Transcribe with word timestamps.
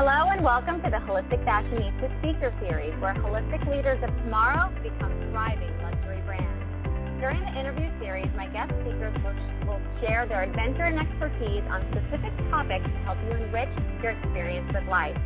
Hello 0.00 0.32
and 0.32 0.40
welcome 0.40 0.80
to 0.80 0.88
the 0.88 0.96
Holistic 1.04 1.44
Fashionista 1.44 2.08
Speaker 2.24 2.48
Series, 2.56 2.96
where 3.04 3.12
holistic 3.20 3.60
leaders 3.68 4.00
of 4.00 4.08
tomorrow 4.24 4.72
become 4.80 5.12
thriving 5.28 5.68
luxury 5.84 6.24
brands. 6.24 7.20
During 7.20 7.36
the 7.44 7.52
interview 7.52 7.84
series, 8.00 8.32
my 8.32 8.48
guest 8.48 8.72
speakers 8.80 9.12
will, 9.20 9.36
will 9.68 9.82
share 10.00 10.24
their 10.24 10.48
adventure 10.48 10.88
and 10.88 10.96
expertise 10.96 11.60
on 11.68 11.84
specific 11.92 12.32
topics 12.48 12.88
to 12.88 12.98
help 13.04 13.20
you 13.28 13.44
enrich 13.44 13.68
your 14.00 14.16
experience 14.16 14.72
with 14.72 14.88
life. 14.88 15.20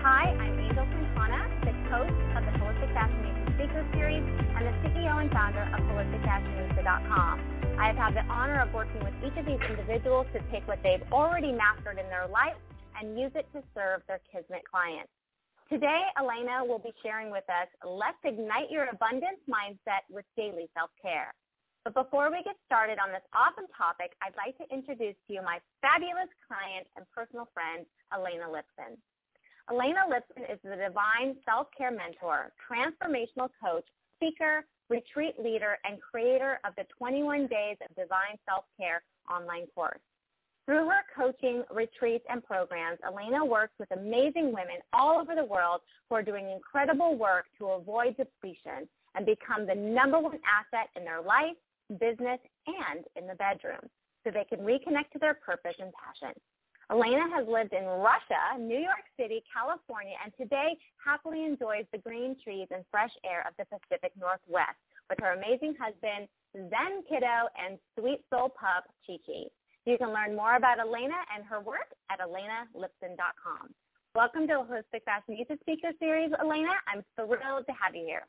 Hi, 0.00 0.32
I'm 0.32 0.64
Angel 0.64 0.88
Quintana, 0.88 1.44
the 1.68 1.76
host 1.92 2.16
of 2.40 2.42
the 2.48 2.56
Holistic 2.56 2.88
Fashionista 2.96 3.52
Speaker 3.60 3.84
Series 3.92 4.24
and 4.24 4.64
the 4.64 4.74
CEO 4.80 5.12
and 5.20 5.28
founder 5.28 5.68
of 5.76 5.84
HolisticFashionista.com. 5.92 7.76
I 7.76 7.92
have 7.92 8.00
had 8.00 8.16
the 8.16 8.24
honor 8.32 8.64
of 8.64 8.72
working 8.72 9.04
with 9.04 9.12
each 9.20 9.36
of 9.36 9.44
these 9.44 9.60
individuals 9.68 10.24
to 10.32 10.40
take 10.48 10.64
what 10.64 10.80
they've 10.80 11.04
already 11.12 11.52
mastered 11.52 12.00
in 12.00 12.08
their 12.08 12.24
life 12.32 12.56
and 12.98 13.18
use 13.18 13.32
it 13.34 13.46
to 13.52 13.62
serve 13.74 14.02
their 14.08 14.20
Kismet 14.32 14.62
clients. 14.64 15.12
Today, 15.68 16.02
Elena 16.18 16.64
will 16.64 16.78
be 16.78 16.94
sharing 17.02 17.30
with 17.30 17.44
us 17.50 17.66
Let's 17.84 18.22
Ignite 18.24 18.70
Your 18.70 18.86
Abundance 18.86 19.42
Mindset 19.50 20.06
with 20.08 20.24
Daily 20.36 20.70
Self-Care. 20.74 21.34
But 21.82 21.94
before 21.94 22.30
we 22.30 22.42
get 22.42 22.56
started 22.66 22.98
on 22.98 23.10
this 23.10 23.22
awesome 23.34 23.66
topic, 23.76 24.14
I'd 24.22 24.34
like 24.38 24.58
to 24.58 24.66
introduce 24.74 25.14
to 25.26 25.34
you 25.34 25.42
my 25.42 25.58
fabulous 25.82 26.30
client 26.46 26.86
and 26.96 27.06
personal 27.14 27.46
friend, 27.54 27.86
Elena 28.14 28.46
Lipson. 28.46 28.98
Elena 29.70 30.06
Lipson 30.06 30.46
is 30.50 30.58
the 30.62 30.78
divine 30.78 31.34
self-care 31.44 31.90
mentor, 31.90 32.54
transformational 32.62 33.50
coach, 33.62 33.86
speaker, 34.18 34.66
retreat 34.88 35.34
leader, 35.38 35.78
and 35.84 36.00
creator 36.00 36.58
of 36.64 36.74
the 36.76 36.86
21 36.96 37.46
Days 37.46 37.76
of 37.82 37.94
Divine 37.94 38.38
Self-Care 38.46 39.02
online 39.30 39.66
course. 39.74 40.02
Through 40.66 40.88
her 40.88 41.02
coaching, 41.14 41.62
retreats, 41.72 42.24
and 42.28 42.44
programs, 42.44 42.98
Elena 43.06 43.44
works 43.44 43.74
with 43.78 43.88
amazing 43.92 44.46
women 44.46 44.82
all 44.92 45.20
over 45.20 45.36
the 45.36 45.44
world 45.44 45.80
who 46.08 46.16
are 46.16 46.22
doing 46.22 46.50
incredible 46.50 47.16
work 47.16 47.46
to 47.58 47.66
avoid 47.66 48.16
depletion 48.16 48.88
and 49.14 49.24
become 49.24 49.64
the 49.66 49.74
number 49.74 50.18
one 50.18 50.40
asset 50.42 50.90
in 50.96 51.04
their 51.04 51.22
life, 51.22 51.54
business, 52.00 52.40
and 52.66 53.04
in 53.14 53.28
the 53.28 53.36
bedroom 53.36 53.80
so 54.24 54.32
they 54.32 54.44
can 54.44 54.66
reconnect 54.66 55.12
to 55.12 55.20
their 55.20 55.34
purpose 55.34 55.76
and 55.78 55.92
passion. 55.94 56.34
Elena 56.90 57.30
has 57.30 57.46
lived 57.46 57.72
in 57.72 57.84
Russia, 57.84 58.58
New 58.58 58.78
York 58.78 59.06
City, 59.18 59.42
California, 59.46 60.14
and 60.22 60.32
today 60.38 60.76
happily 60.98 61.44
enjoys 61.44 61.86
the 61.92 61.98
green 61.98 62.36
trees 62.42 62.66
and 62.70 62.84
fresh 62.90 63.10
air 63.24 63.46
of 63.46 63.54
the 63.58 63.66
Pacific 63.66 64.12
Northwest 64.18 64.78
with 65.10 65.18
her 65.20 65.34
amazing 65.34 65.74
husband, 65.78 66.26
Zen 66.54 67.02
Kiddo, 67.08 67.50
and 67.54 67.78
sweet 67.98 68.22
soul 68.30 68.50
pup, 68.50 68.86
Chi 69.06 69.18
Chi. 69.26 69.46
You 69.86 69.96
can 69.96 70.10
learn 70.12 70.34
more 70.34 70.56
about 70.56 70.80
Elena 70.80 71.14
and 71.30 71.46
her 71.46 71.60
work 71.60 71.94
at 72.10 72.18
elenalipson.com. 72.18 73.70
Welcome 74.16 74.48
to 74.50 74.58
the 74.58 74.66
Holistic 74.66 75.06
Fashionista 75.06 75.60
Speaker 75.60 75.94
Series, 76.00 76.32
Elena. 76.42 76.74
I'm 76.90 77.06
thrilled 77.14 77.66
to 77.70 77.74
have 77.78 77.94
you 77.94 78.02
here. 78.02 78.26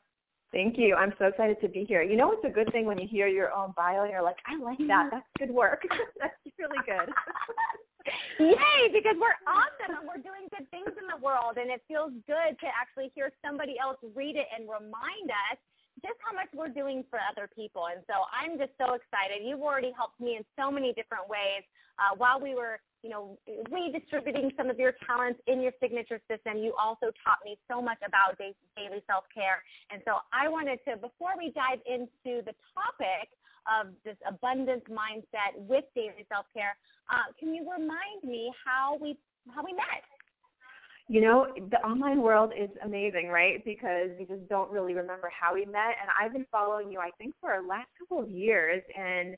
Thank 0.52 0.78
you. 0.78 0.94
I'm 0.94 1.12
so 1.18 1.26
excited 1.26 1.60
to 1.60 1.68
be 1.68 1.82
here. 1.82 2.00
You 2.02 2.14
know, 2.14 2.30
it's 2.30 2.46
a 2.46 2.54
good 2.54 2.70
thing 2.70 2.86
when 2.86 2.96
you 2.96 3.08
hear 3.10 3.26
your 3.26 3.52
own 3.52 3.74
bio 3.76 4.06
and 4.06 4.12
you're 4.12 4.22
like, 4.22 4.38
I 4.46 4.54
like 4.62 4.78
that. 4.86 5.10
That's 5.10 5.26
good 5.36 5.50
work. 5.50 5.82
That's 6.22 6.38
really 6.60 6.78
good. 6.86 7.10
Yay, 8.38 8.94
because 8.94 9.18
we're 9.18 9.34
awesome 9.50 9.98
and 9.98 10.06
we're 10.06 10.22
doing 10.22 10.46
good 10.54 10.70
things 10.70 10.94
in 10.94 11.10
the 11.10 11.18
world 11.18 11.58
and 11.58 11.74
it 11.74 11.82
feels 11.90 12.14
good 12.30 12.54
to 12.62 12.68
actually 12.70 13.10
hear 13.18 13.34
somebody 13.42 13.74
else 13.82 13.98
read 14.14 14.38
it 14.38 14.46
and 14.54 14.70
remind 14.70 15.34
us 15.50 15.58
just 16.02 16.18
how 16.24 16.34
much 16.34 16.48
we're 16.54 16.72
doing 16.72 17.04
for 17.10 17.18
other 17.18 17.48
people. 17.50 17.86
And 17.92 18.02
so 18.06 18.26
I'm 18.30 18.58
just 18.58 18.72
so 18.78 18.94
excited. 18.94 19.42
You've 19.44 19.62
already 19.62 19.92
helped 19.96 20.20
me 20.20 20.36
in 20.36 20.44
so 20.58 20.70
many 20.70 20.92
different 20.92 21.28
ways. 21.28 21.64
Uh, 21.98 22.14
while 22.16 22.38
we 22.38 22.54
were, 22.54 22.78
you 23.02 23.10
know, 23.10 23.38
redistributing 23.70 24.52
some 24.56 24.70
of 24.70 24.78
your 24.78 24.94
talents 25.06 25.40
in 25.46 25.60
your 25.60 25.72
signature 25.82 26.20
system, 26.30 26.58
you 26.58 26.72
also 26.78 27.10
taught 27.26 27.42
me 27.44 27.58
so 27.66 27.82
much 27.82 27.98
about 28.06 28.38
daily 28.38 29.02
self-care. 29.10 29.62
And 29.90 30.02
so 30.06 30.22
I 30.32 30.48
wanted 30.48 30.78
to, 30.86 30.96
before 30.96 31.34
we 31.36 31.50
dive 31.50 31.82
into 31.86 32.42
the 32.46 32.54
topic 32.70 33.34
of 33.66 33.90
this 34.04 34.16
abundance 34.26 34.86
mindset 34.86 35.58
with 35.58 35.84
daily 35.94 36.22
self-care, 36.30 36.78
uh, 37.10 37.34
can 37.38 37.54
you 37.54 37.66
remind 37.66 38.22
me 38.22 38.52
how 38.64 38.96
we 39.00 39.18
how 39.54 39.64
we 39.64 39.72
met? 39.72 40.04
You 41.10 41.22
know, 41.22 41.46
the 41.70 41.78
online 41.78 42.20
world 42.20 42.52
is 42.58 42.68
amazing, 42.84 43.28
right? 43.28 43.64
Because 43.64 44.10
we 44.18 44.26
just 44.26 44.46
don't 44.48 44.70
really 44.70 44.92
remember 44.92 45.30
how 45.32 45.54
we 45.54 45.64
met. 45.64 45.96
And 46.00 46.10
I've 46.20 46.34
been 46.34 46.46
following 46.52 46.92
you, 46.92 47.00
I 47.00 47.10
think, 47.16 47.34
for 47.40 47.58
the 47.60 47.66
last 47.66 47.88
couple 47.98 48.22
of 48.22 48.30
years. 48.30 48.82
And 48.96 49.34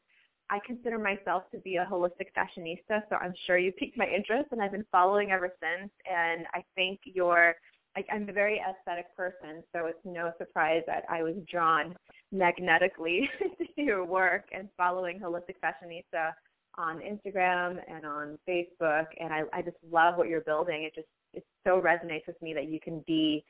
I 0.51 0.59
consider 0.67 0.99
myself 0.99 1.45
to 1.53 1.59
be 1.59 1.77
a 1.77 1.87
holistic 1.89 2.33
fashionista, 2.37 3.03
so 3.09 3.15
I'm 3.17 3.35
sure 3.47 3.57
you 3.57 3.71
piqued 3.71 3.97
my 3.97 4.07
interest, 4.07 4.49
and 4.51 4.61
I've 4.61 4.73
been 4.73 4.87
following 4.91 5.31
ever 5.31 5.53
since. 5.61 5.93
And 6.11 6.45
I 6.53 6.65
think 6.75 6.99
you're, 7.05 7.55
like, 7.97 8.07
I'm 8.13 8.29
a 8.29 8.33
very 8.33 8.61
aesthetic 8.61 9.17
person, 9.17 9.63
so 9.73 9.87
it's 9.87 9.99
no 10.05 10.33
surprise 10.39 10.83
that 10.89 11.05
I 11.09 11.23
was 11.23 11.37
drawn 11.49 11.95
magnetically 12.33 13.31
to 13.77 13.83
your 13.83 14.05
work 14.05 14.47
and 14.53 14.69
following 14.77 15.21
holistic 15.21 15.55
fashionista 15.63 16.33
on 16.81 17.01
Instagram 17.01 17.79
and 17.89 18.05
on 18.05 18.39
Facebook. 18.49 19.07
And 19.19 19.33
I, 19.33 19.43
I 19.53 19.63
just 19.63 19.77
love 19.91 20.17
what 20.17 20.29
you're 20.29 20.41
building. 20.41 20.85
It 20.85 20.95
just 20.95 21.09
it 21.33 21.45
so 21.65 21.81
resonates 21.81 22.27
with 22.27 22.41
me 22.43 22.55
that 22.55 22.69
you 22.69 22.81
can 22.81 23.05
be 23.07 23.45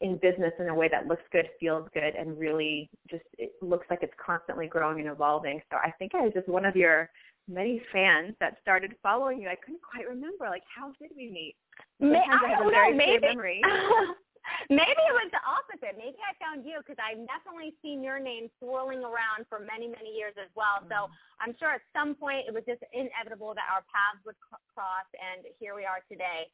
in 0.00 0.16
business 0.16 0.52
in 0.58 0.68
a 0.68 0.74
way 0.74 0.88
that 0.90 1.06
looks 1.06 1.22
good, 1.30 1.48
feels 1.60 1.86
good, 1.92 2.14
and 2.18 2.38
really 2.38 2.88
just 3.10 3.24
it 3.38 3.52
looks 3.60 3.86
like 3.90 4.00
it's 4.02 4.14
constantly 4.24 4.66
growing 4.66 5.00
and 5.00 5.10
evolving. 5.10 5.60
So 5.70 5.76
I 5.76 5.92
think 5.98 6.14
I 6.14 6.22
was 6.22 6.32
just 6.32 6.48
one 6.48 6.64
of 6.64 6.74
your 6.74 7.10
many 7.48 7.82
fans 7.92 8.34
that 8.40 8.56
started 8.62 8.94
following 9.02 9.42
you. 9.42 9.48
I 9.48 9.56
couldn't 9.56 9.82
quite 9.82 10.08
remember 10.08 10.46
like 10.48 10.62
how 10.74 10.92
did 11.00 11.10
we 11.16 11.30
meet? 11.30 11.54
May, 12.00 12.18
I, 12.18 12.46
I 12.46 12.48
have 12.50 12.66
a 12.66 12.70
very 12.70 12.96
know, 12.96 13.28
memory. 13.28 13.60
maybe 14.68 15.02
it 15.02 15.16
was 15.16 15.30
the 15.32 15.42
opposite. 15.42 15.98
Maybe 15.98 16.18
I 16.22 16.32
found 16.38 16.66
you 16.66 16.78
because 16.82 16.98
I've 16.98 17.22
definitely 17.26 17.74
seen 17.82 18.02
your 18.02 18.18
name 18.18 18.48
swirling 18.58 19.02
around 19.02 19.48
for 19.48 19.58
many, 19.62 19.90
many 19.90 20.14
years 20.14 20.34
as 20.38 20.50
well. 20.54 20.82
Mm-hmm. 20.82 20.92
So 20.92 20.98
I'm 21.42 21.54
sure 21.58 21.74
at 21.74 21.84
some 21.94 22.14
point 22.14 22.46
it 22.46 22.54
was 22.54 22.64
just 22.66 22.82
inevitable 22.92 23.54
that 23.58 23.66
our 23.70 23.82
paths 23.88 24.22
would 24.24 24.38
cross, 24.72 25.08
and 25.16 25.46
here 25.58 25.74
we 25.74 25.84
are 25.84 26.04
today. 26.06 26.50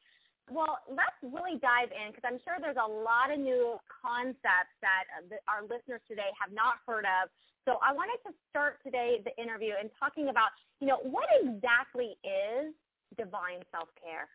Well, 0.47 0.79
let's 0.87 1.19
really 1.19 1.59
dive 1.59 1.91
in 1.91 2.15
because 2.15 2.23
I'm 2.23 2.39
sure 2.47 2.55
there's 2.63 2.79
a 2.79 2.87
lot 2.87 3.35
of 3.35 3.37
new 3.37 3.75
concepts 3.91 4.71
that 4.79 5.03
uh, 5.11 5.35
our 5.51 5.67
listeners 5.67 5.99
today 6.07 6.31
have 6.39 6.55
not 6.55 6.79
heard 6.87 7.03
of. 7.03 7.27
So 7.67 7.83
I 7.83 7.91
wanted 7.91 8.15
to 8.23 8.31
start 8.47 8.79
today 8.79 9.19
the 9.27 9.35
interview 9.35 9.75
and 9.75 9.91
talking 9.99 10.31
about, 10.31 10.55
you 10.79 10.87
know, 10.87 11.03
what 11.03 11.27
exactly 11.43 12.15
is 12.23 12.71
divine 13.19 13.59
self-care? 13.75 14.31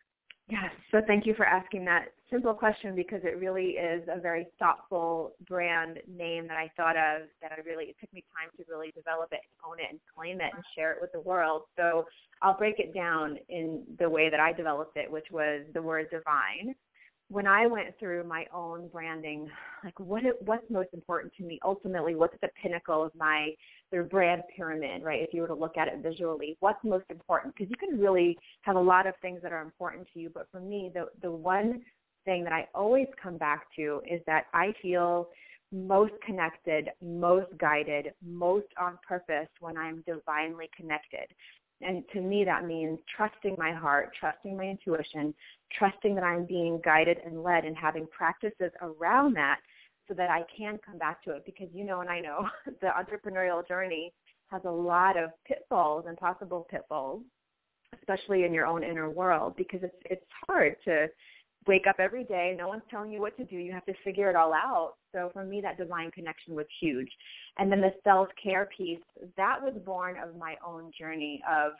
Yes. 0.49 0.71
So 0.91 0.99
thank 1.07 1.25
you 1.25 1.33
for 1.35 1.45
asking 1.45 1.85
that 1.85 2.09
simple 2.29 2.53
question 2.53 2.95
because 2.95 3.21
it 3.23 3.37
really 3.37 3.71
is 3.71 4.03
a 4.11 4.19
very 4.19 4.47
thoughtful 4.59 5.33
brand 5.47 5.99
name 6.07 6.47
that 6.47 6.57
I 6.57 6.69
thought 6.75 6.97
of 6.97 7.27
that 7.41 7.53
I 7.53 7.61
really, 7.65 7.85
it 7.85 7.95
took 7.99 8.11
me 8.13 8.23
time 8.35 8.49
to 8.57 8.63
really 8.69 8.91
develop 8.91 9.29
it, 9.31 9.39
own 9.65 9.79
it, 9.79 9.87
and 9.89 9.99
claim 10.15 10.41
it 10.41 10.51
and 10.53 10.63
share 10.75 10.91
it 10.91 10.97
with 10.99 11.11
the 11.13 11.21
world. 11.21 11.63
So 11.77 12.05
I'll 12.41 12.57
break 12.57 12.79
it 12.79 12.93
down 12.93 13.37
in 13.49 13.83
the 13.99 14.09
way 14.09 14.29
that 14.29 14.39
I 14.39 14.51
developed 14.51 14.97
it, 14.97 15.09
which 15.09 15.27
was 15.31 15.61
the 15.73 15.81
word 15.81 16.07
divine 16.11 16.75
when 17.33 17.47
I 17.47 17.65
went 17.65 17.97
through 17.99 18.25
my 18.25 18.45
own 18.53 18.89
branding, 18.89 19.49
like 19.83 19.99
what 19.99 20.23
it, 20.23 20.35
what's 20.41 20.69
most 20.69 20.89
important 20.93 21.33
to 21.37 21.43
me 21.43 21.59
ultimately, 21.65 22.13
what's 22.13 22.35
at 22.35 22.41
the 22.41 22.49
pinnacle 22.61 23.03
of 23.03 23.11
my 23.15 23.55
their 23.91 24.03
brand 24.03 24.43
pyramid, 24.55 25.01
right? 25.03 25.23
If 25.23 25.33
you 25.33 25.41
were 25.41 25.47
to 25.47 25.55
look 25.55 25.75
at 25.75 25.87
it 25.87 25.95
visually, 26.03 26.57
what's 26.59 26.83
most 26.83 27.05
important? 27.09 27.55
Because 27.55 27.71
you 27.71 27.75
can 27.75 27.99
really 27.99 28.37
have 28.61 28.75
a 28.75 28.79
lot 28.79 29.07
of 29.07 29.15
things 29.23 29.41
that 29.41 29.51
are 29.51 29.63
important 29.63 30.07
to 30.13 30.19
you, 30.19 30.29
but 30.31 30.47
for 30.51 30.59
me, 30.59 30.91
the 30.93 31.07
the 31.23 31.31
one 31.31 31.81
thing 32.23 32.43
that 32.43 32.53
I 32.53 32.67
always 32.75 33.07
come 33.21 33.37
back 33.37 33.65
to 33.77 34.01
is 34.09 34.21
that 34.27 34.45
I 34.53 34.71
feel 34.79 35.29
most 35.71 36.13
connected, 36.23 36.89
most 37.01 37.49
guided, 37.57 38.13
most 38.23 38.67
on 38.79 38.99
purpose 39.07 39.49
when 39.59 39.75
I'm 39.75 40.03
divinely 40.05 40.69
connected. 40.77 41.25
And 41.81 42.03
to 42.13 42.21
me, 42.21 42.43
that 42.45 42.65
means 42.65 42.99
trusting 43.15 43.55
my 43.57 43.71
heart, 43.73 44.11
trusting 44.19 44.55
my 44.55 44.63
intuition, 44.63 45.33
trusting 45.77 46.15
that 46.15 46.23
I'm 46.23 46.45
being 46.45 46.79
guided 46.83 47.17
and 47.25 47.43
led 47.43 47.65
and 47.65 47.75
having 47.75 48.07
practices 48.07 48.71
around 48.81 49.35
that 49.35 49.59
so 50.07 50.13
that 50.13 50.29
I 50.29 50.43
can 50.55 50.79
come 50.85 50.97
back 50.97 51.23
to 51.23 51.31
it. 51.31 51.45
Because 51.45 51.67
you 51.73 51.83
know 51.83 52.01
and 52.01 52.09
I 52.09 52.19
know 52.19 52.47
the 52.81 52.87
entrepreneurial 52.87 53.67
journey 53.67 54.13
has 54.47 54.61
a 54.65 54.71
lot 54.71 55.17
of 55.17 55.31
pitfalls 55.45 56.05
and 56.07 56.17
possible 56.17 56.67
pitfalls, 56.69 57.21
especially 57.99 58.43
in 58.43 58.53
your 58.53 58.65
own 58.65 58.83
inner 58.83 59.09
world, 59.09 59.55
because 59.57 59.81
it's 59.83 59.95
it's 60.05 60.25
hard 60.47 60.75
to 60.85 61.07
wake 61.67 61.87
up 61.87 61.97
every 61.99 62.23
day. 62.23 62.55
No 62.57 62.67
one's 62.67 62.83
telling 62.89 63.11
you 63.11 63.21
what 63.21 63.37
to 63.37 63.43
do. 63.45 63.55
You 63.55 63.71
have 63.71 63.85
to 63.85 63.93
figure 64.03 64.29
it 64.29 64.35
all 64.35 64.53
out. 64.53 64.95
So 65.13 65.29
for 65.33 65.43
me, 65.43 65.61
that 65.61 65.77
divine 65.77 66.11
connection 66.11 66.55
was 66.55 66.65
huge. 66.79 67.09
And 67.57 67.71
then 67.71 67.81
the 67.81 67.93
self-care 68.03 68.69
piece, 68.75 68.99
that 69.37 69.61
was 69.61 69.73
born 69.85 70.15
of 70.17 70.35
my 70.35 70.55
own 70.65 70.91
journey 70.97 71.41
of 71.49 71.73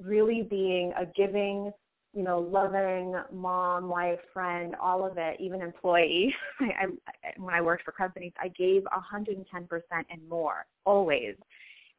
really 0.00 0.42
being 0.48 0.92
a 0.98 1.06
giving, 1.06 1.70
you 2.14 2.22
know, 2.22 2.40
loving 2.40 3.14
mom, 3.32 3.88
wife, 3.88 4.18
friend, 4.32 4.74
all 4.80 5.06
of 5.06 5.16
it, 5.16 5.36
even 5.40 5.62
employee. 5.62 6.34
I, 6.60 6.86
I, 7.06 7.32
when 7.36 7.54
I 7.54 7.60
worked 7.60 7.84
for 7.84 7.92
companies, 7.92 8.32
I 8.40 8.48
gave 8.48 8.82
110% 8.82 9.44
and 9.90 10.28
more, 10.28 10.66
always. 10.84 11.34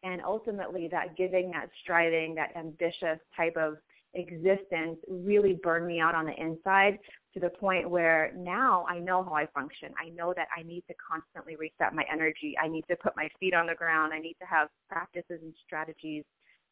And 0.04 0.22
ultimately, 0.22 0.90
that 0.90 1.16
giving, 1.16 1.52
that 1.52 1.70
striving, 1.82 2.36
that 2.36 2.52
ambitious 2.58 3.20
type 3.38 3.56
of 3.56 3.78
existence 4.16 4.98
really 5.08 5.60
burned 5.64 5.88
me 5.88 6.00
out 6.00 6.14
on 6.14 6.26
the 6.26 6.40
inside 6.40 7.00
to 7.34 7.40
the 7.40 7.50
point 7.50 7.90
where 7.90 8.32
now 8.36 8.86
I 8.88 9.00
know 9.00 9.24
how 9.24 9.34
I 9.34 9.48
function. 9.48 9.90
I 10.00 10.10
know 10.10 10.34
that 10.36 10.48
I 10.56 10.64
need 10.64 10.84
to 10.88 10.94
constantly 10.96 11.56
reset 11.56 11.96
my 11.96 12.04
energy. 12.12 12.56
I 12.62 12.68
need 12.68 12.86
to 12.90 12.96
put 12.96 13.16
my 13.16 13.28
feet 13.40 13.54
on 13.54 13.68
the 13.68 13.76
ground. 13.76 14.14
I 14.14 14.20
need 14.20 14.36
to 14.40 14.46
have 14.46 14.68
practices 14.88 15.40
and 15.42 15.54
strategies 15.66 16.24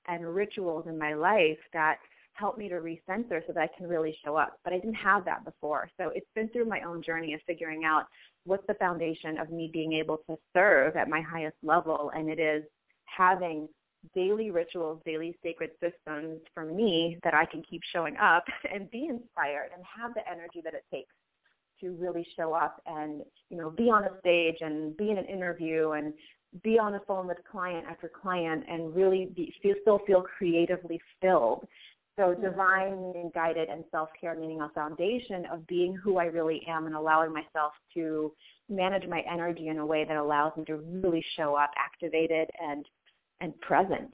and 0.07 0.35
rituals 0.35 0.85
in 0.87 0.97
my 0.97 1.13
life 1.13 1.57
that 1.73 1.97
help 2.33 2.57
me 2.57 2.69
to 2.69 2.75
recenter 2.75 3.45
so 3.45 3.53
that 3.53 3.57
I 3.57 3.69
can 3.77 3.87
really 3.87 4.15
show 4.23 4.35
up. 4.35 4.57
But 4.63 4.73
I 4.73 4.77
didn't 4.77 4.95
have 4.95 5.25
that 5.25 5.43
before. 5.45 5.89
So 5.97 6.11
it's 6.15 6.29
been 6.35 6.49
through 6.49 6.65
my 6.65 6.81
own 6.81 7.01
journey 7.03 7.33
of 7.33 7.41
figuring 7.45 7.83
out 7.83 8.05
what's 8.45 8.65
the 8.67 8.73
foundation 8.75 9.37
of 9.37 9.49
me 9.49 9.69
being 9.71 9.93
able 9.93 10.17
to 10.29 10.37
serve 10.53 10.95
at 10.95 11.09
my 11.09 11.21
highest 11.21 11.57
level. 11.63 12.11
And 12.15 12.29
it 12.29 12.39
is 12.39 12.63
having 13.05 13.67
daily 14.15 14.51
rituals, 14.51 15.01
daily 15.06 15.38
sacred 15.44 15.71
systems 15.80 16.39
for 16.53 16.65
me 16.65 17.18
that 17.24 17.33
I 17.33 17.45
can 17.45 17.63
keep 17.63 17.81
showing 17.94 18.18
up 18.18 18.44
and 18.74 18.89
be 18.92 19.06
inspired 19.06 19.69
and 19.75 19.83
have 19.86 20.13
the 20.13 20.30
energy 20.30 20.62
that 20.63 20.74
it 20.74 20.86
takes 20.92 21.13
to 21.81 21.92
really 22.00 22.25
show 22.36 22.53
up 22.53 22.81
and, 22.86 23.24
you 23.50 23.57
know, 23.57 23.69
be 23.69 23.89
on 23.89 24.03
a 24.03 24.19
stage 24.19 24.57
and 24.62 24.95
be 24.98 25.09
in 25.09 25.18
an 25.18 25.25
interview 25.25 25.92
and 25.92 26.13
be 26.63 26.77
on 26.77 26.92
the 26.92 27.00
phone 27.07 27.27
with 27.27 27.38
client 27.50 27.86
after 27.89 28.09
client 28.09 28.63
and 28.69 28.95
really 28.95 29.31
be, 29.36 29.53
feel, 29.62 29.75
still 29.81 30.00
feel 30.06 30.21
creatively 30.21 31.00
filled. 31.21 31.68
So 32.18 32.24
mm-hmm. 32.24 32.44
divine 32.44 33.01
meaning 33.01 33.31
guided 33.33 33.69
and 33.69 33.83
self-care 33.89 34.36
meaning 34.38 34.62
a 34.62 34.69
foundation 34.69 35.45
of 35.51 35.65
being 35.68 35.95
who 35.95 36.18
I 36.18 36.25
really 36.25 36.62
am 36.68 36.86
and 36.86 36.95
allowing 36.95 37.33
myself 37.33 37.74
to 37.94 38.31
manage 38.69 39.07
my 39.07 39.24
energy 39.31 39.69
in 39.69 39.80
a 39.80 39.86
way 39.86 40.06
that 40.06 40.18
allows 40.18 40.56
me 40.57 40.65
to 40.65 40.77
really 40.77 41.24
show 41.36 41.56
up 41.56 41.71
activated 41.77 42.50
and 42.62 42.86
and 43.41 43.57
present. 43.59 44.13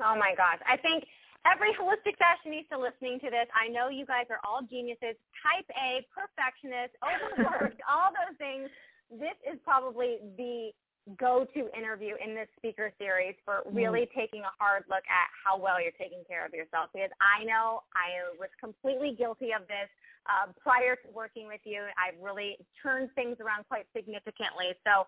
Oh 0.00 0.16
my 0.16 0.32
gosh. 0.38 0.62
I 0.64 0.76
think 0.78 1.04
every 1.44 1.74
holistic 1.74 2.16
fashionista 2.16 2.78
listening 2.78 3.20
to 3.20 3.28
this, 3.28 3.50
I 3.52 3.68
know 3.68 3.88
you 3.88 4.06
guys 4.06 4.30
are 4.30 4.40
all 4.46 4.62
geniuses, 4.62 5.18
type 5.42 5.68
A, 5.74 6.06
perfectionists, 6.14 6.96
overworked, 7.02 7.82
all 7.90 8.14
those 8.14 8.38
things. 8.38 8.70
This 9.10 9.36
is 9.44 9.58
probably 9.64 10.18
the 10.38 10.70
go-to 11.14 11.70
interview 11.70 12.18
in 12.18 12.34
this 12.34 12.50
speaker 12.58 12.90
series 12.98 13.38
for 13.46 13.62
really 13.70 14.10
mm-hmm. 14.10 14.18
taking 14.18 14.42
a 14.42 14.50
hard 14.58 14.82
look 14.90 15.06
at 15.06 15.28
how 15.38 15.54
well 15.54 15.78
you're 15.78 15.94
taking 15.94 16.26
care 16.26 16.42
of 16.42 16.50
yourself 16.50 16.90
because 16.90 17.14
I 17.22 17.46
know 17.46 17.86
I 17.94 18.26
was 18.42 18.50
completely 18.58 19.14
guilty 19.14 19.54
of 19.54 19.62
this 19.70 19.86
uh, 20.26 20.50
prior 20.58 20.98
to 20.98 21.06
working 21.14 21.46
with 21.46 21.62
you. 21.62 21.86
I've 21.94 22.18
really 22.18 22.58
turned 22.82 23.14
things 23.14 23.38
around 23.38 23.70
quite 23.70 23.86
significantly. 23.94 24.74
So 24.82 25.06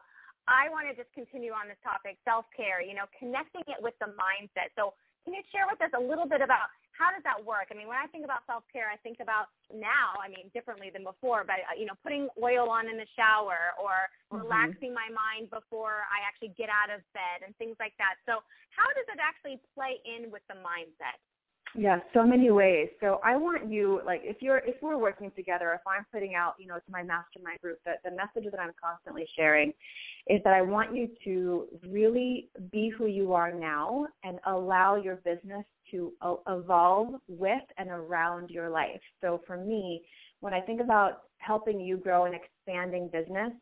I 0.49 0.73
want 0.73 0.89
to 0.89 0.97
just 0.97 1.13
continue 1.13 1.53
on 1.53 1.69
this 1.69 1.79
topic, 1.85 2.17
self-care, 2.25 2.81
you 2.81 2.97
know, 2.97 3.05
connecting 3.21 3.69
it 3.69 3.79
with 3.79 3.95
the 4.01 4.11
mindset. 4.17 4.73
So 4.75 4.97
can 5.29 5.37
you 5.37 5.45
share 5.53 5.69
with 5.69 5.77
us 5.85 5.93
a 5.93 6.01
little 6.01 6.25
bit 6.25 6.41
about 6.41 6.73
how 6.97 7.15
does 7.15 7.23
that 7.23 7.39
work? 7.39 7.71
I 7.71 7.79
mean, 7.79 7.87
when 7.87 8.01
I 8.01 8.11
think 8.11 8.27
about 8.27 8.43
self-care, 8.49 8.91
I 8.91 8.99
think 9.07 9.23
about 9.23 9.53
now, 9.71 10.19
I 10.19 10.27
mean, 10.27 10.51
differently 10.51 10.91
than 10.91 11.07
before, 11.07 11.47
but, 11.47 11.63
uh, 11.69 11.77
you 11.79 11.87
know, 11.87 11.95
putting 12.03 12.27
oil 12.43 12.67
on 12.73 12.91
in 12.91 12.99
the 12.99 13.07
shower 13.15 13.77
or 13.79 14.11
mm-hmm. 14.33 14.43
relaxing 14.43 14.91
my 14.91 15.07
mind 15.13 15.53
before 15.53 16.03
I 16.11 16.27
actually 16.27 16.57
get 16.59 16.73
out 16.73 16.91
of 16.91 17.05
bed 17.15 17.47
and 17.47 17.55
things 17.61 17.79
like 17.79 17.95
that. 18.03 18.19
So 18.27 18.43
how 18.75 18.89
does 18.99 19.07
it 19.07 19.23
actually 19.23 19.63
play 19.77 20.03
in 20.03 20.35
with 20.35 20.43
the 20.51 20.59
mindset? 20.59 21.23
Yeah, 21.75 21.99
so 22.15 22.25
many 22.25 22.51
ways. 22.51 22.89
So 23.01 23.21
I 23.25 23.37
want 23.37 23.71
you, 23.71 24.01
like, 24.05 24.23
if 24.25 24.39
you're, 24.41 24.59
if 24.59 24.77
we're 24.83 24.97
working 24.99 25.31
together, 25.37 25.73
if 25.75 25.81
I'm 25.87 26.05
putting 26.13 26.35
out, 26.35 26.55
you 26.59 26.67
know, 26.67 26.77
to 26.77 26.91
my 26.91 27.03
mastermind 27.03 27.61
group, 27.61 27.79
that 27.85 28.03
the 28.05 28.11
message 28.11 28.51
that 28.51 28.61
I'm 28.61 28.73
constantly 28.83 29.29
sharing 29.37 29.73
is 30.29 30.41
that 30.45 30.55
I 30.55 30.63
want 30.63 30.97
you 30.97 31.09
to 31.25 31.67
really 31.89 32.49
be 32.73 32.89
who 32.89 33.07
you 33.07 33.33
are 33.33 33.53
now 33.53 34.07
and 34.25 34.39
allow 34.47 34.97
your 34.97 35.17
business 35.17 35.65
to 35.91 36.13
evolve 36.47 37.15
with 37.29 37.63
and 37.77 37.91
around 37.91 38.51
your 38.51 38.71
life. 38.71 39.01
So 39.21 39.41
for 39.47 39.57
me, 39.57 40.03
when 40.41 40.55
I 40.55 40.61
think 40.61 40.81
about 40.81 41.23
helping 41.39 41.81
you 41.81 41.97
grow 41.97 42.25
and 42.25 42.35
expanding 42.35 43.09
business, 43.09 43.53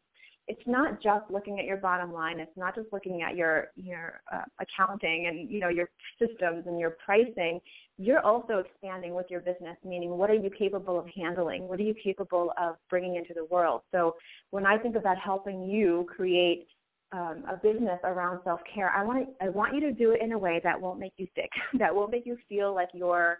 it's 0.48 0.62
not 0.66 1.02
just 1.02 1.28
looking 1.30 1.58
at 1.58 1.64
your 1.64 1.76
bottom 1.76 2.12
line. 2.12 2.38
It's 2.38 2.56
not 2.56 2.74
just 2.74 2.86
looking 2.92 3.22
at 3.22 3.36
your 3.36 3.68
your 3.74 4.20
uh, 4.32 4.42
accounting 4.60 5.26
and 5.26 5.50
you 5.50 5.58
know 5.58 5.68
your 5.68 5.88
systems 6.18 6.64
and 6.66 6.78
your 6.78 6.96
pricing. 7.04 7.60
You're 7.98 8.20
also 8.20 8.58
expanding 8.58 9.14
with 9.14 9.26
your 9.28 9.40
business. 9.40 9.76
Meaning, 9.84 10.10
what 10.10 10.30
are 10.30 10.34
you 10.34 10.50
capable 10.56 10.98
of 10.98 11.06
handling? 11.16 11.66
What 11.66 11.80
are 11.80 11.84
you 11.84 11.94
capable 11.94 12.52
of 12.60 12.76
bringing 12.88 13.16
into 13.16 13.34
the 13.34 13.44
world? 13.46 13.82
So, 13.90 14.14
when 14.50 14.66
I 14.66 14.78
think 14.78 14.94
about 14.94 15.18
helping 15.18 15.64
you 15.64 16.06
create 16.14 16.68
um, 17.12 17.44
a 17.50 17.56
business 17.56 17.98
around 18.04 18.40
self 18.44 18.60
care, 18.72 18.90
I 18.90 19.02
want 19.02 19.28
I 19.40 19.48
want 19.48 19.74
you 19.74 19.80
to 19.80 19.92
do 19.92 20.12
it 20.12 20.20
in 20.22 20.32
a 20.32 20.38
way 20.38 20.60
that 20.62 20.80
won't 20.80 21.00
make 21.00 21.14
you 21.16 21.26
sick. 21.34 21.50
that 21.78 21.94
won't 21.94 22.12
make 22.12 22.24
you 22.24 22.38
feel 22.48 22.72
like 22.72 22.88
you're 22.94 23.38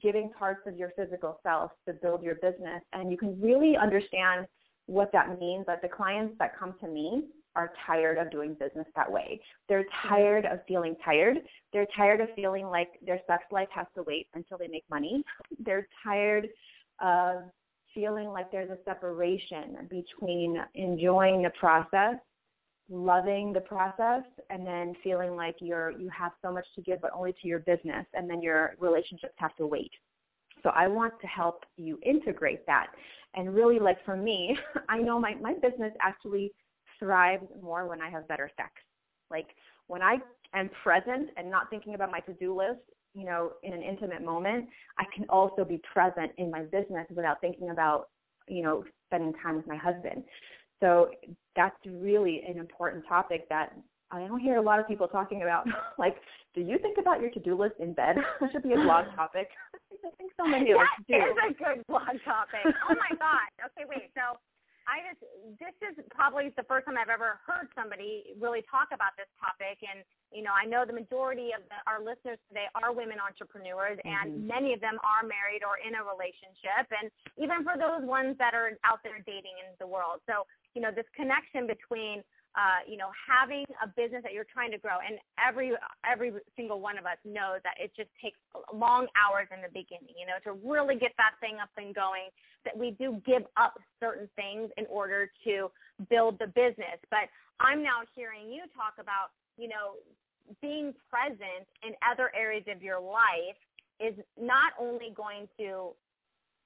giving 0.00 0.30
parts 0.30 0.60
of 0.66 0.76
your 0.76 0.90
physical 0.96 1.38
self 1.42 1.72
to 1.86 1.94
build 1.94 2.22
your 2.22 2.36
business, 2.36 2.82
and 2.92 3.10
you 3.10 3.18
can 3.18 3.40
really 3.40 3.76
understand 3.76 4.46
what 4.86 5.12
that 5.12 5.38
means 5.38 5.66
that 5.66 5.82
the 5.82 5.88
clients 5.88 6.34
that 6.38 6.58
come 6.58 6.74
to 6.80 6.88
me 6.88 7.24
are 7.56 7.72
tired 7.86 8.18
of 8.18 8.30
doing 8.30 8.54
business 8.54 8.86
that 8.96 9.10
way. 9.10 9.40
They're 9.68 9.84
mm-hmm. 9.84 10.08
tired 10.08 10.44
of 10.44 10.60
feeling 10.66 10.96
tired. 11.04 11.38
They're 11.72 11.86
tired 11.96 12.20
of 12.20 12.28
feeling 12.34 12.66
like 12.66 12.88
their 13.04 13.20
sex 13.26 13.44
life 13.50 13.68
has 13.74 13.86
to 13.94 14.02
wait 14.02 14.26
until 14.34 14.58
they 14.58 14.68
make 14.68 14.84
money. 14.90 15.24
They're 15.60 15.86
tired 16.02 16.48
of 17.00 17.44
feeling 17.94 18.28
like 18.28 18.50
there's 18.50 18.70
a 18.70 18.78
separation 18.84 19.88
between 19.88 20.60
enjoying 20.74 21.42
the 21.42 21.50
process, 21.50 22.16
loving 22.90 23.52
the 23.52 23.60
process, 23.60 24.24
and 24.50 24.66
then 24.66 24.94
feeling 25.02 25.36
like 25.36 25.56
you're 25.60 25.92
you 25.92 26.08
have 26.08 26.32
so 26.42 26.52
much 26.52 26.66
to 26.74 26.82
give 26.82 27.00
but 27.00 27.12
only 27.14 27.32
to 27.40 27.48
your 27.48 27.60
business 27.60 28.04
and 28.14 28.28
then 28.28 28.42
your 28.42 28.74
relationships 28.80 29.34
have 29.36 29.54
to 29.56 29.66
wait. 29.66 29.92
So 30.64 30.70
I 30.70 30.88
want 30.88 31.12
to 31.20 31.26
help 31.28 31.64
you 31.76 31.98
integrate 32.02 32.66
that. 32.66 32.88
And 33.34 33.54
really 33.54 33.78
like 33.78 34.04
for 34.04 34.16
me, 34.16 34.58
I 34.88 34.98
know 34.98 35.20
my, 35.20 35.34
my 35.36 35.54
business 35.54 35.92
actually 36.02 36.52
thrives 36.98 37.46
more 37.62 37.86
when 37.86 38.00
I 38.00 38.10
have 38.10 38.26
better 38.26 38.50
sex. 38.56 38.70
Like 39.30 39.48
when 39.86 40.02
I 40.02 40.16
am 40.54 40.70
present 40.82 41.28
and 41.36 41.50
not 41.50 41.70
thinking 41.70 41.94
about 41.94 42.10
my 42.10 42.20
to-do 42.20 42.56
list, 42.56 42.80
you 43.14 43.24
know, 43.24 43.52
in 43.62 43.72
an 43.72 43.82
intimate 43.82 44.24
moment, 44.24 44.66
I 44.98 45.04
can 45.14 45.26
also 45.28 45.64
be 45.64 45.80
present 45.92 46.32
in 46.38 46.50
my 46.50 46.62
business 46.62 47.06
without 47.14 47.40
thinking 47.40 47.70
about, 47.70 48.08
you 48.48 48.62
know, 48.62 48.84
spending 49.06 49.34
time 49.42 49.56
with 49.56 49.66
my 49.66 49.76
husband. 49.76 50.24
So 50.80 51.10
that's 51.54 51.76
really 51.86 52.42
an 52.48 52.58
important 52.58 53.04
topic 53.08 53.48
that 53.50 53.76
I 54.10 54.26
don't 54.26 54.40
hear 54.40 54.56
a 54.56 54.62
lot 54.62 54.80
of 54.80 54.86
people 54.86 55.08
talking 55.08 55.42
about. 55.42 55.66
like, 55.98 56.16
do 56.54 56.60
you 56.60 56.78
think 56.78 56.98
about 56.98 57.20
your 57.20 57.30
to-do 57.30 57.58
list 57.58 57.74
in 57.80 57.92
bed? 57.92 58.16
that 58.40 58.52
should 58.52 58.62
be 58.62 58.72
a 58.72 58.82
blog 58.82 59.06
topic. 59.16 59.48
I 60.04 60.10
think 60.18 60.32
so 60.36 60.46
many 60.46 60.72
of 60.72 60.78
us 60.78 60.86
do. 61.08 61.18
That 61.18 61.50
is 61.50 61.56
a 61.56 61.64
good 61.64 61.86
blog 61.86 62.14
topic. 62.24 62.62
Oh 62.66 62.94
my 62.94 63.16
god. 63.16 63.48
Okay, 63.72 63.88
wait. 63.88 64.10
So 64.12 64.36
I 64.84 65.00
just 65.04 65.20
this 65.56 65.96
is 65.96 65.96
probably 66.12 66.52
the 66.56 66.66
first 66.68 66.84
time 66.84 67.00
I've 67.00 67.12
ever 67.12 67.40
heard 67.44 67.72
somebody 67.72 68.36
really 68.36 68.60
talk 68.68 68.92
about 68.92 69.16
this 69.16 69.28
topic 69.40 69.80
and 69.80 70.04
you 70.28 70.44
know 70.44 70.52
I 70.52 70.68
know 70.68 70.84
the 70.84 70.96
majority 70.96 71.56
of 71.56 71.64
the, 71.72 71.78
our 71.88 72.04
listeners 72.04 72.36
today 72.48 72.68
are 72.76 72.92
women 72.92 73.16
entrepreneurs 73.16 73.96
mm-hmm. 74.00 74.12
and 74.12 74.44
many 74.44 74.76
of 74.76 74.80
them 74.84 75.00
are 75.00 75.24
married 75.24 75.64
or 75.64 75.80
in 75.80 75.96
a 75.96 76.02
relationship 76.04 76.84
and 76.92 77.08
even 77.40 77.64
for 77.64 77.80
those 77.80 78.04
ones 78.04 78.36
that 78.36 78.52
are 78.52 78.76
out 78.84 79.00
there 79.00 79.24
dating 79.24 79.56
in 79.64 79.72
the 79.80 79.88
world 79.88 80.20
so 80.28 80.44
you 80.76 80.84
know 80.84 80.92
this 80.92 81.08
connection 81.16 81.64
between 81.64 82.20
uh, 82.54 82.86
you 82.86 82.96
know, 82.96 83.10
having 83.18 83.64
a 83.82 83.88
business 83.98 84.22
that 84.22 84.32
you're 84.32 84.46
trying 84.46 84.70
to 84.70 84.78
grow, 84.78 85.02
and 85.02 85.18
every 85.38 85.72
every 86.06 86.32
single 86.56 86.80
one 86.80 86.98
of 86.98 87.04
us 87.04 87.18
knows 87.24 87.58
that 87.64 87.74
it 87.82 87.90
just 87.96 88.10
takes 88.22 88.38
long 88.72 89.06
hours 89.18 89.48
in 89.50 89.60
the 89.60 89.72
beginning, 89.74 90.14
you 90.14 90.26
know, 90.26 90.38
to 90.46 90.54
really 90.62 90.94
get 90.94 91.12
that 91.18 91.34
thing 91.40 91.58
up 91.60 91.70
and 91.76 91.94
going. 91.94 92.30
That 92.64 92.76
we 92.76 92.92
do 92.92 93.20
give 93.26 93.42
up 93.56 93.74
certain 94.00 94.28
things 94.36 94.70
in 94.78 94.86
order 94.86 95.30
to 95.44 95.68
build 96.08 96.38
the 96.38 96.46
business. 96.46 96.96
But 97.10 97.28
I'm 97.60 97.82
now 97.82 98.06
hearing 98.14 98.50
you 98.50 98.62
talk 98.74 98.94
about, 98.98 99.34
you 99.58 99.68
know, 99.68 100.00
being 100.62 100.94
present 101.10 101.66
in 101.82 101.92
other 102.06 102.30
areas 102.34 102.64
of 102.70 102.82
your 102.82 103.00
life 103.00 103.58
is 104.00 104.14
not 104.40 104.72
only 104.78 105.12
going 105.14 105.48
to 105.58 105.94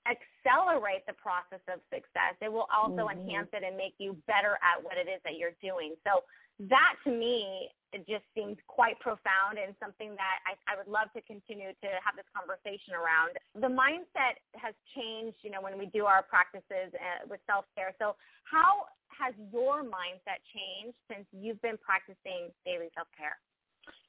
accelerate 0.08 1.04
the 1.06 1.14
process 1.14 1.60
of 1.68 1.80
success. 1.92 2.34
It 2.40 2.50
will 2.50 2.68
also 2.72 3.06
mm-hmm. 3.06 3.28
enhance 3.28 3.48
it 3.52 3.62
and 3.62 3.76
make 3.76 3.94
you 3.98 4.16
better 4.26 4.56
at 4.64 4.82
what 4.82 4.96
it 4.96 5.06
is 5.08 5.20
that 5.24 5.36
you're 5.36 5.56
doing. 5.60 5.94
So 6.02 6.24
that 6.66 6.96
to 7.04 7.10
me, 7.10 7.68
it 7.92 8.04
just 8.04 8.24
seems 8.34 8.58
quite 8.66 8.98
profound 9.00 9.56
and 9.56 9.72
something 9.80 10.12
that 10.16 10.36
I, 10.44 10.52
I 10.68 10.76
would 10.76 10.90
love 10.90 11.08
to 11.16 11.22
continue 11.22 11.72
to 11.72 11.88
have 12.04 12.16
this 12.16 12.28
conversation 12.36 12.92
around. 12.92 13.38
The 13.56 13.70
mindset 13.70 14.42
has 14.60 14.74
changed, 14.92 15.38
you 15.40 15.50
know, 15.50 15.62
when 15.62 15.78
we 15.78 15.86
do 15.86 16.04
our 16.04 16.22
practices 16.22 16.92
uh, 16.92 17.24
with 17.30 17.40
self-care. 17.46 17.94
So 17.98 18.16
how 18.44 18.90
has 19.08 19.32
your 19.52 19.82
mindset 19.84 20.44
changed 20.52 20.98
since 21.08 21.24
you've 21.32 21.62
been 21.62 21.78
practicing 21.80 22.52
daily 22.66 22.92
self-care? 22.92 23.38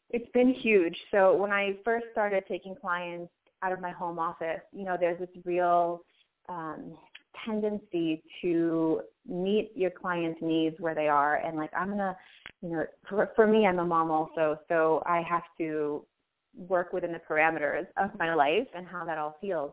It's 0.09 0.29
been 0.33 0.53
huge. 0.53 0.97
So 1.11 1.35
when 1.35 1.51
I 1.51 1.77
first 1.85 2.07
started 2.11 2.43
taking 2.47 2.75
clients 2.75 3.31
out 3.63 3.71
of 3.71 3.81
my 3.81 3.91
home 3.91 4.19
office, 4.19 4.61
you 4.71 4.85
know, 4.85 4.97
there's 4.99 5.19
this 5.19 5.29
real 5.45 6.01
um, 6.47 6.97
tendency 7.45 8.23
to 8.41 9.01
meet 9.27 9.71
your 9.75 9.91
client's 9.91 10.39
needs 10.41 10.75
where 10.79 10.95
they 10.95 11.07
are. 11.07 11.35
And 11.37 11.57
like, 11.57 11.71
I'm 11.77 11.97
to, 11.97 12.15
you 12.61 12.69
know, 12.69 12.85
for, 13.07 13.31
for 13.35 13.47
me, 13.47 13.65
I'm 13.65 13.79
a 13.79 13.85
mom 13.85 14.11
also, 14.11 14.57
so 14.67 15.03
I 15.05 15.21
have 15.29 15.43
to 15.59 16.05
work 16.57 16.93
within 16.93 17.11
the 17.11 17.21
parameters 17.29 17.85
of 17.97 18.09
my 18.17 18.33
life 18.33 18.67
and 18.75 18.87
how 18.87 19.05
that 19.05 19.17
all 19.17 19.37
feels. 19.39 19.71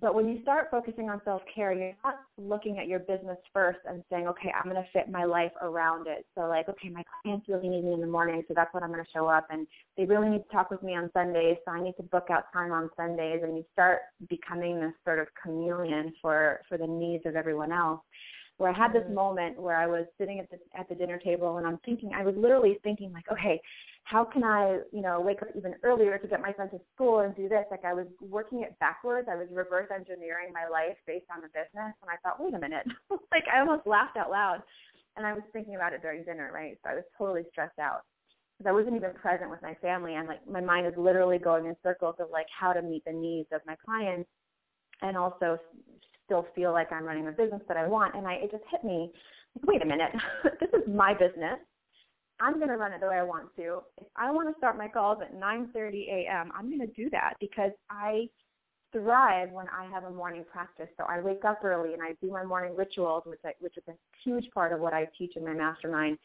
But 0.00 0.14
when 0.14 0.28
you 0.28 0.42
start 0.42 0.68
focusing 0.70 1.08
on 1.08 1.22
self-care, 1.24 1.72
you're 1.72 1.92
not 2.04 2.16
looking 2.36 2.78
at 2.78 2.86
your 2.86 2.98
business 2.98 3.38
first 3.52 3.78
and 3.88 4.02
saying, 4.10 4.26
okay, 4.28 4.52
I'm 4.52 4.70
going 4.70 4.82
to 4.82 4.88
fit 4.92 5.10
my 5.10 5.24
life 5.24 5.52
around 5.62 6.06
it. 6.06 6.26
So 6.34 6.42
like, 6.42 6.68
okay, 6.68 6.88
my 6.90 7.02
clients 7.22 7.48
really 7.48 7.68
need 7.68 7.84
me 7.84 7.94
in 7.94 8.00
the 8.00 8.06
morning, 8.06 8.42
so 8.46 8.54
that's 8.54 8.72
when 8.74 8.82
I'm 8.82 8.92
going 8.92 9.04
to 9.04 9.10
show 9.10 9.26
up. 9.26 9.46
And 9.50 9.66
they 9.96 10.04
really 10.04 10.28
need 10.28 10.42
to 10.42 10.52
talk 10.52 10.70
with 10.70 10.82
me 10.82 10.94
on 10.94 11.10
Sundays, 11.14 11.56
so 11.64 11.72
I 11.72 11.82
need 11.82 11.96
to 11.96 12.02
book 12.02 12.26
out 12.30 12.52
time 12.52 12.72
on 12.72 12.90
Sundays. 12.96 13.40
And 13.42 13.56
you 13.56 13.64
start 13.72 14.00
becoming 14.28 14.80
this 14.80 14.92
sort 15.04 15.18
of 15.18 15.28
chameleon 15.42 16.12
for, 16.20 16.60
for 16.68 16.76
the 16.76 16.86
needs 16.86 17.24
of 17.24 17.36
everyone 17.36 17.72
else 17.72 18.00
where 18.58 18.70
I 18.70 18.76
had 18.76 18.92
this 18.92 19.02
mm-hmm. 19.04 19.14
moment 19.14 19.60
where 19.60 19.76
I 19.76 19.86
was 19.86 20.06
sitting 20.18 20.40
at 20.40 20.50
the 20.50 20.58
at 20.78 20.88
the 20.88 20.94
dinner 20.94 21.18
table 21.18 21.58
and 21.58 21.66
I'm 21.66 21.78
thinking 21.84 22.12
I 22.14 22.24
was 22.24 22.34
literally 22.36 22.78
thinking 22.82 23.12
like, 23.12 23.30
okay, 23.30 23.60
how 24.04 24.24
can 24.24 24.44
I, 24.44 24.78
you 24.92 25.02
know, 25.02 25.20
wake 25.20 25.42
up 25.42 25.48
even 25.56 25.74
earlier 25.82 26.16
to 26.16 26.28
get 26.28 26.40
my 26.40 26.54
son 26.56 26.70
to 26.70 26.78
school 26.94 27.20
and 27.20 27.34
do 27.34 27.48
this? 27.48 27.64
Like 27.70 27.84
I 27.84 27.92
was 27.92 28.06
working 28.20 28.62
it 28.62 28.78
backwards. 28.78 29.28
I 29.30 29.36
was 29.36 29.48
reverse 29.50 29.88
engineering 29.94 30.52
my 30.52 30.68
life 30.70 30.96
based 31.06 31.26
on 31.34 31.42
the 31.42 31.48
business 31.48 31.92
and 32.00 32.08
I 32.08 32.16
thought, 32.22 32.40
wait 32.40 32.54
a 32.54 32.58
minute. 32.58 32.86
like 33.10 33.44
I 33.52 33.60
almost 33.60 33.86
laughed 33.86 34.16
out 34.16 34.30
loud. 34.30 34.62
And 35.16 35.26
I 35.26 35.32
was 35.32 35.42
thinking 35.52 35.76
about 35.76 35.92
it 35.92 36.02
during 36.02 36.24
dinner, 36.24 36.50
right? 36.52 36.78
So 36.84 36.90
I 36.90 36.94
was 36.94 37.04
totally 37.16 37.42
stressed 37.50 37.78
out. 37.78 38.02
Because 38.56 38.70
I 38.70 38.72
wasn't 38.72 38.96
even 38.96 39.12
present 39.12 39.50
with 39.50 39.60
my 39.60 39.74
family 39.82 40.14
and 40.14 40.26
like 40.26 40.40
my 40.48 40.62
mind 40.62 40.86
is 40.86 40.94
literally 40.96 41.38
going 41.38 41.66
in 41.66 41.76
circles 41.82 42.14
of 42.20 42.28
like 42.32 42.46
how 42.48 42.72
to 42.72 42.80
meet 42.80 43.04
the 43.04 43.12
needs 43.12 43.48
of 43.52 43.60
my 43.66 43.76
clients 43.84 44.30
and 45.02 45.16
also 45.16 45.58
still 46.26 46.46
feel 46.54 46.72
like 46.72 46.92
I'm 46.92 47.04
running 47.04 47.24
the 47.24 47.32
business 47.32 47.62
that 47.68 47.76
I 47.76 47.88
want. 47.88 48.14
And 48.14 48.26
I, 48.26 48.34
it 48.34 48.50
just 48.50 48.64
hit 48.70 48.84
me, 48.84 49.10
like, 49.56 49.66
wait 49.66 49.82
a 49.82 49.86
minute, 49.86 50.12
this 50.60 50.68
is 50.70 50.86
my 50.86 51.14
business. 51.14 51.58
I'm 52.38 52.56
going 52.56 52.68
to 52.68 52.76
run 52.76 52.92
it 52.92 53.00
the 53.00 53.06
way 53.06 53.16
I 53.16 53.22
want 53.22 53.54
to. 53.56 53.80
If 53.96 54.08
I 54.14 54.30
want 54.30 54.52
to 54.52 54.58
start 54.58 54.76
my 54.76 54.88
calls 54.88 55.18
at 55.22 55.34
9:30 55.34 56.08
a.m., 56.08 56.52
I'm 56.54 56.68
going 56.68 56.86
to 56.86 56.94
do 56.94 57.08
that 57.10 57.34
because 57.40 57.70
I 57.88 58.28
thrive 58.92 59.50
when 59.50 59.66
I 59.68 59.86
have 59.90 60.04
a 60.04 60.10
morning 60.10 60.44
practice. 60.50 60.88
So 60.98 61.04
I 61.04 61.20
wake 61.20 61.44
up 61.44 61.64
early 61.64 61.94
and 61.94 62.02
I 62.02 62.12
do 62.20 62.30
my 62.30 62.44
morning 62.44 62.76
rituals, 62.76 63.22
which 63.26 63.40
I, 63.44 63.52
which 63.60 63.76
is 63.78 63.84
a 63.88 63.94
huge 64.22 64.50
part 64.52 64.72
of 64.72 64.80
what 64.80 64.92
I 64.92 65.08
teach 65.18 65.36
in 65.36 65.44
my 65.44 65.54
mastermind 65.54 66.18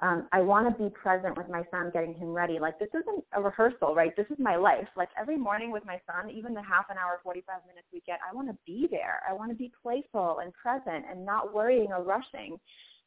um, 0.00 0.28
I 0.30 0.40
want 0.40 0.68
to 0.68 0.82
be 0.82 0.90
present 0.90 1.36
with 1.36 1.48
my 1.48 1.64
son, 1.72 1.90
getting 1.92 2.14
him 2.14 2.28
ready. 2.28 2.58
Like 2.60 2.78
this 2.78 2.88
isn't 2.90 3.24
a 3.32 3.42
rehearsal, 3.42 3.94
right? 3.94 4.14
This 4.16 4.26
is 4.30 4.36
my 4.38 4.54
life. 4.54 4.86
Like 4.96 5.08
every 5.20 5.36
morning 5.36 5.72
with 5.72 5.84
my 5.84 6.00
son, 6.06 6.30
even 6.30 6.54
the 6.54 6.62
half 6.62 6.86
an 6.88 6.96
hour, 6.98 7.20
45 7.24 7.62
minutes 7.66 7.88
we 7.92 8.00
get, 8.06 8.20
I 8.28 8.34
want 8.34 8.48
to 8.48 8.56
be 8.64 8.86
there. 8.90 9.22
I 9.28 9.32
want 9.32 9.50
to 9.50 9.56
be 9.56 9.72
playful 9.82 10.38
and 10.40 10.52
present 10.54 11.04
and 11.10 11.26
not 11.26 11.52
worrying 11.52 11.88
or 11.90 12.04
rushing. 12.04 12.58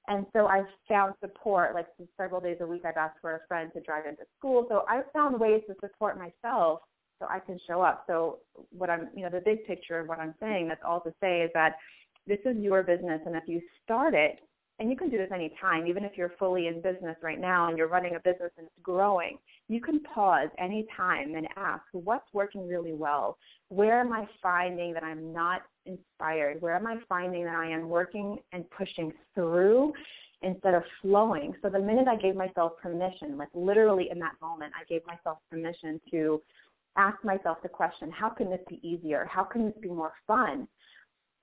And 0.08 0.26
so 0.34 0.48
I've 0.48 0.66
found 0.90 1.14
support, 1.22 1.76
like 1.76 1.88
several 2.18 2.42
days 2.42 2.58
a 2.60 2.68
week 2.68 2.82
I've 2.86 2.98
asked 2.98 3.20
for 3.22 3.36
a 3.36 3.40
friend 3.48 3.72
to 3.74 3.82
drive 3.82 4.06
into 4.06 4.24
school. 4.38 4.66
So 4.68 4.84
I've 4.90 5.10
found 5.14 5.40
ways 5.40 5.62
to 5.68 5.76
support 5.80 6.18
myself 6.18 6.80
so 7.20 7.28
I 7.30 7.40
can 7.40 7.58
show 7.68 7.82
up. 7.82 8.04
So 8.08 8.40
what 8.72 8.90
I'm, 8.90 9.10
you 9.16 9.24
know, 9.24 9.30
the 9.30 9.42
big 9.46 9.66
picture 9.66 10.00
of 10.00 10.08
what 10.08 10.20
I'm 10.20 10.34
saying, 10.42 10.68
that's 10.68 10.82
all 10.86 11.00
to 11.02 11.14
say 11.22 11.42
is 11.42 11.52
that 11.54 11.76
this 12.28 12.40
is 12.46 12.58
your 12.58 12.84
business 12.84 13.22
and 13.26 13.36
if 13.36 13.44
you 13.48 13.62
start 13.84 14.14
it 14.14 14.40
and 14.82 14.90
you 14.90 14.98
can 14.98 15.12
do 15.12 15.18
this 15.20 15.30
anytime, 15.32 15.86
even 15.86 16.04
if 16.04 16.14
you're 16.18 16.34
fully 16.40 16.66
in 16.66 16.82
business 16.82 17.16
right 17.22 17.40
now 17.40 17.70
and 17.70 17.78
you're 17.78 17.88
running 17.88 18.16
a 18.16 18.20
business 18.20 18.50
and 18.58 18.66
it's 18.66 18.82
growing, 18.82 19.38
you 19.68 19.80
can 19.80 20.00
pause 20.00 20.50
anytime 20.58 21.36
and 21.36 21.48
ask, 21.56 21.84
what's 21.92 22.26
working 22.34 22.68
really 22.68 22.94
well? 22.94 23.38
Where 23.70 24.00
am 24.00 24.12
I 24.12 24.28
finding 24.42 24.92
that 24.96 25.04
I'm 25.04 25.32
not 25.32 25.62
inspired? 25.86 26.64
Where 26.64 26.76
am 26.76 26.88
I 26.88 26.98
finding 27.08 27.46
that 27.46 27.54
I 27.54 27.70
am 27.70 27.90
working 27.90 28.40
and 28.54 28.66
pushing 28.72 29.14
through 29.36 29.94
instead 30.42 30.74
of 30.74 30.82
flowing? 31.04 31.54
So 31.62 31.70
the 31.70 31.78
minute 31.78 32.08
I 32.08 32.16
gave 32.16 32.36
myself 32.36 32.72
permission, 32.82 33.38
like 33.38 33.50
literally 33.54 34.08
in 34.10 34.18
that 34.18 34.34
moment, 34.42 34.74
I 34.76 34.84
gave 34.86 35.06
myself 35.06 35.38
permission 35.52 36.02
to 36.10 36.42
ask 36.98 37.24
myself 37.24 37.60
the 37.62 37.70
question, 37.70 38.10
how 38.10 38.30
can 38.30 38.50
this 38.50 38.62
be 38.68 38.80
easier? 38.82 39.30
How 39.32 39.44
can 39.44 39.66
this 39.66 39.76
be 39.80 39.90
more 39.90 40.14
fun? 40.26 40.68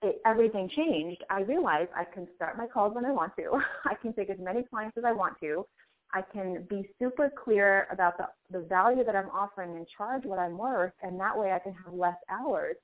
It, 0.03 0.21
everything 0.25 0.69
changed, 0.75 1.23
I 1.31 1.41
realized 1.41 1.91
I 1.97 2.05
can 2.05 2.29
start 2.37 2.57
my 2.57 2.67
calls 2.67 2.95
when 2.95 3.05
I 3.05 3.11
want 3.11 3.33
to. 3.37 3.61
I 3.85 3.95
can 3.95 4.13
take 4.13 4.31
as 4.31 4.39
many 4.39 4.63
clients 4.63 4.97
as 4.97 5.05
I 5.05 5.13
want 5.13 5.39
to. 5.41 5.67
I 6.13 6.23
can 6.23 6.67
be 6.71 6.89
super 6.99 7.31
clear 7.45 7.87
about 7.93 8.17
the, 8.17 8.27
the 8.51 8.65
value 8.65 9.05
that 9.05 9.15
I'm 9.15 9.29
offering 9.29 9.77
and 9.77 9.87
charge 9.97 10.25
what 10.25 10.39
I'm 10.39 10.57
worth, 10.57 10.93
and 11.03 11.21
that 11.21 11.39
way 11.39 11.53
I 11.53 11.59
can 11.59 11.75
have 11.85 11.93
less 11.93 12.17
hours 12.31 12.77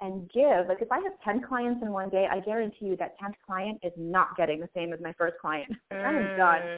and 0.00 0.28
give. 0.32 0.66
Like 0.68 0.82
if 0.82 0.90
I 0.90 0.98
have 0.98 1.12
10 1.24 1.42
clients 1.46 1.80
in 1.82 1.92
one 1.92 2.08
day, 2.08 2.26
I 2.30 2.40
guarantee 2.40 2.86
you 2.86 2.96
that 2.96 3.14
10th 3.20 3.34
client 3.46 3.78
is 3.82 3.92
not 3.96 4.36
getting 4.36 4.58
the 4.58 4.68
same 4.74 4.92
as 4.92 5.00
my 5.00 5.12
first 5.16 5.36
client. 5.40 5.70
Mm. 5.92 6.04
I 6.04 6.10
am 6.10 6.36
done. 6.36 6.76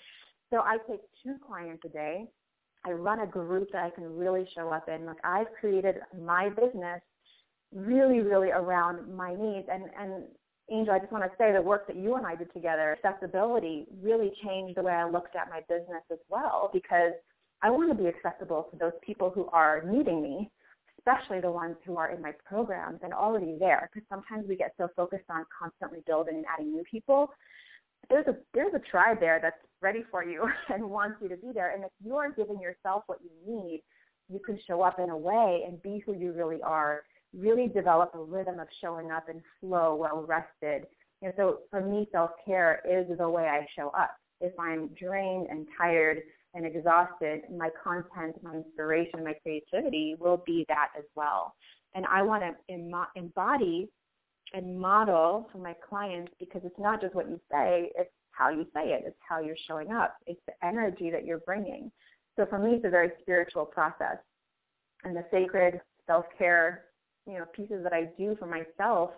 So 0.50 0.58
I 0.58 0.76
take 0.88 1.00
two 1.22 1.36
clients 1.46 1.82
a 1.86 1.88
day. 1.88 2.26
I 2.84 2.90
run 2.90 3.20
a 3.20 3.26
group 3.26 3.70
that 3.72 3.82
I 3.82 3.90
can 3.90 4.04
really 4.14 4.46
show 4.54 4.68
up 4.68 4.88
in. 4.88 5.06
Like 5.06 5.24
I've 5.24 5.46
created 5.58 5.96
my 6.22 6.50
business 6.50 7.00
really, 7.74 8.20
really 8.20 8.50
around 8.50 9.14
my 9.14 9.34
needs. 9.34 9.66
And, 9.70 9.84
and 9.98 10.24
Angel, 10.70 10.94
I 10.94 10.98
just 10.98 11.12
want 11.12 11.24
to 11.24 11.30
say 11.36 11.52
the 11.52 11.60
work 11.60 11.86
that 11.88 11.96
you 11.96 12.14
and 12.14 12.26
I 12.26 12.36
did 12.36 12.52
together, 12.54 12.96
accessibility, 13.04 13.86
really 14.02 14.32
changed 14.44 14.76
the 14.78 14.82
way 14.82 14.92
I 14.92 15.08
looked 15.08 15.36
at 15.36 15.50
my 15.50 15.60
business 15.68 16.02
as 16.10 16.18
well 16.28 16.70
because 16.72 17.12
I 17.62 17.70
want 17.70 17.96
to 17.96 18.02
be 18.02 18.08
accessible 18.08 18.68
to 18.70 18.78
those 18.78 18.92
people 19.02 19.30
who 19.30 19.46
are 19.52 19.82
needing 19.86 20.22
me, 20.22 20.50
especially 20.98 21.40
the 21.40 21.50
ones 21.50 21.76
who 21.84 21.96
are 21.96 22.10
in 22.10 22.22
my 22.22 22.32
programs 22.46 23.00
and 23.02 23.12
already 23.12 23.56
there. 23.58 23.90
Because 23.92 24.06
sometimes 24.08 24.48
we 24.48 24.56
get 24.56 24.72
so 24.78 24.88
focused 24.96 25.28
on 25.28 25.44
constantly 25.58 26.00
building 26.06 26.36
and 26.36 26.44
adding 26.52 26.72
new 26.72 26.84
people. 26.90 27.30
There's 28.08 28.26
a 28.26 28.36
there's 28.52 28.74
a 28.74 28.78
tribe 28.90 29.18
there 29.18 29.38
that's 29.40 29.56
ready 29.80 30.04
for 30.10 30.24
you 30.24 30.46
and 30.68 30.88
wants 30.88 31.16
you 31.20 31.28
to 31.28 31.36
be 31.36 31.52
there. 31.52 31.74
And 31.74 31.84
if 31.84 31.90
you're 32.02 32.32
giving 32.32 32.60
yourself 32.60 33.04
what 33.06 33.18
you 33.22 33.30
need, 33.46 33.82
you 34.30 34.40
can 34.40 34.58
show 34.66 34.82
up 34.82 34.98
in 34.98 35.10
a 35.10 35.16
way 35.16 35.64
and 35.66 35.82
be 35.82 36.02
who 36.04 36.14
you 36.14 36.32
really 36.32 36.62
are 36.62 37.02
really 37.36 37.68
develop 37.68 38.12
a 38.14 38.22
rhythm 38.22 38.58
of 38.58 38.68
showing 38.80 39.10
up 39.10 39.28
and 39.28 39.40
flow 39.60 39.94
well 39.94 40.24
rested. 40.26 40.86
And 41.22 41.32
so 41.36 41.60
for 41.70 41.80
me, 41.80 42.08
self-care 42.12 42.82
is 42.88 43.06
the 43.16 43.28
way 43.28 43.44
I 43.44 43.66
show 43.76 43.88
up. 43.88 44.16
If 44.40 44.52
I'm 44.58 44.88
drained 44.88 45.48
and 45.50 45.66
tired 45.78 46.18
and 46.54 46.66
exhausted, 46.66 47.42
my 47.56 47.70
content, 47.82 48.36
my 48.42 48.54
inspiration, 48.54 49.24
my 49.24 49.34
creativity 49.42 50.16
will 50.18 50.42
be 50.44 50.64
that 50.68 50.88
as 50.98 51.04
well. 51.14 51.54
And 51.94 52.04
I 52.06 52.22
want 52.22 52.42
to 52.42 52.54
embody 53.16 53.88
and 54.52 54.78
model 54.78 55.48
for 55.50 55.58
my 55.58 55.74
clients 55.88 56.32
because 56.38 56.62
it's 56.64 56.78
not 56.78 57.00
just 57.00 57.14
what 57.14 57.28
you 57.28 57.40
say, 57.50 57.90
it's 57.96 58.10
how 58.32 58.50
you 58.50 58.66
say 58.74 58.92
it, 58.92 59.04
it's 59.06 59.16
how 59.26 59.40
you're 59.40 59.56
showing 59.66 59.92
up, 59.92 60.16
it's 60.26 60.40
the 60.46 60.66
energy 60.66 61.10
that 61.10 61.24
you're 61.24 61.38
bringing. 61.38 61.90
So 62.36 62.46
for 62.46 62.58
me, 62.58 62.72
it's 62.72 62.84
a 62.84 62.90
very 62.90 63.12
spiritual 63.20 63.64
process. 63.64 64.18
And 65.04 65.16
the 65.16 65.24
sacred 65.30 65.80
self-care 66.06 66.84
you 67.26 67.34
know 67.34 67.44
pieces 67.54 67.82
that 67.82 67.92
I 67.92 68.10
do 68.18 68.36
for 68.38 68.46
myself 68.46 69.10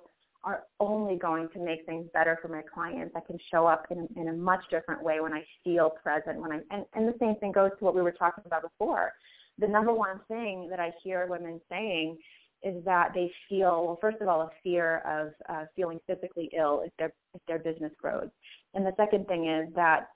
are 0.44 0.62
only 0.78 1.16
going 1.16 1.48
to 1.48 1.58
make 1.58 1.84
things 1.86 2.06
better 2.14 2.38
for 2.40 2.48
my 2.48 2.62
clients. 2.72 3.14
I 3.16 3.20
can 3.20 3.36
show 3.50 3.66
up 3.66 3.86
in, 3.90 4.08
in 4.16 4.28
a 4.28 4.32
much 4.32 4.62
different 4.70 5.02
way 5.02 5.20
when 5.20 5.32
I 5.32 5.44
feel 5.64 5.90
present. 5.90 6.40
When 6.40 6.52
I 6.52 6.60
and, 6.70 6.84
and 6.94 7.08
the 7.08 7.18
same 7.18 7.34
thing 7.36 7.52
goes 7.52 7.70
to 7.78 7.84
what 7.84 7.94
we 7.94 8.02
were 8.02 8.12
talking 8.12 8.44
about 8.46 8.62
before. 8.62 9.12
The 9.58 9.66
number 9.66 9.92
one 9.92 10.20
thing 10.28 10.68
that 10.70 10.78
I 10.78 10.92
hear 11.02 11.26
women 11.28 11.60
saying 11.68 12.18
is 12.62 12.84
that 12.84 13.12
they 13.14 13.30
feel 13.48 13.86
well, 13.86 13.98
first 14.00 14.18
of 14.20 14.28
all 14.28 14.42
a 14.42 14.50
fear 14.62 14.98
of 15.06 15.32
uh, 15.48 15.64
feeling 15.74 15.98
physically 16.06 16.50
ill 16.56 16.82
if 16.84 16.92
their 16.98 17.12
if 17.34 17.40
their 17.48 17.58
business 17.58 17.92
grows, 18.00 18.28
and 18.74 18.86
the 18.86 18.94
second 18.96 19.26
thing 19.26 19.48
is 19.48 19.74
that 19.74 20.08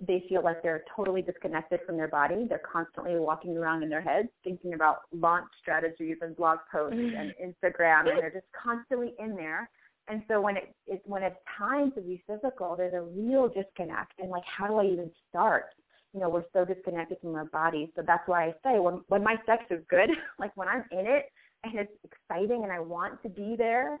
they 0.00 0.24
feel 0.28 0.42
like 0.44 0.62
they're 0.62 0.84
totally 0.94 1.22
disconnected 1.22 1.80
from 1.84 1.96
their 1.96 2.08
body. 2.08 2.46
They're 2.48 2.60
constantly 2.70 3.16
walking 3.16 3.56
around 3.56 3.82
in 3.82 3.88
their 3.88 4.00
heads 4.00 4.28
thinking 4.44 4.74
about 4.74 5.00
launch 5.12 5.48
strategies 5.60 6.16
and 6.20 6.36
blog 6.36 6.58
posts 6.70 6.96
mm-hmm. 6.96 7.16
and 7.16 7.34
Instagram, 7.42 8.08
and 8.08 8.18
they're 8.18 8.30
just 8.30 8.46
constantly 8.52 9.14
in 9.18 9.34
there. 9.34 9.68
And 10.08 10.22
so 10.28 10.40
when 10.40 10.56
it, 10.56 10.74
it 10.86 11.02
when 11.04 11.22
it's 11.22 11.36
time 11.58 11.92
to 11.92 12.00
be 12.00 12.22
physical, 12.26 12.76
there's 12.76 12.94
a 12.94 13.02
real 13.02 13.48
disconnect. 13.48 14.12
And 14.18 14.30
like, 14.30 14.44
how 14.44 14.66
do 14.68 14.76
I 14.76 14.84
even 14.84 15.10
start? 15.28 15.66
You 16.14 16.20
know, 16.20 16.30
we're 16.30 16.44
so 16.52 16.64
disconnected 16.64 17.18
from 17.20 17.34
our 17.34 17.44
bodies. 17.46 17.88
So 17.94 18.02
that's 18.06 18.26
why 18.26 18.46
I 18.46 18.52
say 18.64 18.78
when 18.78 19.02
when 19.08 19.22
my 19.22 19.36
sex 19.46 19.64
is 19.70 19.82
good, 19.90 20.10
like 20.38 20.56
when 20.56 20.68
I'm 20.68 20.84
in 20.92 21.06
it 21.06 21.26
and 21.64 21.78
it's 21.78 21.92
exciting 22.04 22.62
and 22.62 22.72
I 22.72 22.78
want 22.78 23.20
to 23.22 23.28
be 23.28 23.56
there, 23.58 23.98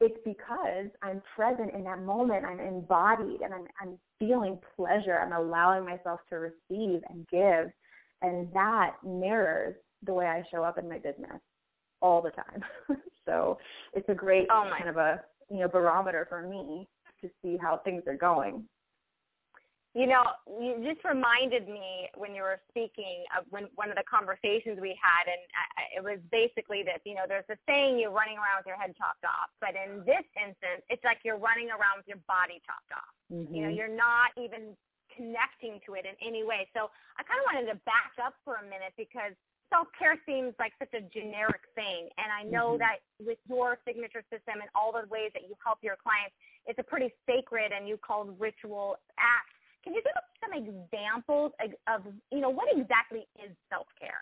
it's 0.00 0.18
because 0.24 0.90
I'm 1.02 1.22
present 1.34 1.72
in 1.74 1.84
that 1.84 2.02
moment. 2.02 2.44
I'm 2.44 2.60
embodied 2.60 3.40
and 3.40 3.54
I'm, 3.54 3.66
I'm 3.80 3.98
feeling 4.18 4.58
pleasure. 4.76 5.18
I'm 5.18 5.32
allowing 5.32 5.84
myself 5.84 6.20
to 6.30 6.36
receive 6.36 7.02
and 7.08 7.26
give. 7.30 7.70
And 8.22 8.52
that 8.52 8.96
mirrors 9.04 9.74
the 10.04 10.12
way 10.12 10.26
I 10.26 10.42
show 10.50 10.62
up 10.62 10.78
in 10.78 10.88
my 10.88 10.98
business 10.98 11.40
all 12.00 12.20
the 12.20 12.30
time. 12.30 12.64
so 13.24 13.58
it's 13.94 14.08
a 14.08 14.14
great 14.14 14.46
oh 14.50 14.70
kind 14.76 14.88
of 14.88 14.96
a 14.96 15.20
you 15.50 15.60
know 15.60 15.68
barometer 15.68 16.26
for 16.28 16.42
me 16.42 16.88
to 17.20 17.28
see 17.42 17.56
how 17.60 17.80
things 17.84 18.02
are 18.06 18.16
going. 18.16 18.64
You 19.96 20.04
know, 20.04 20.28
you 20.60 20.76
just 20.84 21.00
reminded 21.08 21.72
me 21.72 22.12
when 22.20 22.36
you 22.36 22.44
were 22.44 22.60
speaking 22.68 23.24
of 23.32 23.48
when 23.48 23.64
one 23.80 23.88
of 23.88 23.96
the 23.96 24.04
conversations 24.04 24.76
we 24.76 24.92
had, 24.92 25.24
and 25.24 25.40
I, 25.56 25.96
it 25.96 26.04
was 26.04 26.20
basically 26.28 26.84
this. 26.84 27.00
You 27.08 27.16
know, 27.16 27.24
there's 27.24 27.48
a 27.48 27.56
saying 27.64 27.96
you're 27.96 28.12
running 28.12 28.36
around 28.36 28.60
with 28.60 28.68
your 28.68 28.76
head 28.76 28.92
chopped 28.92 29.24
off, 29.24 29.48
but 29.56 29.72
in 29.72 30.04
this 30.04 30.28
instance, 30.36 30.84
it's 30.92 31.00
like 31.00 31.24
you're 31.24 31.40
running 31.40 31.72
around 31.72 32.04
with 32.04 32.08
your 32.12 32.20
body 32.28 32.60
chopped 32.68 32.92
off. 32.92 33.14
Mm-hmm. 33.32 33.48
You 33.48 33.60
know, 33.64 33.72
you're 33.72 33.88
not 33.88 34.36
even 34.36 34.76
connecting 35.16 35.80
to 35.88 35.96
it 35.96 36.04
in 36.04 36.12
any 36.20 36.44
way. 36.44 36.68
So 36.76 36.92
I 37.16 37.24
kind 37.24 37.40
of 37.40 37.48
wanted 37.48 37.72
to 37.72 37.80
back 37.88 38.12
up 38.20 38.36
for 38.44 38.60
a 38.60 38.64
minute 38.68 38.92
because 39.00 39.32
self-care 39.72 40.20
seems 40.28 40.52
like 40.60 40.76
such 40.76 40.92
a 40.92 41.00
generic 41.08 41.64
thing. 41.72 42.12
And 42.20 42.28
I 42.28 42.44
know 42.44 42.76
mm-hmm. 42.76 42.84
that 42.84 43.00
with 43.16 43.40
your 43.48 43.80
signature 43.88 44.28
system 44.28 44.60
and 44.60 44.68
all 44.76 44.92
the 44.92 45.08
ways 45.08 45.32
that 45.32 45.48
you 45.48 45.56
help 45.56 45.80
your 45.80 45.96
clients, 45.96 46.36
it's 46.68 46.76
a 46.76 46.84
pretty 46.84 47.16
sacred 47.24 47.72
and 47.72 47.88
you 47.88 47.96
call 47.96 48.28
ritual 48.36 49.00
act. 49.16 49.55
Can 49.86 49.94
you 49.94 50.02
give 50.02 50.16
us 50.16 50.24
some 50.42 50.52
examples 50.52 51.52
of, 51.86 52.02
you 52.32 52.40
know, 52.40 52.50
what 52.50 52.66
exactly 52.76 53.28
is 53.36 53.54
self-care? 53.70 54.20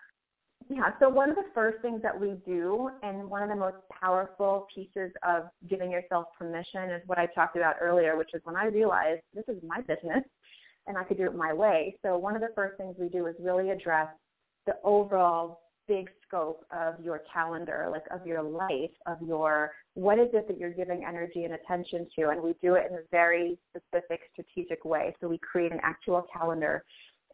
Yeah, 0.68 0.90
so 1.00 1.09
one 1.09 1.30
of 1.30 1.37
the 1.37 1.47
first 1.54 1.80
things 1.80 2.02
that 2.02 2.18
we 2.18 2.35
do, 2.44 2.90
and 3.02 3.30
one 3.30 3.42
of 3.42 3.49
the 3.49 3.56
most 3.56 3.76
powerful 3.90 4.66
pieces 4.75 5.11
of 5.26 5.44
giving 5.71 5.90
yourself 5.90 6.26
permission 6.38 6.90
is 6.90 7.00
what 7.06 7.18
I 7.18 7.26
talked 7.35 7.56
about 7.56 7.76
earlier, 7.80 8.18
which 8.18 8.35
is 8.35 8.42
when 8.44 8.56
I 8.56 8.66
realized 8.66 9.23
this 9.35 9.44
is 9.49 9.56
my 9.66 9.80
business 9.80 10.23
and 10.87 10.99
I 10.99 11.04
could 11.04 11.16
do 11.16 11.25
it 11.25 11.35
my 11.35 11.54
way. 11.54 11.97
So 12.02 12.18
one 12.18 12.35
of 12.35 12.42
the 12.42 12.50
first 12.54 12.76
things 12.76 12.94
we 12.99 13.09
do 13.09 13.26
is 13.26 13.35
really 13.40 13.71
address 13.71 14.09
the 14.66 14.75
overall 14.85 15.61
big 15.87 16.11
scope 16.26 16.64
of 16.71 16.95
your 17.03 17.23
calendar, 17.33 17.88
like 17.91 18.05
of 18.11 18.26
your 18.26 18.43
life, 18.43 18.91
of 19.07 19.21
your 19.23 19.73
what 19.95 20.19
is 20.19 20.29
it 20.33 20.49
that 20.49 20.59
you're 20.59 20.73
giving 20.73 21.05
energy 21.05 21.45
and 21.45 21.55
attention 21.55 22.07
to, 22.19 22.31
and 22.31 22.43
we 22.43 22.55
do 22.62 22.75
it 22.75 22.87
in 22.91 22.97
a 22.97 23.03
very 23.11 23.59
specific, 23.71 24.21
strategic 24.33 24.85
way. 24.85 25.14
So 25.21 25.29
we 25.29 25.38
create 25.38 25.73
an 25.73 25.81
actual 25.83 26.26
calendar, 26.33 26.85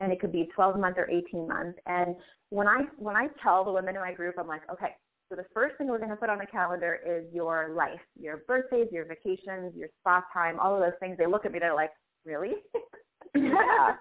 and 0.00 0.12
it 0.12 0.20
could 0.20 0.32
be 0.32 0.48
12 0.54 0.78
months 0.78 0.98
or 0.98 1.10
18 1.10 1.48
months. 1.48 1.78
And 1.86 2.16
when 2.50 2.66
I 2.66 2.82
when 2.98 3.16
I 3.16 3.28
tell 3.42 3.64
the 3.64 3.72
women 3.72 3.94
in 3.94 4.00
my 4.00 4.12
group, 4.12 4.34
I'm 4.38 4.48
like, 4.48 4.62
okay, 4.70 4.94
so 5.30 5.36
the 5.36 5.46
first 5.54 5.76
thing 5.78 5.86
we're 5.86 5.98
going 5.98 6.10
to 6.10 6.16
put 6.16 6.28
on 6.28 6.38
the 6.38 6.46
calendar 6.46 6.98
is 7.06 7.24
your 7.32 7.70
life, 7.74 8.00
your 8.18 8.38
birthdays, 8.48 8.88
your 8.90 9.04
vacations, 9.04 9.74
your 9.76 9.88
spa 10.00 10.24
time, 10.32 10.58
all 10.58 10.74
of 10.74 10.80
those 10.80 10.98
things. 10.98 11.16
They 11.18 11.26
look 11.26 11.46
at 11.46 11.52
me, 11.52 11.60
they're 11.60 11.74
like, 11.74 11.92
really? 12.24 12.54
yeah. 13.34 13.94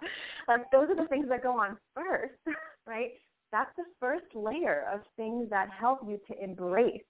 like 0.48 0.62
those 0.72 0.90
are 0.90 0.96
the 0.96 1.08
things 1.08 1.28
that 1.30 1.44
go 1.44 1.52
on 1.60 1.78
first, 1.96 2.34
right? 2.88 3.12
That's 3.52 3.72
the 3.78 3.86
first 4.00 4.26
layer 4.36 4.86
of 4.94 5.02
things 5.16 5.50
that 5.50 5.70
help 5.70 6.00
you 6.08 6.20
to 6.28 6.44
embrace 6.44 7.02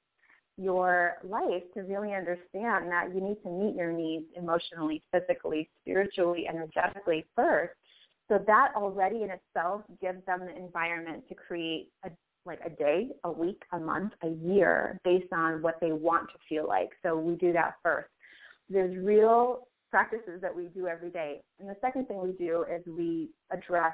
your 0.57 1.17
life 1.23 1.63
to 1.73 1.81
really 1.81 2.13
understand 2.13 2.91
that 2.91 3.09
you 3.13 3.21
need 3.21 3.41
to 3.43 3.49
meet 3.49 3.75
your 3.75 3.91
needs 3.91 4.25
emotionally, 4.35 5.01
physically, 5.11 5.69
spiritually, 5.81 6.47
energetically 6.47 7.25
first. 7.35 7.73
So 8.27 8.39
that 8.45 8.73
already 8.75 9.23
in 9.23 9.31
itself 9.31 9.81
gives 10.01 10.23
them 10.25 10.41
the 10.41 10.55
environment 10.55 11.23
to 11.29 11.35
create 11.35 11.89
a 12.05 12.09
like 12.45 12.59
a 12.65 12.69
day, 12.69 13.09
a 13.25 13.31
week, 13.31 13.61
a 13.73 13.79
month, 13.79 14.13
a 14.23 14.29
year 14.29 14.99
based 15.03 15.31
on 15.33 15.61
what 15.61 15.75
they 15.81 15.91
want 15.91 16.27
to 16.29 16.35
feel 16.47 16.67
like. 16.67 16.89
So 17.03 17.17
we 17.17 17.35
do 17.35 17.53
that 17.53 17.75
first. 17.83 18.09
There's 18.69 18.95
real 18.97 19.67
practices 19.91 20.41
that 20.41 20.55
we 20.55 20.65
do 20.67 20.87
every 20.87 21.09
day. 21.09 21.41
And 21.59 21.69
the 21.69 21.75
second 21.81 22.07
thing 22.07 22.21
we 22.21 22.31
do 22.31 22.65
is 22.73 22.81
we 22.87 23.29
address 23.51 23.93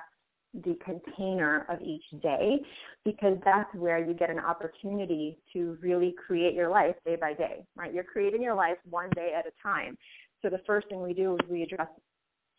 the 0.64 0.78
container 0.84 1.66
of 1.70 1.82
each 1.82 2.04
day 2.22 2.60
because 3.04 3.38
that's 3.44 3.74
where 3.76 4.00
you 4.00 4.14
get 4.14 4.30
an 4.30 4.40
opportunity 4.40 5.38
to 5.54 5.78
really 5.82 6.16
create 6.26 6.54
your 6.54 6.70
life 6.70 6.96
day 7.06 7.18
by 7.20 7.34
day, 7.34 7.66
right? 7.76 7.94
You're 7.94 8.04
creating 8.04 8.42
your 8.42 8.56
life 8.56 8.78
one 8.90 9.10
day 9.16 9.34
at 9.38 9.46
a 9.46 9.52
time. 9.62 9.98
So 10.42 10.50
the 10.50 10.62
first 10.66 10.88
thing 10.90 11.02
we 11.02 11.14
do 11.14 11.34
is 11.36 11.50
we 11.50 11.64
address 11.64 11.88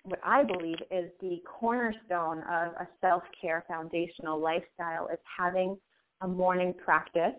what 0.04 0.20
I 0.24 0.44
believe 0.44 0.78
is 0.90 1.10
the 1.20 1.40
cornerstone 1.44 2.38
of 2.38 2.72
a 2.74 2.88
self-care 3.00 3.64
foundational 3.66 4.38
lifestyle 4.38 5.08
is 5.12 5.18
having 5.36 5.76
a 6.20 6.28
morning 6.28 6.74
practice 6.84 7.34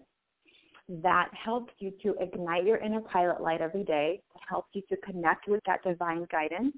that 0.90 1.30
helps 1.34 1.74
you 1.80 1.92
to 2.04 2.16
ignite 2.20 2.66
your 2.66 2.78
inner 2.78 3.02
pilot 3.02 3.42
light 3.42 3.62
every 3.62 3.84
day, 3.84 4.22
that 4.34 4.42
helps 4.48 4.70
you 4.74 4.82
to 4.90 4.98
connect 4.98 5.48
with 5.48 5.62
that 5.66 5.84
divine 5.84 6.26
guidance 6.32 6.76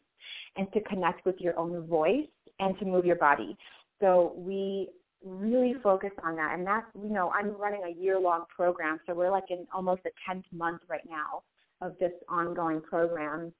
and 0.55 0.71
to 0.74 0.81
connect 0.81 1.25
with 1.25 1.36
your 1.39 1.57
own 1.57 1.86
voice 1.88 2.27
and 2.60 2.78
to 2.80 2.86
move 2.86 3.06
your 3.06 3.16
body. 3.16 3.58
So 4.00 4.34
we 4.38 4.89
really 5.25 5.75
focus 5.84 6.12
on 6.24 6.36
that. 6.38 6.54
And 6.54 6.66
that's, 6.66 6.86
you 7.01 7.10
know, 7.10 7.32
I'm 7.32 7.51
running 7.58 7.84
a 7.86 8.01
year-long 8.01 8.46
program, 8.56 9.00
so 9.06 9.13
we're 9.13 9.32
like 9.32 9.50
in 9.50 9.68
almost 9.74 10.03
the 10.03 10.12
10th 10.29 10.46
month 10.51 10.81
right 10.88 11.07
now 11.10 11.44
of 11.81 11.98
this 12.00 12.12
ongoing 12.29 12.81
program. 12.81 13.53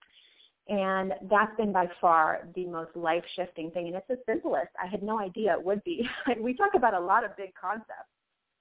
And 0.68 1.14
that's 1.30 1.56
been 1.58 1.74
by 1.74 1.88
far 2.00 2.48
the 2.56 2.66
most 2.66 2.92
life-shifting 2.96 3.72
thing. 3.72 3.88
And 3.88 3.96
it's 3.96 4.08
the 4.08 4.20
simplest. 4.28 4.70
I 4.82 4.88
had 4.88 5.02
no 5.02 5.20
idea 5.20 5.54
it 5.54 5.64
would 5.64 5.84
be. 5.84 6.08
we 6.40 6.54
talk 6.54 6.70
about 6.76 6.94
a 6.94 7.00
lot 7.00 7.26
of 7.26 7.36
big 7.36 7.54
concepts. 7.60 8.12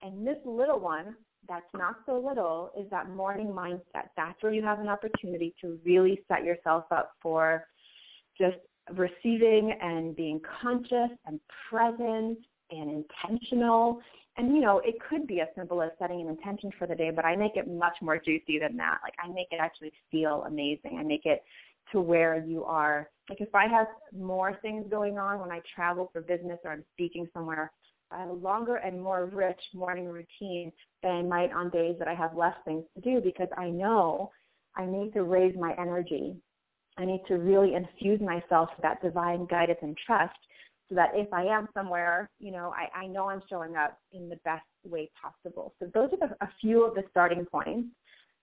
And 0.01 0.27
this 0.27 0.39
little 0.45 0.81
one 0.81 1.17
that's 1.49 1.67
not 1.75 1.97
so 2.05 2.19
little 2.19 2.71
is 2.79 2.89
that 2.91 3.09
morning 3.11 3.49
mindset. 3.49 4.09
That's 4.17 4.43
where 4.43 4.53
you 4.53 4.63
have 4.63 4.81
an 4.81 4.89
opportunity 4.89 5.55
to 5.61 5.79
really 5.85 6.21
set 6.29 6.45
yourself 6.45 6.85
up 6.91 7.13
for 7.23 7.65
just 8.39 8.57
receiving 8.95 9.73
and 9.81 10.15
being 10.17 10.41
conscious 10.63 11.11
and 11.27 11.41
present 11.69 12.39
and 12.71 13.05
intentional. 13.05 14.01
And 14.37 14.55
you 14.55 14.61
know, 14.61 14.81
it 14.85 14.97
could 15.09 15.27
be 15.27 15.41
as 15.41 15.49
simple 15.57 15.83
as 15.83 15.91
setting 15.99 16.21
an 16.21 16.29
intention 16.29 16.71
for 16.79 16.87
the 16.87 16.95
day, 16.95 17.11
but 17.11 17.25
I 17.25 17.37
make 17.37 17.57
it 17.57 17.69
much 17.69 17.97
more 18.01 18.19
juicy 18.19 18.59
than 18.59 18.77
that. 18.77 18.99
Like 19.03 19.15
I 19.23 19.29
make 19.29 19.49
it 19.51 19.59
actually 19.61 19.93
feel 20.11 20.45
amazing. 20.47 20.99
I 20.99 21.03
make 21.03 21.27
it 21.27 21.43
to 21.93 22.01
where 22.01 22.45
you 22.45 22.65
are. 22.65 23.09
Like 23.29 23.41
if 23.41 23.55
I 23.55 23.67
have 23.67 23.87
more 24.17 24.59
things 24.63 24.87
going 24.91 25.19
on 25.19 25.41
when 25.41 25.51
I 25.51 25.61
travel 25.75 26.11
for 26.13 26.21
business 26.21 26.59
or 26.65 26.73
I'm 26.73 26.85
speaking 26.95 27.29
somewhere, 27.33 27.73
I 28.11 28.21
have 28.21 28.31
a 28.31 28.35
longer 28.35 28.77
and 28.77 29.03
more 29.03 29.27
rich 29.27 29.61
morning 29.75 30.07
routine 30.07 30.73
than 31.03 31.11
I 31.11 31.23
might 31.23 31.53
on 31.53 31.71
days 31.71 31.97
that 31.99 32.09
I 32.09 32.15
have 32.15 32.37
less 32.37 32.55
things 32.65 32.85
to 32.95 33.01
do 33.03 33.21
because 33.21 33.49
I 33.57 33.69
know 33.69 34.31
I 34.77 34.87
need 34.87 35.13
to 35.15 35.25
raise 35.25 35.55
my 35.59 35.75
energy 35.79 36.37
I 36.99 37.05
need 37.05 37.23
to 37.29 37.35
really 37.35 37.75
infuse 37.75 38.21
myself 38.21 38.71
with 38.77 38.83
that 38.83 39.01
divine 39.01 39.47
guidance 39.47 39.79
and 39.83 39.97
trust 40.05 40.37
so 40.89 40.95
that 40.97 41.11
if 41.15 41.33
I 41.33 41.45
am 41.45 41.69
somewhere, 41.73 42.29
you 42.41 42.51
know, 42.51 42.75
I, 42.77 43.05
I 43.05 43.07
know 43.07 43.29
I'm 43.29 43.43
showing 43.49 43.77
up 43.77 43.99
in 44.13 44.29
the 44.29 44.37
best 44.45 44.65
way 44.85 45.11
possible. 45.21 45.75
So 45.79 45.91
those 45.95 46.11
are 46.13 46.29
the, 46.29 46.45
a 46.45 46.49
few 46.61 46.85
of 46.85 46.95
the 46.95 47.05
starting 47.11 47.45
points 47.45 47.89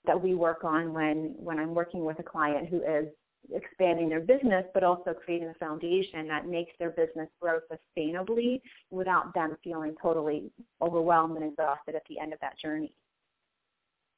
that 0.05 0.21
we 0.21 0.35
work 0.35 0.63
on 0.63 0.93
when, 0.93 1.33
when 1.37 1.59
I'm 1.59 1.73
working 1.73 2.05
with 2.05 2.19
a 2.19 2.23
client 2.23 2.69
who 2.69 2.77
is 2.77 3.07
expanding 3.53 4.09
their 4.09 4.21
business, 4.21 4.65
but 4.73 4.83
also 4.83 5.13
creating 5.13 5.49
a 5.49 5.53
foundation 5.55 6.27
that 6.27 6.47
makes 6.47 6.71
their 6.79 6.91
business 6.91 7.27
grow 7.41 7.59
sustainably 7.71 8.61
without 8.89 9.33
them 9.33 9.57
feeling 9.63 9.95
totally 10.01 10.51
overwhelmed 10.81 11.35
and 11.35 11.45
exhausted 11.51 11.95
at 11.95 12.03
the 12.09 12.19
end 12.19 12.31
of 12.31 12.39
that 12.39 12.57
journey. 12.59 12.93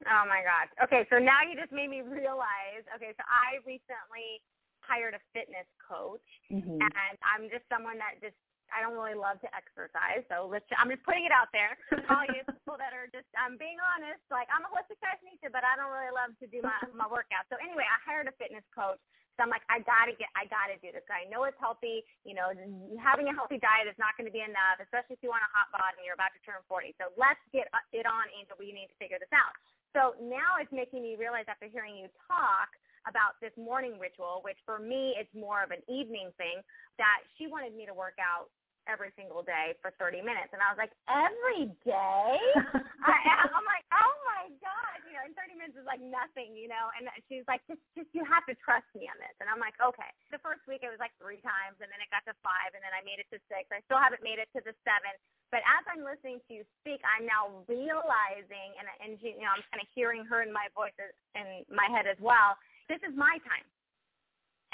Oh 0.06 0.24
my 0.30 0.46
gosh. 0.46 0.70
Okay, 0.86 1.02
so 1.10 1.18
now 1.18 1.42
you 1.42 1.58
just 1.58 1.74
made 1.74 1.90
me 1.90 2.06
realize. 2.06 2.86
Okay, 2.94 3.10
so 3.18 3.22
I 3.26 3.58
recently 3.66 4.38
hired 4.78 5.18
a 5.18 5.22
fitness 5.34 5.66
coach, 5.82 6.24
mm-hmm. 6.48 6.78
and 6.78 7.14
I'm 7.20 7.50
just 7.50 7.66
someone 7.66 7.98
that 7.98 8.22
just 8.22 8.38
I 8.68 8.84
don't 8.84 8.94
really 8.94 9.16
love 9.16 9.40
to 9.42 9.50
exercise. 9.56 10.22
So 10.28 10.46
let's. 10.46 10.68
I'm 10.76 10.92
just 10.92 11.02
putting 11.02 11.24
it 11.24 11.34
out 11.34 11.48
there. 11.50 11.74
All 12.12 12.24
you 12.28 12.44
people 12.46 12.78
that 12.78 12.92
are 12.94 13.08
just 13.10 13.26
I'm 13.34 13.58
being 13.58 13.80
honest. 13.80 14.22
Like 14.30 14.46
I'm 14.52 14.62
a 14.62 14.70
holistic 14.70 15.00
fashionista, 15.02 15.50
but 15.50 15.64
I 15.64 15.74
don't 15.74 15.90
really 15.90 16.14
love 16.14 16.36
to 16.38 16.46
do 16.46 16.62
my 16.62 16.76
my 16.94 17.08
workout. 17.08 17.48
So 17.50 17.58
anyway, 17.58 17.88
I 17.88 17.98
hired 18.04 18.28
a 18.30 18.34
fitness 18.36 18.64
coach. 18.70 19.00
So 19.38 19.46
I'm 19.46 19.54
like, 19.54 19.62
I 19.70 19.78
gotta 19.86 20.18
get, 20.18 20.26
I 20.34 20.50
gotta 20.50 20.74
do 20.82 20.90
this. 20.90 21.06
I 21.06 21.22
know 21.30 21.46
it's 21.46 21.58
healthy. 21.62 22.02
You 22.26 22.34
know, 22.34 22.50
having 22.98 23.30
a 23.30 23.34
healthy 23.34 23.62
diet 23.62 23.86
is 23.86 23.94
not 23.94 24.18
going 24.18 24.26
to 24.26 24.34
be 24.34 24.42
enough, 24.42 24.82
especially 24.82 25.14
if 25.14 25.22
you 25.22 25.30
want 25.30 25.46
a 25.46 25.52
hot 25.54 25.70
bod 25.70 25.94
and 25.94 26.02
you're 26.02 26.18
about 26.18 26.34
to 26.34 26.42
turn 26.42 26.58
40. 26.66 26.98
So 26.98 27.14
let's 27.14 27.38
get 27.54 27.70
it 27.94 28.02
on, 28.02 28.26
Angel. 28.34 28.58
We 28.58 28.74
need 28.74 28.90
to 28.90 28.98
figure 28.98 29.22
this 29.22 29.30
out. 29.30 29.54
So 29.96 30.14
now 30.20 30.60
it's 30.60 30.72
making 30.72 31.02
me 31.02 31.16
realize 31.18 31.48
after 31.48 31.66
hearing 31.66 31.96
you 31.96 32.08
talk 32.28 32.68
about 33.08 33.40
this 33.40 33.54
morning 33.56 33.96
ritual, 33.96 34.44
which 34.44 34.58
for 34.66 34.78
me 34.78 35.16
it's 35.16 35.32
more 35.32 35.64
of 35.64 35.70
an 35.70 35.80
evening 35.88 36.28
thing, 36.36 36.60
that 36.98 37.24
she 37.36 37.46
wanted 37.46 37.72
me 37.72 37.86
to 37.86 37.94
work 37.94 38.20
out 38.20 38.52
every 38.88 39.12
single 39.14 39.44
day 39.44 39.76
for 39.84 39.92
30 40.00 40.24
minutes. 40.24 40.50
And 40.56 40.64
I 40.64 40.72
was 40.72 40.80
like, 40.80 40.90
every 41.06 41.68
day? 41.84 42.32
I, 43.04 43.14
I'm 43.44 43.66
like, 43.68 43.84
oh 43.92 44.14
my 44.24 44.48
God, 44.58 44.96
you 45.04 45.14
know, 45.14 45.22
and 45.28 45.36
30 45.36 45.60
minutes 45.60 45.76
is 45.76 45.84
like 45.84 46.00
nothing, 46.00 46.56
you 46.56 46.66
know. 46.66 46.88
And 46.96 47.06
she's 47.28 47.44
like, 47.44 47.60
just, 47.68 47.84
just 47.92 48.08
you 48.16 48.24
have 48.24 48.48
to 48.48 48.56
trust 48.58 48.88
me 48.96 49.06
on 49.06 49.20
this. 49.20 49.36
And 49.38 49.46
I'm 49.46 49.60
like, 49.60 49.76
okay. 49.78 50.08
The 50.32 50.40
first 50.40 50.64
week 50.64 50.80
it 50.82 50.90
was 50.90 50.98
like 50.98 51.12
three 51.20 51.38
times, 51.44 51.78
and 51.84 51.92
then 51.92 52.00
it 52.00 52.08
got 52.08 52.24
to 52.26 52.34
five, 52.40 52.72
and 52.72 52.80
then 52.80 52.96
I 52.96 53.04
made 53.04 53.20
it 53.20 53.28
to 53.30 53.38
six. 53.52 53.68
I 53.68 53.84
still 53.84 54.00
haven't 54.00 54.24
made 54.24 54.40
it 54.40 54.48
to 54.56 54.64
the 54.64 54.72
seven. 54.82 55.14
But 55.52 55.64
as 55.64 55.84
I'm 55.88 56.04
listening 56.04 56.40
to 56.48 56.50
you 56.60 56.62
speak, 56.80 57.00
I'm 57.04 57.24
now 57.28 57.64
realizing, 57.68 58.68
and, 58.76 58.88
and 59.04 59.16
you 59.20 59.40
know, 59.40 59.52
I'm 59.52 59.64
kind 59.68 59.80
of 59.84 59.88
hearing 59.92 60.24
her 60.28 60.40
in 60.40 60.52
my 60.52 60.68
voice 60.72 60.96
in 61.36 61.64
my 61.72 61.88
head 61.92 62.08
as 62.08 62.20
well. 62.20 62.56
This 62.88 63.00
is 63.04 63.12
my 63.16 63.36
time. 63.44 63.64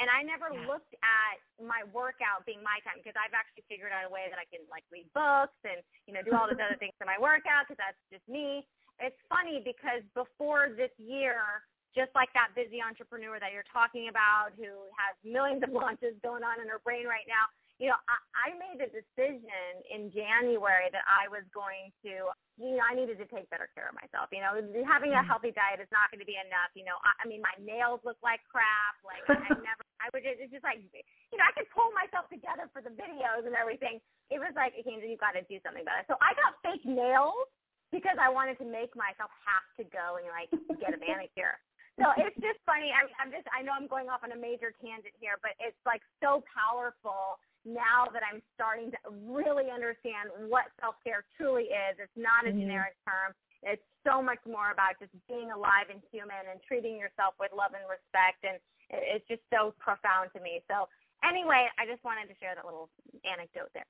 And 0.03 0.11
I 0.11 0.27
never 0.27 0.51
yeah. 0.51 0.67
looked 0.67 0.95
at 1.01 1.39
my 1.63 1.87
workout 1.95 2.43
being 2.43 2.59
my 2.67 2.83
time 2.83 2.99
because 2.99 3.15
I've 3.15 3.35
actually 3.35 3.63
figured 3.71 3.95
out 3.95 4.03
a 4.03 4.11
way 4.11 4.27
that 4.27 4.43
I 4.43 4.47
can 4.51 4.67
like 4.67 4.83
read 4.91 5.07
books 5.15 5.55
and 5.63 5.79
you 6.11 6.13
know 6.15 6.23
do 6.27 6.35
all 6.35 6.51
these 6.51 6.59
other 6.59 6.79
things 6.83 6.95
for 6.99 7.07
my 7.07 7.19
workout 7.21 7.71
because 7.71 7.79
that's 7.79 8.01
just 8.11 8.27
me. 8.27 8.67
It's 8.99 9.19
funny 9.31 9.63
because 9.63 10.03
before 10.15 10.75
this 10.75 10.91
year, 10.99 11.63
just 11.95 12.11
like 12.19 12.31
that 12.35 12.51
busy 12.59 12.83
entrepreneur 12.83 13.39
that 13.39 13.55
you're 13.55 13.67
talking 13.71 14.11
about 14.11 14.51
who 14.59 14.91
has 14.99 15.15
millions 15.23 15.63
of 15.63 15.71
launches 15.75 16.19
going 16.27 16.43
on 16.43 16.59
in 16.59 16.67
her 16.67 16.83
brain 16.83 17.07
right 17.07 17.27
now, 17.31 17.47
you 17.83 17.91
know, 17.91 17.99
I, 18.07 18.17
I 18.39 18.49
made 18.55 18.79
a 18.79 18.87
decision 18.87 19.83
in 19.91 20.15
January 20.15 20.87
that 20.95 21.03
I 21.11 21.27
was 21.27 21.43
going 21.51 21.91
to, 22.07 22.31
you 22.55 22.79
know, 22.79 22.87
I 22.87 22.95
needed 22.95 23.19
to 23.19 23.27
take 23.27 23.51
better 23.51 23.67
care 23.75 23.91
of 23.91 23.99
myself. 23.99 24.31
You 24.31 24.47
know, 24.47 24.55
having 24.87 25.11
a 25.11 25.19
mm-hmm. 25.19 25.27
healthy 25.27 25.51
diet 25.51 25.83
is 25.83 25.91
not 25.91 26.07
going 26.15 26.23
to 26.23 26.29
be 26.29 26.39
enough. 26.39 26.71
You 26.79 26.87
know, 26.87 26.95
I, 27.03 27.11
I 27.19 27.25
mean, 27.27 27.43
my 27.43 27.55
nails 27.59 27.99
look 28.07 28.19
like 28.23 28.47
crap. 28.47 28.95
Like 29.03 29.27
I 29.27 29.59
never, 29.67 29.83
I 29.99 30.07
would 30.15 30.23
just, 30.23 30.39
it's 30.39 30.55
just 30.55 30.63
like, 30.63 30.87
you 30.95 31.37
know, 31.37 31.47
I 31.47 31.51
could 31.59 31.67
pull 31.75 31.91
myself 31.99 32.31
together 32.31 32.71
for 32.71 32.79
the 32.79 32.95
videos 32.95 33.43
and 33.43 33.59
everything. 33.59 33.99
It 34.31 34.39
was 34.39 34.55
like, 34.55 34.79
okay, 34.79 34.95
you've 35.03 35.19
got 35.19 35.35
to 35.35 35.43
do 35.51 35.59
something 35.67 35.83
about 35.83 36.07
it. 36.07 36.07
So 36.07 36.15
I 36.23 36.31
got 36.39 36.55
fake 36.63 36.87
nails 36.87 37.51
because 37.91 38.23
I 38.23 38.31
wanted 38.31 38.55
to 38.63 38.67
make 38.71 38.95
myself 38.95 39.35
have 39.43 39.67
to 39.83 39.85
go 39.91 40.23
and 40.23 40.31
like 40.31 40.51
get 40.79 40.95
a 40.95 41.01
manicure. 41.03 41.59
So 41.95 42.11
it's 42.19 42.35
just 42.43 42.59
funny. 42.67 42.91
I'm, 42.91 43.07
I'm 43.23 43.31
just, 43.31 43.47
I 43.55 43.63
know 43.63 43.71
I'm 43.71 43.87
going 43.87 44.11
off 44.11 44.27
on 44.27 44.35
a 44.35 44.41
major 44.41 44.75
tangent 44.83 45.15
here, 45.23 45.39
but 45.47 45.55
it's 45.63 45.79
like 45.87 46.03
so 46.19 46.43
powerful 46.51 47.39
now 47.65 48.07
that 48.13 48.21
I'm 48.23 48.45
starting 48.55 48.93
to 48.93 49.01
really 49.25 49.73
understand 49.73 50.31
what 50.49 50.69
self-care 50.81 51.25
truly 51.37 51.73
is. 51.73 51.97
It's 51.97 52.13
not 52.17 52.45
a 52.45 52.53
mm-hmm. 52.53 52.61
generic 52.61 52.95
term. 53.09 53.33
It's 53.65 53.83
so 54.05 54.21
much 54.21 54.41
more 54.45 54.71
about 54.71 55.01
just 55.01 55.13
being 55.25 55.49
alive 55.49 55.89
and 55.89 56.05
human 56.13 56.45
and 56.53 56.61
treating 56.61 57.01
yourself 57.01 57.33
with 57.41 57.57
love 57.57 57.73
and 57.73 57.85
respect. 57.89 58.45
And 58.45 58.61
it's 58.93 59.25
just 59.25 59.41
so 59.49 59.73
profound 59.81 60.29
to 60.37 60.41
me. 60.45 60.61
So 60.69 60.87
anyway, 61.25 61.73
I 61.81 61.89
just 61.89 62.05
wanted 62.05 62.29
to 62.29 62.37
share 62.37 62.53
that 62.53 62.69
little 62.69 62.93
anecdote 63.25 63.73
there. 63.73 63.89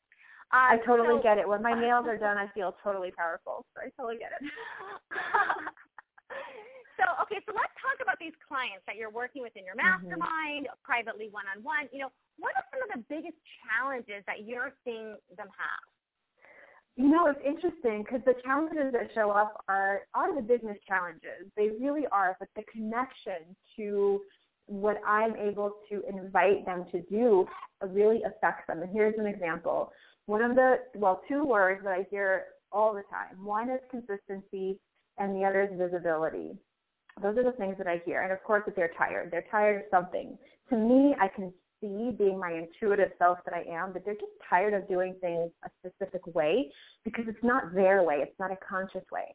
Um, 0.55 0.79
I 0.79 0.87
totally 0.87 1.19
so, 1.19 1.23
get 1.27 1.43
it. 1.43 1.47
When 1.49 1.63
my 1.63 1.75
nails 1.85 2.07
are 2.07 2.19
done, 2.19 2.39
I 2.39 2.47
feel 2.55 2.79
totally 2.87 3.11
powerful. 3.11 3.67
So 3.75 3.83
I 3.83 3.91
totally 3.99 4.23
get 4.23 4.31
it. 4.39 4.47
so 6.97 7.05
okay, 7.27 7.41
so 7.47 7.53
let's 7.55 7.75
talk 7.81 7.99
about 8.01 8.19
these 8.19 8.37
clients 8.45 8.83
that 8.87 8.97
you're 8.97 9.13
working 9.13 9.43
with 9.43 9.55
in 9.57 9.65
your 9.65 9.77
mm-hmm. 9.77 10.07
mastermind, 10.07 10.71
mm-hmm. 10.71 10.87
privately 10.87 11.29
one-on-one. 11.31 11.89
You 11.93 12.07
know, 12.07 12.13
what 12.39 12.55
are 12.57 12.65
some 12.71 12.83
of 12.87 12.91
the 12.95 13.03
biggest 13.09 13.39
challenges 13.63 14.23
that 14.27 14.47
you're 14.47 14.75
seeing 14.85 15.17
them 15.37 15.51
have? 15.51 15.85
You 16.97 17.11
know, 17.11 17.27
it's 17.27 17.43
interesting 17.43 18.07
because 18.07 18.23
the 18.23 18.39
challenges 18.47 18.95
that 18.95 19.11
show 19.15 19.31
up 19.31 19.65
are 19.67 20.07
are 20.15 20.35
the 20.35 20.43
business 20.43 20.79
challenges. 20.87 21.51
They 21.57 21.75
really 21.81 22.07
are, 22.13 22.37
but 22.39 22.49
the 22.55 22.63
connection 22.71 23.59
to 23.77 24.21
what 24.67 25.01
I'm 25.07 25.37
able 25.37 25.73
to 25.91 26.03
invite 26.09 26.65
them 26.65 26.87
to 26.93 27.03
do 27.03 27.47
really 27.87 28.23
affects 28.23 28.67
them. 28.67 28.83
And 28.83 28.91
here's 28.93 29.19
an 29.19 29.27
example. 29.27 29.93
One 30.27 30.43
of 30.43 30.55
the, 30.57 30.77
well, 30.95 31.21
two 31.29 31.45
words 31.45 31.83
that 31.85 31.93
I 31.93 32.07
hear 32.11 32.45
all 32.73 32.95
the 32.95 33.03
time. 33.11 33.45
One 33.45 33.69
is 33.69 33.81
consistency 33.91 34.79
and 35.19 35.35
the 35.35 35.45
other 35.45 35.63
is 35.63 35.79
visibility. 35.79 36.57
Those 37.23 37.39
are 37.39 37.45
the 37.45 37.53
things 37.53 37.77
that 37.79 37.87
I 37.87 38.03
hear. 38.05 38.23
And 38.23 38.33
of 38.33 38.43
course, 38.43 38.65
if 38.67 38.75
they're 38.75 38.93
tired, 38.99 39.31
they're 39.31 39.47
tired 39.51 39.83
of 39.83 39.83
something. 39.91 40.37
To 40.71 40.77
me, 40.77 41.15
I 41.21 41.29
can 41.29 41.53
see 41.81 42.11
being 42.17 42.39
my 42.39 42.53
intuitive 42.53 43.11
self 43.19 43.39
that 43.45 43.55
I 43.55 43.65
am, 43.71 43.93
that 43.93 44.05
they're 44.05 44.15
just 44.15 44.33
tired 44.49 44.75
of 44.75 44.89
doing 44.89 45.15
things 45.21 45.51
a 45.65 45.71
specific 45.79 46.27
way 46.35 46.71
because 47.05 47.25
it's 47.29 47.43
not 47.43 47.75
their 47.75 48.03
way. 48.03 48.17
It's 48.17 48.39
not 48.39 48.51
a 48.51 48.59
conscious 48.69 49.05
way. 49.13 49.35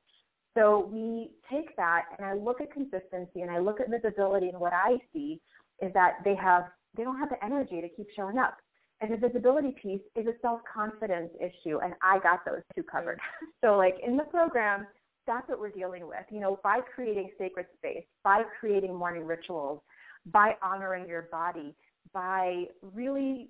So 0.57 0.89
we 0.91 1.29
take 1.49 1.75
that 1.77 2.05
and 2.17 2.25
I 2.25 2.33
look 2.33 2.59
at 2.59 2.73
consistency 2.73 3.41
and 3.41 3.51
I 3.51 3.59
look 3.59 3.79
at 3.79 3.89
visibility 3.89 4.49
and 4.49 4.59
what 4.59 4.73
I 4.73 4.97
see 5.13 5.39
is 5.81 5.93
that 5.93 6.15
they 6.25 6.35
have 6.35 6.63
they 6.97 7.03
don't 7.03 7.19
have 7.19 7.29
the 7.29 7.43
energy 7.45 7.81
to 7.81 7.89
keep 7.89 8.07
showing 8.15 8.39
up. 8.39 8.57
And 9.01 9.13
the 9.13 9.27
visibility 9.27 9.75
piece 9.81 10.01
is 10.15 10.25
a 10.25 10.33
self-confidence 10.41 11.29
issue 11.39 11.79
and 11.83 11.93
I 12.01 12.19
got 12.19 12.43
those 12.45 12.61
two 12.75 12.83
covered. 12.83 13.19
So 13.63 13.77
like 13.77 13.95
in 14.05 14.17
the 14.17 14.23
program, 14.23 14.87
that's 15.29 15.47
what 15.47 15.59
we're 15.59 15.69
dealing 15.69 16.07
with. 16.07 16.25
You 16.31 16.39
know, 16.39 16.59
by 16.63 16.79
creating 16.93 17.29
sacred 17.37 17.67
space, 17.77 18.03
by 18.23 18.41
creating 18.59 18.95
morning 18.95 19.25
rituals, 19.25 19.79
by 20.25 20.55
honoring 20.63 21.07
your 21.07 21.29
body, 21.31 21.75
by 22.11 22.65
really 22.81 23.49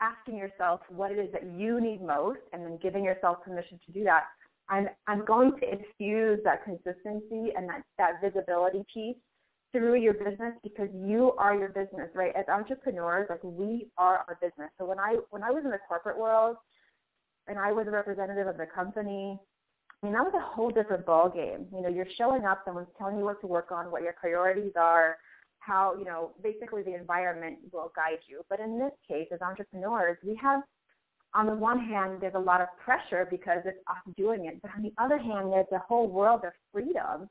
asking 0.00 0.36
yourself 0.36 0.80
what 0.90 1.10
it 1.10 1.18
is 1.18 1.32
that 1.32 1.44
you 1.56 1.80
need 1.80 2.02
most 2.02 2.40
and 2.52 2.62
then 2.62 2.78
giving 2.82 3.02
yourself 3.02 3.38
permission 3.42 3.80
to 3.86 3.92
do 3.92 4.04
that, 4.04 4.24
I'm, 4.68 4.86
I'm 5.06 5.24
going 5.24 5.52
to 5.60 5.72
infuse 5.72 6.40
that 6.44 6.62
consistency 6.62 7.52
and 7.56 7.68
that, 7.70 7.82
that 7.96 8.20
visibility 8.22 8.84
piece 8.92 9.16
through 9.72 9.96
your 9.96 10.12
business 10.14 10.52
because 10.62 10.88
you 10.94 11.32
are 11.38 11.56
your 11.56 11.68
business, 11.68 12.10
right? 12.14 12.32
As 12.36 12.44
entrepreneurs, 12.48 13.26
like 13.30 13.42
we 13.42 13.88
are 13.96 14.24
our 14.28 14.38
business. 14.40 14.70
So 14.78 14.84
when 14.84 14.98
I 14.98 15.16
when 15.30 15.42
I 15.42 15.50
was 15.50 15.62
in 15.64 15.70
the 15.70 15.78
corporate 15.88 16.18
world 16.18 16.56
and 17.48 17.58
I 17.58 17.72
was 17.72 17.86
a 17.86 17.90
representative 17.90 18.46
of 18.46 18.56
the 18.56 18.66
company, 18.66 19.38
I 20.02 20.06
mean 20.06 20.14
that 20.14 20.22
was 20.22 20.34
a 20.36 20.54
whole 20.54 20.70
different 20.70 21.04
ball 21.04 21.28
game. 21.28 21.66
You 21.72 21.82
know, 21.82 21.88
you're 21.88 22.06
showing 22.16 22.44
up, 22.44 22.62
someone's 22.64 22.88
telling 22.96 23.18
you 23.18 23.24
what 23.24 23.40
to 23.40 23.46
work 23.46 23.72
on, 23.72 23.90
what 23.90 24.02
your 24.02 24.12
priorities 24.12 24.72
are, 24.76 25.16
how, 25.58 25.96
you 25.98 26.04
know, 26.04 26.30
basically 26.42 26.82
the 26.82 26.94
environment 26.94 27.58
will 27.72 27.92
guide 27.96 28.20
you. 28.28 28.42
But 28.48 28.60
in 28.60 28.78
this 28.78 28.92
case, 29.06 29.28
as 29.32 29.40
entrepreneurs, 29.40 30.16
we 30.24 30.38
have 30.40 30.62
on 31.34 31.46
the 31.46 31.54
one 31.54 31.78
hand, 31.78 32.18
there's 32.20 32.34
a 32.34 32.38
lot 32.38 32.60
of 32.60 32.68
pressure 32.82 33.26
because 33.30 33.58
it's 33.64 33.78
us 33.88 34.14
doing 34.16 34.46
it. 34.46 34.62
But 34.62 34.70
on 34.76 34.82
the 34.82 34.92
other 34.98 35.18
hand, 35.18 35.52
there's 35.52 35.66
a 35.72 35.78
whole 35.78 36.08
world 36.08 36.42
of 36.44 36.52
freedom. 36.72 37.28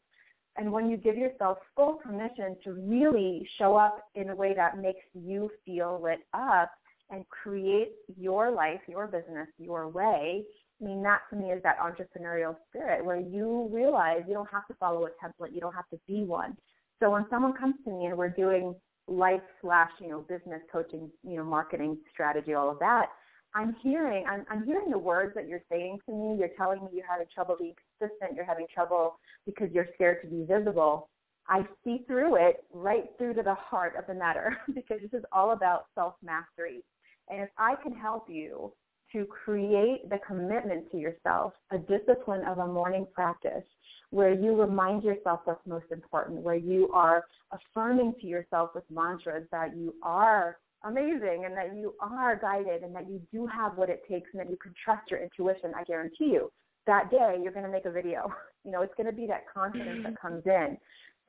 And 0.55 0.71
when 0.71 0.89
you 0.89 0.97
give 0.97 1.17
yourself 1.17 1.57
full 1.75 1.93
permission 1.93 2.57
to 2.63 2.73
really 2.73 3.47
show 3.57 3.75
up 3.75 4.03
in 4.15 4.29
a 4.29 4.35
way 4.35 4.53
that 4.55 4.77
makes 4.77 5.03
you 5.13 5.49
feel 5.65 5.99
lit 6.01 6.19
up 6.33 6.71
and 7.09 7.27
create 7.29 7.93
your 8.19 8.51
life, 8.51 8.81
your 8.87 9.07
business, 9.07 9.47
your 9.57 9.87
way, 9.87 10.43
I 10.79 10.85
mean, 10.85 11.01
that 11.03 11.21
to 11.29 11.35
me 11.35 11.51
is 11.51 11.61
that 11.63 11.77
entrepreneurial 11.79 12.55
spirit 12.69 13.03
where 13.03 13.19
you 13.19 13.69
realize 13.71 14.21
you 14.27 14.33
don't 14.33 14.49
have 14.51 14.67
to 14.67 14.75
follow 14.75 15.05
a 15.05 15.09
template. 15.23 15.53
You 15.53 15.61
don't 15.61 15.73
have 15.73 15.89
to 15.89 15.99
be 16.07 16.23
one. 16.23 16.55
So 16.99 17.11
when 17.11 17.25
someone 17.29 17.53
comes 17.53 17.75
to 17.85 17.91
me 17.91 18.05
and 18.05 18.17
we're 18.17 18.29
doing 18.29 18.75
life 19.07 19.41
slash, 19.61 19.91
you 19.99 20.09
know, 20.09 20.21
business 20.21 20.61
coaching, 20.71 21.09
you 21.23 21.37
know, 21.37 21.43
marketing 21.43 21.97
strategy, 22.11 22.53
all 22.53 22.69
of 22.69 22.79
that, 22.79 23.07
I'm 23.55 23.75
hearing, 23.81 24.25
I'm, 24.29 24.45
I'm 24.51 24.65
hearing 24.65 24.91
the 24.91 24.97
words 24.97 25.33
that 25.35 25.47
you're 25.47 25.63
saying 25.71 25.99
to 26.05 26.11
me. 26.13 26.37
You're 26.37 26.51
telling 26.57 26.83
me 26.83 26.89
you're 26.93 27.07
having 27.09 27.27
trouble 27.33 27.55
being 27.57 27.73
consistent. 27.99 28.35
You're 28.35 28.45
having 28.45 28.67
trouble 28.73 29.19
because 29.45 29.69
you're 29.71 29.87
scared 29.95 30.21
to 30.23 30.27
be 30.27 30.43
visible. 30.43 31.09
I 31.47 31.65
see 31.83 32.03
through 32.07 32.35
it 32.35 32.65
right 32.73 33.05
through 33.17 33.35
to 33.35 33.43
the 33.43 33.55
heart 33.55 33.93
of 33.97 34.05
the 34.05 34.13
matter 34.13 34.57
because 34.75 34.99
this 35.01 35.13
is 35.13 35.25
all 35.31 35.51
about 35.51 35.85
self-mastery. 35.95 36.83
And 37.29 37.41
if 37.41 37.49
I 37.57 37.75
can 37.81 37.93
help 37.93 38.25
you 38.29 38.73
to 39.11 39.25
create 39.25 40.09
the 40.09 40.19
commitment 40.25 40.91
to 40.91 40.97
yourself, 40.97 41.53
a 41.71 41.77
discipline 41.77 42.45
of 42.45 42.57
a 42.59 42.67
morning 42.67 43.07
practice 43.13 43.63
where 44.09 44.33
you 44.33 44.59
remind 44.59 45.03
yourself 45.03 45.41
what's 45.45 45.65
most 45.67 45.85
important, 45.91 46.41
where 46.41 46.55
you 46.55 46.89
are 46.93 47.25
affirming 47.51 48.13
to 48.21 48.27
yourself 48.27 48.71
with 48.73 48.83
mantras 48.89 49.45
that 49.51 49.75
you 49.75 49.93
are 50.01 50.57
amazing 50.83 51.43
and 51.45 51.55
that 51.57 51.75
you 51.75 51.93
are 51.99 52.35
guided 52.35 52.83
and 52.83 52.95
that 52.95 53.09
you 53.09 53.21
do 53.31 53.47
have 53.47 53.77
what 53.77 53.89
it 53.89 54.03
takes 54.09 54.29
and 54.33 54.39
that 54.39 54.49
you 54.49 54.57
can 54.57 54.73
trust 54.83 55.09
your 55.11 55.21
intuition, 55.21 55.73
I 55.75 55.83
guarantee 55.83 56.31
you, 56.31 56.51
that 56.85 57.11
day 57.11 57.37
you're 57.41 57.51
going 57.51 57.65
to 57.65 57.71
make 57.71 57.85
a 57.85 57.91
video. 57.91 58.31
You 58.65 58.73
know, 58.73 58.81
it's 58.81 58.93
going 58.97 59.07
to 59.07 59.15
be 59.15 59.25
that 59.27 59.45
confidence 59.47 60.01
that 60.03 60.15
mm-hmm. 60.15 60.27
comes 60.27 60.43
in. 60.45 60.77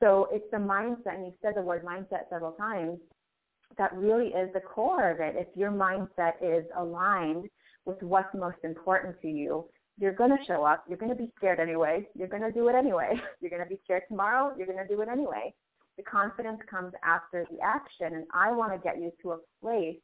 So 0.01 0.27
it's 0.29 0.43
the 0.51 0.57
mindset, 0.57 1.15
and 1.15 1.25
you've 1.25 1.35
said 1.41 1.53
the 1.55 1.61
word 1.61 1.85
mindset 1.85 2.27
several 2.29 2.51
times, 2.51 2.99
that 3.77 3.95
really 3.95 4.27
is 4.27 4.51
the 4.53 4.59
core 4.59 5.09
of 5.09 5.21
it. 5.21 5.35
If 5.37 5.47
your 5.55 5.71
mindset 5.71 6.33
is 6.41 6.65
aligned 6.77 7.49
with 7.89 8.01
what's 8.03 8.33
most 8.35 8.57
important 8.63 9.19
to 9.21 9.27
you, 9.27 9.65
you're 9.99 10.13
going 10.13 10.29
to 10.29 10.43
show 10.47 10.63
up. 10.63 10.85
You're 10.87 10.97
going 10.97 11.11
to 11.11 11.17
be 11.17 11.31
scared 11.35 11.59
anyway. 11.59 12.07
You're 12.15 12.27
going 12.27 12.43
to 12.43 12.51
do 12.51 12.69
it 12.69 12.75
anyway. 12.75 13.19
You're 13.41 13.49
going 13.49 13.63
to 13.63 13.69
be 13.69 13.79
scared 13.83 14.03
tomorrow. 14.07 14.53
You're 14.57 14.67
going 14.67 14.79
to 14.79 14.87
do 14.87 15.01
it 15.01 15.09
anyway. 15.09 15.53
The 15.97 16.03
confidence 16.03 16.59
comes 16.69 16.93
after 17.03 17.45
the 17.51 17.59
action, 17.59 18.15
and 18.15 18.25
I 18.33 18.53
want 18.53 18.71
to 18.71 18.79
get 18.79 18.97
you 18.97 19.11
to 19.23 19.31
a 19.31 19.37
place 19.61 19.97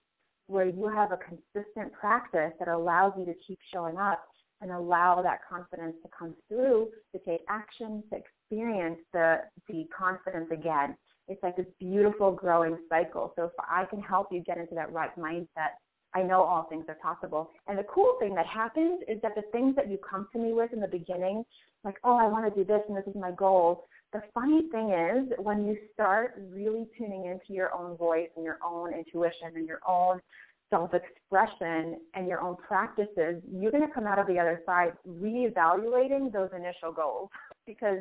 where 0.48 0.68
you 0.68 0.90
have 0.94 1.12
a 1.12 1.18
consistent 1.18 1.94
practice 1.94 2.52
that 2.60 2.68
allows 2.68 3.14
you 3.18 3.26
to 3.26 3.34
keep 3.48 3.58
showing 3.74 3.98
up 3.98 4.22
and 4.62 4.72
allow 4.72 5.22
that 5.22 5.40
confidence 5.50 5.96
to 6.04 6.10
come 6.18 6.36
through 6.48 6.90
to 7.14 7.22
take 7.26 7.42
action, 7.50 8.04
to 8.12 8.18
experience 8.18 9.00
the, 9.14 9.38
the 9.70 9.86
confidence 9.98 10.50
again. 10.52 10.96
It's 11.28 11.42
like 11.42 11.56
this 11.56 11.66
beautiful 11.80 12.32
growing 12.32 12.78
cycle. 12.90 13.34
So 13.36 13.46
if 13.46 13.52
I 13.60 13.86
can 13.86 14.02
help 14.02 14.28
you 14.32 14.42
get 14.42 14.58
into 14.58 14.76
that 14.76 14.92
right 14.92 15.18
mindset, 15.18 15.74
I 16.16 16.24
know 16.24 16.42
all 16.42 16.64
things 16.64 16.86
are 16.88 16.96
possible. 16.96 17.52
And 17.68 17.78
the 17.78 17.84
cool 17.84 18.16
thing 18.20 18.34
that 18.36 18.48
happens 18.48 19.02
is 19.08 19.22
that 19.22 19.36
the 19.36 19.44
things 19.52 19.76
that 19.76 19.92
you 19.92 19.98
come 19.98 20.28
to 20.32 20.40
me 20.40 20.54
with 20.54 20.72
in 20.72 20.80
the 20.80 20.88
beginning, 20.88 21.44
like, 21.84 21.98
oh, 22.06 22.16
I 22.16 22.28
want 22.28 22.52
to 22.52 22.58
do 22.58 22.66
this 22.66 22.82
and 22.88 22.98
this 22.98 23.06
is 23.06 23.16
my 23.16 23.32
goal, 23.32 23.86
the 24.14 24.22
funny 24.34 24.62
thing 24.72 24.92
is 24.92 25.34
when 25.40 25.66
you 25.66 25.78
start 25.94 26.42
really 26.50 26.86
tuning 26.98 27.26
into 27.26 27.54
your 27.54 27.74
own 27.76 27.98
voice 27.98 28.30
and 28.38 28.46
your 28.46 28.60
own 28.66 28.94
intuition 28.94 29.52
and 29.56 29.68
your 29.68 29.82
own 29.86 30.22
self-expression 30.70 32.00
and 32.14 32.28
your 32.28 32.40
own 32.40 32.56
practices, 32.56 33.42
you're 33.52 33.72
going 33.72 33.86
to 33.86 33.94
come 33.94 34.08
out 34.08 34.18
of 34.18 34.28
the 34.28 34.40
other 34.40 34.62
side 34.66 34.94
reevaluating 35.08 36.32
those 36.32 36.50
initial 36.56 36.94
goals 36.94 37.30
because 37.66 38.00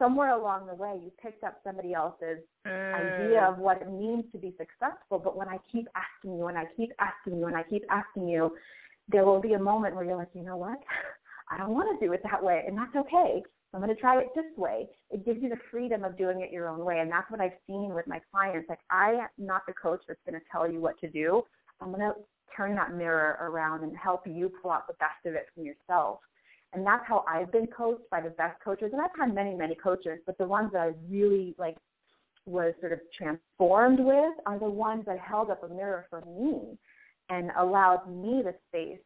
somewhere 0.00 0.30
along 0.30 0.66
the 0.66 0.74
way 0.74 0.98
you 1.02 1.12
picked 1.22 1.44
up 1.44 1.60
somebody 1.62 1.92
else's 1.92 2.38
mm. 2.66 2.94
idea 2.94 3.42
of 3.42 3.58
what 3.58 3.80
it 3.82 3.90
means 3.92 4.24
to 4.32 4.38
be 4.38 4.52
successful. 4.58 5.18
But 5.18 5.36
when 5.36 5.48
I 5.48 5.58
keep 5.70 5.86
asking 5.94 6.38
you 6.38 6.48
and 6.48 6.58
I 6.58 6.64
keep 6.76 6.90
asking 6.98 7.38
you 7.38 7.46
and 7.46 7.56
I 7.56 7.62
keep 7.62 7.84
asking 7.90 8.28
you, 8.28 8.56
there 9.08 9.24
will 9.24 9.40
be 9.40 9.52
a 9.52 9.58
moment 9.58 9.94
where 9.94 10.04
you're 10.04 10.16
like, 10.16 10.30
you 10.34 10.42
know 10.42 10.56
what? 10.56 10.78
I 11.50 11.58
don't 11.58 11.74
want 11.74 11.88
to 11.98 12.06
do 12.06 12.12
it 12.12 12.22
that 12.24 12.42
way. 12.42 12.64
And 12.66 12.76
that's 12.76 12.94
okay. 12.96 13.42
I'm 13.72 13.80
going 13.80 13.94
to 13.94 14.00
try 14.00 14.18
it 14.18 14.28
this 14.34 14.46
way. 14.56 14.88
It 15.10 15.24
gives 15.24 15.42
you 15.42 15.48
the 15.48 15.60
freedom 15.70 16.02
of 16.02 16.18
doing 16.18 16.40
it 16.40 16.50
your 16.50 16.68
own 16.68 16.84
way. 16.84 17.00
And 17.00 17.10
that's 17.10 17.30
what 17.30 17.40
I've 17.40 17.58
seen 17.66 17.92
with 17.94 18.06
my 18.06 18.20
clients. 18.32 18.68
Like 18.68 18.80
I 18.90 19.12
am 19.12 19.28
not 19.38 19.62
the 19.66 19.74
coach 19.74 20.00
that's 20.08 20.20
going 20.28 20.40
to 20.40 20.46
tell 20.50 20.70
you 20.70 20.80
what 20.80 20.98
to 21.00 21.10
do. 21.10 21.42
I'm 21.80 21.88
going 21.88 22.00
to 22.00 22.14
turn 22.56 22.74
that 22.76 22.94
mirror 22.94 23.38
around 23.40 23.84
and 23.84 23.96
help 23.96 24.26
you 24.26 24.50
pull 24.60 24.70
out 24.70 24.86
the 24.86 24.94
best 24.94 25.24
of 25.26 25.34
it 25.34 25.46
from 25.54 25.64
yourself. 25.64 26.18
And 26.72 26.86
that's 26.86 27.04
how 27.06 27.24
I've 27.28 27.50
been 27.50 27.66
coached 27.66 28.08
by 28.10 28.20
the 28.20 28.30
best 28.30 28.60
coaches. 28.62 28.90
And 28.92 29.00
I've 29.00 29.10
had 29.18 29.34
many, 29.34 29.54
many 29.54 29.74
coaches, 29.74 30.20
but 30.24 30.38
the 30.38 30.46
ones 30.46 30.70
that 30.72 30.80
I 30.80 30.92
really 31.08 31.54
like 31.58 31.76
was 32.46 32.74
sort 32.80 32.92
of 32.92 33.00
transformed 33.16 34.00
with 34.00 34.34
are 34.46 34.58
the 34.58 34.68
ones 34.68 35.04
that 35.06 35.18
held 35.18 35.50
up 35.50 35.62
a 35.62 35.68
mirror 35.68 36.06
for 36.08 36.22
me 36.22 36.78
and 37.28 37.50
allowed 37.58 38.08
me 38.08 38.42
the 38.42 38.54
space 38.68 38.98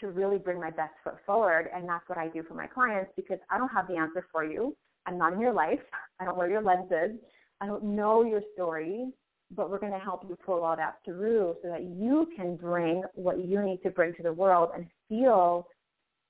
to 0.00 0.08
really 0.08 0.38
bring 0.38 0.60
my 0.60 0.70
best 0.70 0.92
foot 1.04 1.16
forward. 1.24 1.68
And 1.74 1.88
that's 1.88 2.08
what 2.08 2.18
I 2.18 2.28
do 2.28 2.42
for 2.42 2.54
my 2.54 2.66
clients 2.66 3.10
because 3.16 3.38
I 3.50 3.58
don't 3.58 3.70
have 3.70 3.86
the 3.88 3.96
answer 3.96 4.26
for 4.32 4.44
you. 4.44 4.76
I'm 5.06 5.18
not 5.18 5.32
in 5.32 5.40
your 5.40 5.52
life. 5.52 5.80
I 6.20 6.24
don't 6.24 6.36
wear 6.36 6.50
your 6.50 6.62
lenses. 6.62 7.18
I 7.60 7.66
don't 7.66 7.84
know 7.84 8.24
your 8.24 8.42
story, 8.54 9.06
but 9.54 9.70
we're 9.70 9.78
going 9.78 9.92
to 9.92 9.98
help 9.98 10.24
you 10.28 10.36
pull 10.44 10.64
all 10.64 10.76
that 10.76 10.96
through 11.04 11.56
so 11.62 11.68
that 11.68 11.82
you 11.82 12.28
can 12.36 12.56
bring 12.56 13.04
what 13.14 13.44
you 13.44 13.62
need 13.62 13.82
to 13.84 13.90
bring 13.90 14.14
to 14.14 14.22
the 14.22 14.32
world 14.32 14.70
and 14.74 14.86
feel 15.08 15.68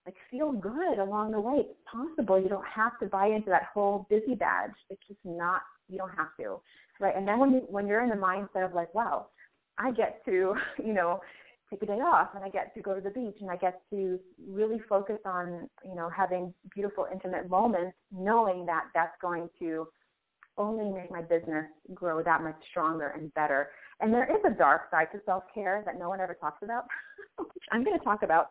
like 0.07 0.17
feel 0.31 0.53
good 0.53 0.99
along 0.99 1.33
the 1.33 1.41
way. 1.41 1.59
It's 1.61 1.79
possible. 1.91 2.41
You 2.41 2.49
don't 2.49 2.67
have 2.67 2.99
to 3.01 3.07
buy 3.07 3.27
into 3.27 3.51
that 3.51 3.69
whole 3.73 4.07
busy 4.11 4.35
badge. 4.35 4.73
It's 4.91 5.03
just 5.07 5.21
not. 5.25 5.63
You 5.89 5.99
don't 5.99 6.11
have 6.17 6.35
to, 6.41 6.61
right? 7.01 7.17
And 7.17 7.27
then 7.27 7.39
when 7.39 7.53
you 7.53 7.61
when 7.69 7.87
you're 7.87 8.03
in 8.03 8.09
the 8.09 8.17
mindset 8.17 8.65
of 8.65 8.75
like, 8.75 8.93
wow, 8.95 9.27
I 9.79 9.93
get 9.93 10.25
to, 10.25 10.55
you 10.85 10.93
know, 10.93 11.21
take 11.71 11.83
a 11.83 11.87
day 11.87 12.01
off 12.01 12.31
and 12.35 12.45
I 12.45 12.49
get 12.49 12.75
to 12.75 12.83
go 12.83 12.95
to 12.95 13.01
the 13.01 13.11
beach 13.11 13.37
and 13.41 13.51
I 13.51 13.57
get 13.57 13.81
to 13.91 14.19
really 14.47 14.81
focus 14.89 15.19
on, 15.25 15.69
you 15.85 15.95
know, 15.95 16.09
having 16.09 16.53
beautiful 16.75 17.07
intimate 17.11 17.49
moments 17.49 17.97
knowing 18.11 18.67
that 18.67 18.85
that's 18.95 19.15
going 19.21 19.49
to 19.59 19.89
only 20.59 20.91
make 20.93 21.11
my 21.11 21.23
business 21.23 21.65
grow 21.95 22.23
that 22.23 22.43
much 22.43 22.57
stronger 22.71 23.15
and 23.17 23.33
better. 23.35 23.71
And 24.01 24.13
there 24.13 24.25
is 24.25 24.43
a 24.45 24.51
dark 24.51 24.91
side 24.91 25.09
to 25.13 25.21
self-care 25.25 25.83
that 25.87 25.99
no 25.99 26.09
one 26.09 26.21
ever 26.21 26.35
talks 26.35 26.63
about, 26.63 26.85
which 27.39 27.65
I'm 27.71 27.85
going 27.85 27.99
to 27.99 28.05
talk 28.05 28.23
about. 28.23 28.49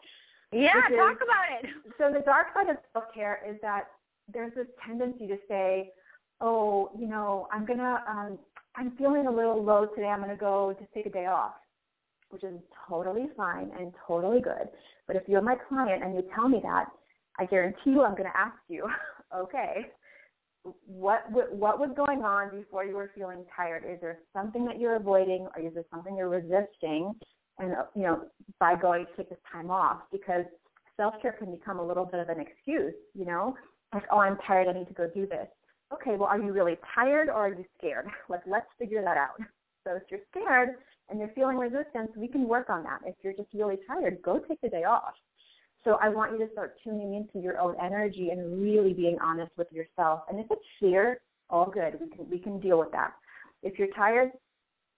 Yeah, 0.52 0.78
is, 0.90 0.98
talk 0.98 1.18
about 1.18 1.64
it. 1.64 1.70
So 1.98 2.12
the 2.12 2.22
dark 2.22 2.48
side 2.54 2.70
of 2.70 2.78
self-care 2.94 3.42
is 3.48 3.58
that 3.62 3.84
there's 4.34 4.54
this 4.56 4.68
tendency 4.86 5.28
to 5.28 5.38
say, 5.48 5.92
oh, 6.40 6.90
you 6.98 7.08
know, 7.08 7.48
I'm 7.52 7.66
going 7.66 7.80
to, 7.80 8.04
um, 8.10 8.40
I'm 8.76 8.92
feeling 8.98 9.28
a 9.28 9.32
little 9.32 9.64
low 9.64 9.86
today. 9.86 10.08
I'm 10.08 10.20
going 10.20 10.32
to 10.32 10.36
go 10.36 10.76
just 10.80 10.92
take 10.94 11.06
a 11.06 11.12
day 11.12 11.28
off 11.28 11.54
which 12.32 12.44
is 12.44 12.60
totally 12.90 13.28
fine 13.38 13.72
and 13.78 13.94
totally 14.08 14.42
good. 14.42 14.70
But 15.08 15.16
if 15.16 15.24
you're 15.28 15.42
my 15.42 15.56
client 15.70 16.04
and 16.04 16.16
you 16.16 16.24
tell 16.34 16.50
me 16.50 16.60
that, 16.64 16.86
I 17.38 17.46
guarantee 17.46 17.92
you 17.92 18.04
I'm 18.04 18.16
going 18.16 18.30
to 18.32 18.38
ask 18.38 18.58
you, 18.68 18.88
okay, 19.36 19.88
what 20.86 21.24
what 21.32 21.80
was 21.80 21.90
going 21.96 22.22
on 22.22 22.52
before 22.52 22.86
you 22.86 22.96
were 22.96 23.12
feeling 23.16 23.44
tired? 23.56 23.84
Is 23.88 24.00
there 24.00 24.20
something 24.32 24.64
that 24.66 24.80
you're 24.80 24.96
avoiding, 24.96 25.48
or 25.56 25.62
is 25.62 25.74
there 25.74 25.86
something 25.90 26.16
you're 26.16 26.30
resisting? 26.30 27.14
And 27.62 27.74
uh, 27.74 27.84
you 27.95 28.04
know, 28.04 28.24
by 28.60 28.76
going 28.76 29.06
to 29.06 29.12
take 29.15 29.30
this 29.30 29.39
time 29.52 29.71
off, 29.71 30.02
because 30.12 30.45
self 30.97 31.13
care 31.21 31.34
can 31.34 31.52
become 31.52 31.80
a 31.80 31.86
little 31.86 32.06
bit 32.06 32.19
of 32.19 32.30
an 32.30 32.39
excuse. 32.39 32.93
You 33.13 33.26
know, 33.26 33.56
like 33.93 34.04
oh, 34.12 34.19
I'm 34.19 34.38
tired, 34.45 34.67
I 34.67 34.74
need 34.78 34.88
to 34.88 34.93
go 34.93 35.08
do 35.13 35.26
this. 35.26 35.47
Okay, 35.93 36.17
well, 36.17 36.28
are 36.28 36.39
you 36.39 36.52
really 36.52 36.78
tired 36.95 37.28
or 37.28 37.47
are 37.47 37.54
you 37.54 37.65
scared? 37.78 38.08
Like, 38.30 38.41
let's 38.47 38.67
figure 38.80 39.02
that 39.04 39.17
out. 39.17 39.39
So 39.84 39.95
if 39.95 40.04
you're 40.10 40.21
scared, 40.32 40.76
and 41.12 41.19
you're 41.19 41.32
feeling 41.36 41.58
resistance, 41.58 42.10
we 42.15 42.28
can 42.28 42.47
work 42.47 42.69
on 42.69 42.84
that. 42.84 43.00
If 43.06 43.15
you're 43.21 43.34
just 43.34 43.50
really 43.54 43.78
tired, 43.86 44.21
go 44.24 44.39
take 44.39 44.62
the 44.62 44.69
day 44.69 44.86
off. 44.86 45.13
So 45.84 45.97
I 46.02 46.10
want 46.10 46.32
you 46.32 46.45
to 46.45 46.52
start 46.54 46.78
tuning 46.84 47.15
into 47.15 47.43
your 47.43 47.60
own 47.60 47.76
energy 47.84 48.30
and 48.30 48.62
really 48.62 48.93
being 48.93 49.17
honest 49.21 49.52
with 49.58 49.67
yourself. 49.71 50.21
And 50.30 50.39
if 50.39 50.45
it's 50.50 50.62
fear, 50.80 51.19
all 51.50 51.69
good. 51.69 52.00
We 52.00 52.10
can 52.10 52.30
we 52.30 52.39
can 52.39 52.60
deal 52.60 52.80
with 52.80 52.91
that. 52.91 53.12
If 53.62 53.78
you're 53.78 53.89
tired, 53.89 54.32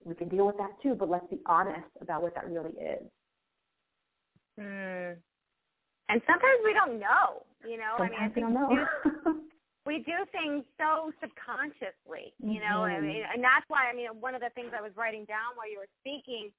we 0.06 0.16
can 0.16 0.30
deal 0.30 0.48
with 0.48 0.58
that 0.58 0.72
too. 0.82 0.96
But 0.96 1.10
let's 1.10 1.28
be 1.30 1.40
honest 1.46 1.88
about 2.02 2.22
what 2.22 2.36
that 2.36 2.50
really 2.50 2.72
is. 2.72 3.04
Hmm. 4.60 5.20
And 6.10 6.22
sometimes 6.28 6.60
we 6.64 6.74
don't 6.74 7.00
know. 7.00 7.44
You 7.64 7.78
know, 7.78 7.96
sometimes 7.98 8.20
I 8.20 8.26
mean, 8.26 8.30
I 8.30 8.34
think 8.34 8.48
we 8.48 8.54
don't 8.54 8.54
know. 8.54 9.42
we 9.86 10.00
do 10.04 10.16
things 10.32 10.64
so 10.80 11.12
subconsciously, 11.20 12.32
you 12.40 12.60
know, 12.60 12.88
mm-hmm. 12.88 13.00
I 13.00 13.04
mean, 13.04 13.24
and 13.24 13.44
that's 13.44 13.68
why 13.68 13.88
I 13.92 13.96
mean 13.96 14.12
one 14.20 14.36
of 14.36 14.42
the 14.44 14.52
things 14.56 14.72
I 14.72 14.84
was 14.84 14.92
writing 14.96 15.28
down 15.28 15.56
while 15.56 15.68
you 15.68 15.80
were 15.80 15.92
speaking 16.00 16.52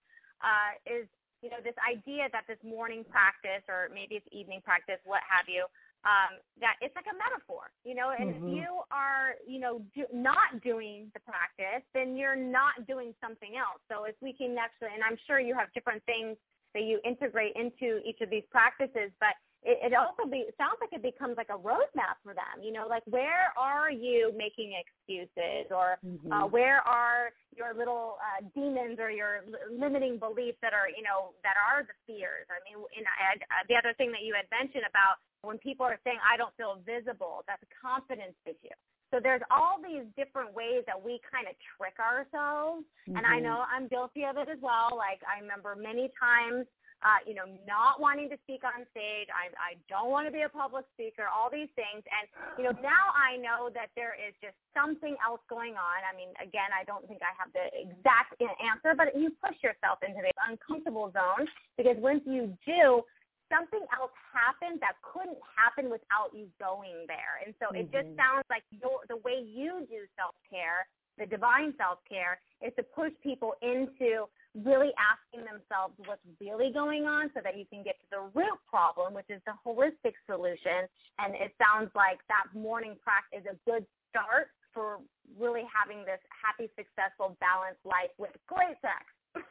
uh, 0.45 0.77
is 0.85 1.09
you 1.41 1.49
know 1.53 1.61
this 1.61 1.77
idea 1.85 2.29
that 2.33 2.49
this 2.49 2.61
morning 2.65 3.05
practice 3.05 3.65
or 3.69 3.93
maybe 3.93 4.17
it's 4.21 4.29
evening 4.33 4.61
practice, 4.65 5.01
what 5.05 5.21
have 5.29 5.49
you, 5.49 5.69
um, 6.05 6.38
that 6.61 6.77
it's 6.81 6.95
like 6.95 7.09
a 7.09 7.17
metaphor, 7.17 7.73
you 7.85 7.95
know, 7.95 8.12
and 8.12 8.35
mm-hmm. 8.35 8.49
if 8.49 8.55
you 8.55 8.69
are 8.93 9.40
you 9.47 9.59
know 9.59 9.81
do, 9.95 10.05
not 10.12 10.61
doing 10.62 11.11
the 11.14 11.21
practice, 11.21 11.83
then 11.95 12.17
you're 12.17 12.37
not 12.37 12.87
doing 12.87 13.14
something 13.21 13.57
else. 13.57 13.81
So 13.90 14.05
if 14.05 14.14
we 14.21 14.33
can 14.33 14.57
actually, 14.57 14.95
and 14.95 15.03
I'm 15.03 15.19
sure 15.27 15.40
you 15.40 15.55
have 15.55 15.73
different 15.73 16.05
things 16.05 16.37
that 16.75 16.83
you 16.83 17.01
integrate 17.05 17.55
into 17.57 18.03
each 18.05 18.21
of 18.21 18.31
these 18.31 18.43
practices, 18.51 19.11
but 19.21 19.35
it, 19.62 19.79
it 19.81 19.95
also 19.95 20.29
be, 20.29 20.45
it 20.45 20.55
sounds 20.59 20.77
like 20.81 20.93
it 20.93 21.03
becomes 21.03 21.37
like 21.37 21.49
a 21.49 21.57
roadmap 21.59 22.21
for 22.23 22.35
them. 22.35 22.62
You 22.62 22.73
know, 22.73 22.87
like 22.88 23.03
where 23.07 23.53
are 23.57 23.90
you 23.90 24.33
making 24.37 24.75
excuses, 24.77 25.71
or 25.71 25.97
mm-hmm. 26.05 26.33
uh, 26.33 26.47
where 26.47 26.87
are 26.87 27.31
your 27.57 27.75
little 27.75 28.19
uh, 28.21 28.45
demons 28.55 28.99
or 28.99 29.11
your 29.11 29.47
limiting 29.71 30.19
beliefs 30.19 30.59
that 30.62 30.75
are, 30.75 30.90
you 30.90 31.03
know, 31.03 31.35
that 31.43 31.55
are 31.57 31.87
the 31.87 31.97
fears. 32.07 32.47
I 32.51 32.59
mean, 32.67 32.83
and 32.95 33.07
I, 33.07 33.38
uh, 33.38 33.64
the 33.69 33.77
other 33.79 33.95
thing 33.97 34.11
that 34.12 34.23
you 34.27 34.35
had 34.35 34.47
mentioned 34.51 34.85
about 34.87 35.23
when 35.43 35.59
people 35.59 35.85
are 35.87 36.01
saying 36.05 36.19
I 36.25 36.37
don't 36.37 36.55
feel 36.57 36.81
visible, 36.83 37.45
that's 37.47 37.62
a 37.62 37.71
confidence 37.79 38.37
issue. 38.45 38.75
So 39.12 39.23
there's 39.23 39.45
all 39.47 39.79
these 39.79 40.03
different 40.19 40.51
ways 40.59 40.83
that 40.90 40.99
we 40.99 41.23
kind 41.31 41.47
of 41.47 41.55
trick 41.79 41.95
ourselves. 42.03 42.83
Mm-hmm. 43.07 43.14
And 43.14 43.25
I 43.25 43.38
mm-hmm. 43.38 43.47
know 43.47 43.59
I'm 43.69 43.87
guilty 43.87 44.27
of 44.27 44.35
it 44.40 44.51
as 44.51 44.59
well. 44.59 44.99
Like 44.99 45.23
I 45.23 45.38
remember 45.38 45.79
many 45.79 46.11
times 46.19 46.67
uh, 47.05 47.21
you 47.29 47.37
know, 47.37 47.45
not 47.69 48.01
wanting 48.01 48.33
to 48.33 48.38
speak 48.49 48.64
on 48.64 48.88
stage. 48.88 49.29
I, 49.29 49.53
I 49.61 49.71
don't 49.93 50.09
want 50.09 50.25
to 50.25 50.33
be 50.33 50.40
a 50.40 50.49
public 50.49 50.88
speaker, 50.97 51.29
all 51.29 51.53
these 51.53 51.69
things. 51.77 52.01
And, 52.01 52.25
you 52.57 52.64
know, 52.64 52.73
now 52.81 53.12
I 53.12 53.37
know 53.37 53.69
that 53.77 53.93
there 53.93 54.17
is 54.17 54.33
just 54.40 54.57
something 54.73 55.12
else 55.21 55.45
going 55.53 55.77
on. 55.77 55.99
I 56.01 56.17
mean, 56.17 56.33
again, 56.40 56.73
I 56.73 56.81
don't 56.88 57.05
think 57.05 57.21
I 57.21 57.37
have 57.37 57.53
the 57.53 57.69
exact 57.77 58.40
answer, 58.40 58.97
but 58.97 59.12
you 59.12 59.29
push 59.37 59.61
yourself 59.61 60.01
into 60.01 60.25
the 60.25 60.33
uncomfortable 60.49 61.12
zone 61.12 61.45
because 61.77 62.01
once 62.01 62.25
you 62.25 62.57
do, 62.64 63.05
something 63.53 63.85
else 63.93 64.17
happens 64.33 64.81
that 64.81 64.97
couldn't 65.05 65.37
happen 65.53 65.93
without 65.93 66.33
you 66.33 66.49
going 66.57 67.05
there. 67.05 67.45
And 67.45 67.53
so 67.61 67.69
mm-hmm. 67.69 67.85
it 67.85 67.93
just 67.93 68.17
mm-hmm. 68.17 68.25
sounds 68.40 68.49
like 68.49 68.64
your, 68.73 69.05
the 69.12 69.21
way 69.21 69.45
you 69.45 69.85
do 69.93 70.09
self-care, 70.17 70.88
the 71.21 71.29
divine 71.29 71.77
self-care, 71.77 72.40
is 72.64 72.73
to 72.81 72.83
push 72.83 73.12
people 73.21 73.53
into 73.61 74.25
really 74.55 74.95
asking 74.95 75.43
themselves 75.43 75.99
what's 76.07 76.23
really 76.40 76.71
going 76.71 77.07
on 77.11 77.31
so 77.35 77.40
that 77.43 77.59
you 77.59 77.67
can 77.67 77.83
get 77.83 77.99
to 77.99 78.07
the 78.11 78.23
root 78.38 78.59
problem, 78.71 79.14
which 79.14 79.27
is 79.29 79.43
the 79.47 79.55
holistic 79.67 80.14
solution. 80.31 80.87
And 81.19 81.35
it 81.35 81.51
sounds 81.59 81.90
like 81.95 82.23
that 82.31 82.47
morning 82.55 82.95
practice 83.03 83.43
is 83.43 83.47
a 83.51 83.59
good 83.69 83.85
start 84.11 84.55
for 84.73 84.99
really 85.38 85.62
having 85.67 86.05
this 86.05 86.23
happy, 86.31 86.71
successful, 86.79 87.37
balanced 87.43 87.83
life 87.85 88.14
with 88.19 88.31
great 88.47 88.79
sex. 88.83 89.03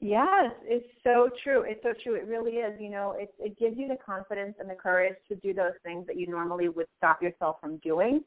yes, 0.00 0.50
it's 0.62 0.86
so 1.04 1.30
true. 1.42 1.62
It's 1.62 1.82
so 1.82 1.92
true. 2.02 2.14
It 2.14 2.26
really 2.26 2.58
is. 2.58 2.74
You 2.80 2.90
know, 2.90 3.14
it 3.18 3.32
it 3.38 3.58
gives 3.58 3.78
you 3.78 3.86
the 3.86 3.98
confidence 4.04 4.56
and 4.58 4.68
the 4.68 4.74
courage 4.74 5.14
to 5.28 5.36
do 5.36 5.54
those 5.54 5.78
things 5.84 6.06
that 6.08 6.18
you 6.18 6.26
normally 6.26 6.68
would 6.68 6.86
stop 6.96 7.22
yourself 7.22 7.56
from 7.60 7.76
doing 7.78 8.24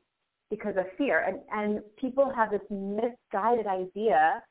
because 0.50 0.76
of 0.78 0.86
fear. 0.98 1.26
And 1.28 1.40
and 1.52 1.82
people 2.00 2.32
have 2.34 2.52
this 2.52 2.62
misguided 2.70 3.68
idea 3.68 4.42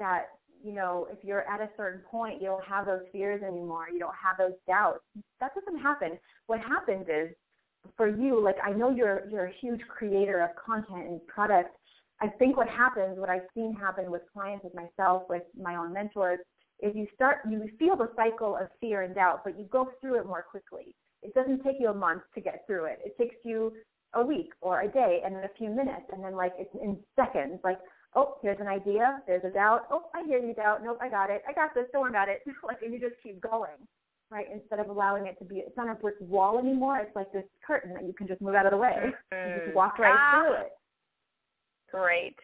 that 0.00 0.26
you 0.64 0.72
know, 0.72 1.06
if 1.12 1.18
you're 1.22 1.46
at 1.48 1.60
a 1.60 1.68
certain 1.76 2.00
point, 2.10 2.40
you 2.40 2.48
don't 2.48 2.64
have 2.64 2.86
those 2.86 3.02
fears 3.12 3.42
anymore. 3.42 3.86
You 3.92 3.98
don't 3.98 4.14
have 4.14 4.38
those 4.38 4.56
doubts. 4.66 5.00
That 5.40 5.52
doesn't 5.54 5.80
happen. 5.80 6.18
What 6.46 6.60
happens 6.60 7.06
is 7.08 7.34
for 7.96 8.08
you, 8.08 8.42
like 8.42 8.56
I 8.64 8.72
know 8.72 8.90
you're 8.90 9.28
you're 9.30 9.46
a 9.46 9.54
huge 9.60 9.80
creator 9.88 10.40
of 10.40 10.50
content 10.56 11.08
and 11.08 11.26
products. 11.26 11.76
I 12.20 12.28
think 12.28 12.56
what 12.56 12.68
happens, 12.68 13.18
what 13.18 13.28
I've 13.28 13.48
seen 13.54 13.74
happen 13.74 14.10
with 14.10 14.22
clients, 14.32 14.64
with 14.64 14.74
myself, 14.74 15.24
with 15.28 15.42
my 15.60 15.76
own 15.76 15.92
mentors, 15.92 16.38
is 16.80 16.92
you 16.94 17.06
start 17.14 17.38
you 17.48 17.68
feel 17.78 17.96
the 17.96 18.10
cycle 18.16 18.56
of 18.56 18.68
fear 18.80 19.02
and 19.02 19.14
doubt, 19.14 19.42
but 19.44 19.58
you 19.58 19.66
go 19.70 19.90
through 20.00 20.20
it 20.20 20.26
more 20.26 20.44
quickly. 20.50 20.94
It 21.22 21.34
doesn't 21.34 21.62
take 21.62 21.76
you 21.78 21.88
a 21.88 21.94
month 21.94 22.22
to 22.34 22.40
get 22.40 22.64
through 22.66 22.86
it. 22.86 23.00
It 23.04 23.16
takes 23.18 23.36
you 23.44 23.72
a 24.14 24.24
week 24.24 24.50
or 24.60 24.82
a 24.82 24.88
day 24.88 25.20
and 25.24 25.36
a 25.36 25.50
few 25.58 25.68
minutes 25.68 26.06
and 26.12 26.22
then 26.22 26.36
like 26.36 26.52
it's 26.58 26.74
in 26.82 26.98
seconds. 27.16 27.60
Like 27.64 27.78
oh, 28.14 28.36
here's 28.42 28.60
an 28.60 28.68
idea, 28.68 29.20
there's 29.26 29.44
a 29.44 29.50
doubt, 29.50 29.86
oh, 29.90 30.04
I 30.14 30.24
hear 30.24 30.38
you 30.38 30.54
doubt, 30.54 30.82
nope, 30.84 30.98
I 31.00 31.08
got 31.08 31.30
it, 31.30 31.42
I 31.48 31.52
got 31.52 31.74
this, 31.74 31.86
don't 31.92 32.02
worry 32.02 32.10
about 32.10 32.28
it. 32.28 32.42
like, 32.64 32.82
and 32.82 32.92
you 32.92 33.00
just 33.00 33.20
keep 33.22 33.40
going, 33.40 33.78
right? 34.30 34.46
Instead 34.52 34.80
of 34.80 34.88
allowing 34.88 35.26
it 35.26 35.38
to 35.38 35.44
be, 35.44 35.56
it's 35.56 35.76
not 35.76 35.90
a 35.90 35.94
brick 35.94 36.16
wall 36.20 36.58
anymore. 36.58 36.98
It's 36.98 37.14
like 37.16 37.32
this 37.32 37.44
curtain 37.66 37.92
that 37.94 38.04
you 38.04 38.12
can 38.12 38.26
just 38.26 38.40
move 38.40 38.54
out 38.54 38.66
of 38.66 38.72
the 38.72 38.78
way. 38.78 38.96
Mm-hmm. 38.96 39.10
You 39.32 39.54
just 39.56 39.66
mm-hmm. 39.68 39.76
walk 39.76 39.98
right 39.98 40.14
ah. 40.16 40.42
through 40.42 40.54
it. 40.54 40.72
Great. 41.90 42.36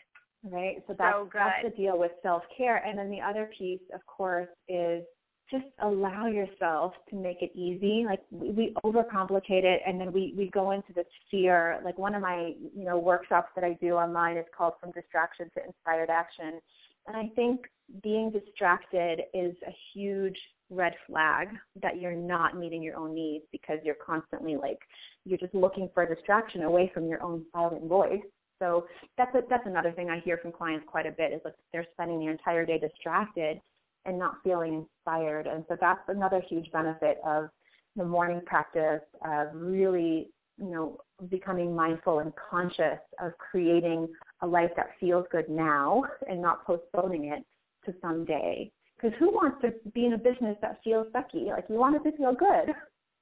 Right. 0.42 0.76
So 0.87 0.94
that's 0.96 1.14
so 1.14 1.28
that's 1.35 1.64
the 1.64 1.70
deal 1.70 1.98
with 1.98 2.12
self 2.22 2.42
care. 2.56 2.78
And 2.85 2.98
then 2.98 3.11
the 3.11 3.20
other 3.20 3.50
piece, 3.56 3.80
of 3.94 4.00
course, 4.06 4.48
is 4.68 5.02
just 5.50 5.64
allow 5.82 6.26
yourself 6.26 6.92
to 7.10 7.16
make 7.16 7.42
it 7.42 7.50
easy. 7.54 8.04
Like 8.06 8.20
we, 8.30 8.50
we 8.50 8.74
overcomplicate 8.84 9.64
it 9.64 9.82
and 9.86 10.00
then 10.00 10.12
we, 10.12 10.34
we 10.36 10.48
go 10.50 10.70
into 10.70 10.92
this 10.94 11.06
fear. 11.30 11.80
Like 11.84 11.98
one 11.98 12.14
of 12.14 12.22
my, 12.22 12.54
you 12.74 12.84
know, 12.84 12.98
workshops 12.98 13.48
that 13.54 13.64
I 13.64 13.74
do 13.80 13.94
online 13.94 14.36
is 14.36 14.46
called 14.56 14.74
From 14.80 14.92
Distraction 14.92 15.50
to 15.56 15.64
Inspired 15.64 16.10
Action. 16.10 16.60
And 17.06 17.16
I 17.16 17.30
think 17.34 17.66
being 18.02 18.30
distracted 18.30 19.22
is 19.34 19.54
a 19.66 19.74
huge 19.92 20.38
red 20.70 20.94
flag 21.06 21.48
that 21.82 22.00
you're 22.00 22.12
not 22.12 22.56
meeting 22.56 22.82
your 22.82 22.96
own 22.96 23.14
needs 23.14 23.44
because 23.50 23.78
you're 23.82 23.96
constantly 23.96 24.56
like 24.56 24.78
you're 25.24 25.38
just 25.38 25.54
looking 25.54 25.90
for 25.92 26.04
a 26.04 26.14
distraction 26.14 26.62
away 26.62 26.90
from 26.94 27.08
your 27.08 27.22
own 27.22 27.44
silent 27.52 27.84
voice. 27.86 28.22
So 28.60 28.86
that's 29.16 29.34
a, 29.34 29.40
that's 29.48 29.66
another 29.66 29.90
thing 29.90 30.10
I 30.10 30.20
hear 30.20 30.36
from 30.38 30.52
clients 30.52 30.86
quite 30.88 31.06
a 31.06 31.10
bit 31.10 31.32
is 31.32 31.40
like 31.44 31.54
they're 31.72 31.86
spending 31.94 32.20
their 32.20 32.30
entire 32.30 32.64
day 32.64 32.78
distracted 32.78 33.60
and 34.04 34.18
not 34.18 34.36
feeling 34.42 34.86
inspired. 34.86 35.46
And 35.46 35.64
so 35.68 35.76
that's 35.80 36.00
another 36.08 36.42
huge 36.48 36.70
benefit 36.72 37.18
of 37.24 37.48
the 37.96 38.04
morning 38.04 38.40
practice 38.46 39.02
of 39.24 39.48
really, 39.54 40.30
you 40.58 40.70
know, 40.70 40.98
becoming 41.28 41.74
mindful 41.74 42.20
and 42.20 42.32
conscious 42.50 42.98
of 43.20 43.32
creating 43.38 44.08
a 44.42 44.46
life 44.46 44.70
that 44.76 44.90
feels 44.98 45.26
good 45.30 45.48
now 45.48 46.04
and 46.28 46.40
not 46.40 46.64
postponing 46.64 47.26
it 47.26 47.42
to 47.84 47.94
someday. 48.00 48.70
Because 48.96 49.16
who 49.18 49.30
wants 49.30 49.60
to 49.62 49.72
be 49.92 50.06
in 50.06 50.12
a 50.12 50.18
business 50.18 50.56
that 50.60 50.78
feels 50.84 51.06
sucky? 51.08 51.46
Like 51.46 51.64
you 51.68 51.76
want 51.76 51.96
it 51.96 52.10
to 52.10 52.16
feel 52.16 52.34
good 52.34 52.74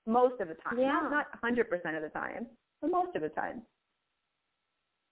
most 0.06 0.40
of 0.40 0.48
the 0.48 0.54
time. 0.54 0.78
Yeah. 0.78 1.00
Not, 1.10 1.26
not 1.42 1.42
100% 1.42 1.96
of 1.96 2.02
the 2.02 2.08
time, 2.10 2.46
but 2.80 2.90
most 2.90 3.14
of 3.14 3.22
the 3.22 3.28
time. 3.28 3.62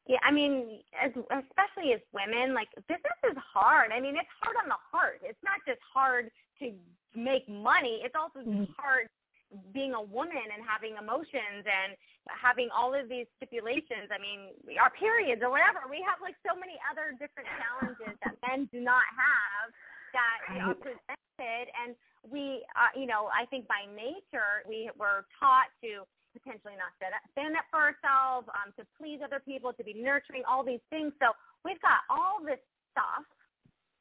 Yeah, 0.07 0.23
I 0.23 0.31
mean, 0.31 0.81
as, 0.95 1.11
especially 1.11 1.91
as 1.93 2.01
women, 2.15 2.55
like 2.55 2.71
business 2.87 3.19
is 3.27 3.37
hard. 3.43 3.91
I 3.91 3.99
mean, 3.99 4.15
it's 4.15 4.31
hard 4.39 4.55
on 4.63 4.71
the 4.71 4.79
heart. 4.79 5.19
It's 5.27 5.43
not 5.43 5.59
just 5.67 5.83
hard 5.83 6.31
to 6.63 6.71
make 7.19 7.49
money. 7.49 8.07
It's 8.07 8.15
also 8.15 8.47
mm-hmm. 8.47 8.71
hard 8.79 9.11
being 9.75 9.95
a 9.95 10.03
woman 10.03 10.47
and 10.55 10.63
having 10.63 10.95
emotions 10.99 11.67
and 11.67 11.99
having 12.31 12.71
all 12.71 12.95
of 12.95 13.09
these 13.09 13.27
stipulations. 13.39 14.11
I 14.15 14.19
mean, 14.23 14.55
our 14.79 14.91
periods 14.95 15.43
or 15.43 15.51
whatever. 15.51 15.87
We 15.91 16.03
have 16.07 16.23
like 16.23 16.39
so 16.47 16.55
many 16.55 16.79
other 16.87 17.15
different 17.19 17.51
challenges 17.59 18.15
that 18.23 18.35
men 18.47 18.71
do 18.71 18.79
not 18.79 19.07
have 19.11 19.75
that 20.15 20.39
are 20.55 20.75
presented. 20.75 21.67
And 21.83 21.99
we, 22.27 22.63
uh, 22.75 22.95
you 22.99 23.07
know, 23.07 23.31
I 23.31 23.47
think 23.47 23.67
by 23.67 23.87
nature 23.91 24.67
we 24.67 24.91
were 24.99 25.27
taught 25.39 25.71
to 25.83 26.07
potentially 26.37 26.77
not 26.77 26.93
stand 27.01 27.17
up, 27.17 27.25
stand 27.33 27.57
up 27.57 27.67
for 27.73 27.81
ourselves, 27.81 28.47
um, 28.53 28.77
to 28.77 28.85
please 29.01 29.25
other 29.25 29.41
people, 29.41 29.73
to 29.73 29.85
be 29.85 29.97
nurturing, 29.97 30.45
all 30.45 30.61
these 30.61 30.85
things. 30.93 31.17
So 31.17 31.33
we've 31.65 31.81
got 31.81 32.05
all 32.13 32.45
this 32.45 32.61
stuff 32.93 33.25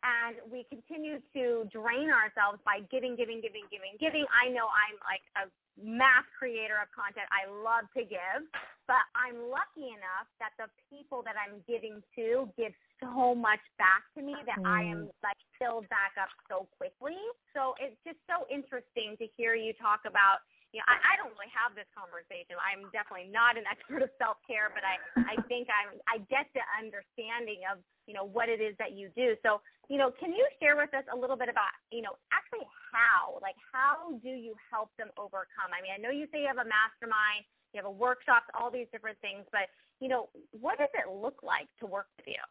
and 0.06 0.38
we 0.54 0.67
continue 0.69 1.17
to 1.34 1.65
drain 1.74 2.13
ourselves 2.13 2.62
by 2.62 2.86
giving, 2.93 3.17
giving, 3.17 3.41
giving, 3.41 3.65
giving, 3.74 3.98
giving. 3.98 4.26
I 4.30 4.54
know 4.54 4.69
I'm 4.69 4.98
like 5.02 5.26
a 5.34 5.50
mass 5.82 6.24
creator 6.38 6.78
of 6.78 6.93
content. 6.93 7.26
I 7.34 7.50
love 7.50 7.89
to 7.98 8.06
give, 8.06 8.45
but 8.86 9.02
I'm 9.17 9.50
lucky 9.50 9.89
enough 9.89 10.30
that 10.38 10.54
the 10.62 10.69
people 10.93 11.26
that 11.26 11.34
I'm 11.34 11.58
giving 11.65 12.06
to 12.21 12.45
give 12.54 12.71
so 13.02 13.34
much 13.34 13.62
back 13.82 14.06
to 14.13 14.21
me 14.21 14.38
that 14.45 14.62
mm. 14.62 14.69
I 14.69 14.86
am 14.86 15.10
mm. 15.10 15.26
like 15.26 15.41
filled 15.58 15.89
back 15.89 16.13
up 16.21 16.30
so 16.48 16.69
quickly. 16.78 17.17
So 17.58 17.74
it's 17.82 17.98
just 18.06 18.21
so 18.30 18.45
interesting 18.54 19.17
to 19.17 19.26
hear 19.36 19.58
you 19.58 19.74
talk 19.74 20.06
about 20.06 20.45
you 20.76 20.84
know, 20.84 20.92
I, 20.92 21.00
I 21.00 21.14
don't 21.16 21.32
really 21.40 21.48
have 21.56 21.72
this 21.72 21.88
conversation. 21.96 22.60
I'm 22.60 22.92
definitely 22.92 23.32
not 23.32 23.56
an 23.56 23.64
expert 23.72 24.04
of 24.04 24.12
self 24.20 24.44
care, 24.44 24.68
but 24.76 24.84
I, 24.84 25.00
I 25.24 25.40
think 25.48 25.72
I'm 25.72 25.96
I 26.04 26.20
get 26.28 26.52
the 26.52 26.60
understanding 26.76 27.64
of, 27.72 27.80
you 28.12 28.14
know, 28.14 28.28
what 28.28 28.52
it 28.52 28.60
is 28.60 28.76
that 28.84 28.92
you 28.92 29.08
do. 29.16 29.40
So, 29.40 29.64
you 29.88 29.96
know, 29.96 30.12
can 30.12 30.36
you 30.36 30.44
share 30.60 30.76
with 30.76 30.92
us 30.92 31.08
a 31.08 31.16
little 31.16 31.40
bit 31.40 31.48
about, 31.48 31.72
you 31.96 32.04
know, 32.04 32.20
actually 32.36 32.68
how? 32.92 33.40
Like 33.40 33.56
how 33.72 34.20
do 34.20 34.36
you 34.36 34.52
help 34.68 34.92
them 35.00 35.16
overcome? 35.16 35.72
I 35.72 35.80
mean, 35.80 35.96
I 35.96 36.00
know 36.04 36.12
you 36.12 36.28
say 36.28 36.44
you 36.44 36.52
have 36.52 36.60
a 36.60 36.68
mastermind, 36.68 37.48
you 37.72 37.80
have 37.80 37.88
a 37.88 37.96
workshop, 37.96 38.44
all 38.52 38.68
these 38.68 38.92
different 38.92 39.16
things, 39.24 39.48
but 39.56 39.72
you 40.04 40.12
know, 40.12 40.28
what 40.52 40.76
does 40.76 40.92
it 40.92 41.08
look 41.08 41.40
like 41.40 41.72
to 41.80 41.88
work 41.88 42.12
with 42.20 42.28
you? 42.36 42.44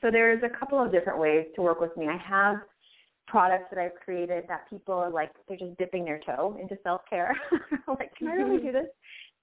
So 0.00 0.08
there's 0.08 0.40
a 0.40 0.48
couple 0.48 0.80
of 0.80 0.88
different 0.88 1.20
ways 1.20 1.44
to 1.52 1.60
work 1.60 1.84
with 1.84 1.92
me. 2.00 2.08
I 2.08 2.16
have 2.16 2.64
products 3.30 3.66
that 3.70 3.78
I've 3.78 3.94
created 4.04 4.44
that 4.48 4.68
people 4.68 4.94
are 4.94 5.10
like 5.10 5.30
they're 5.48 5.56
just 5.56 5.78
dipping 5.78 6.04
their 6.04 6.20
toe 6.26 6.58
into 6.60 6.76
self 6.82 7.02
care. 7.08 7.34
like, 7.88 8.14
can 8.16 8.28
I 8.28 8.32
really 8.34 8.56
mm-hmm. 8.56 8.66
do 8.66 8.72
this? 8.72 8.86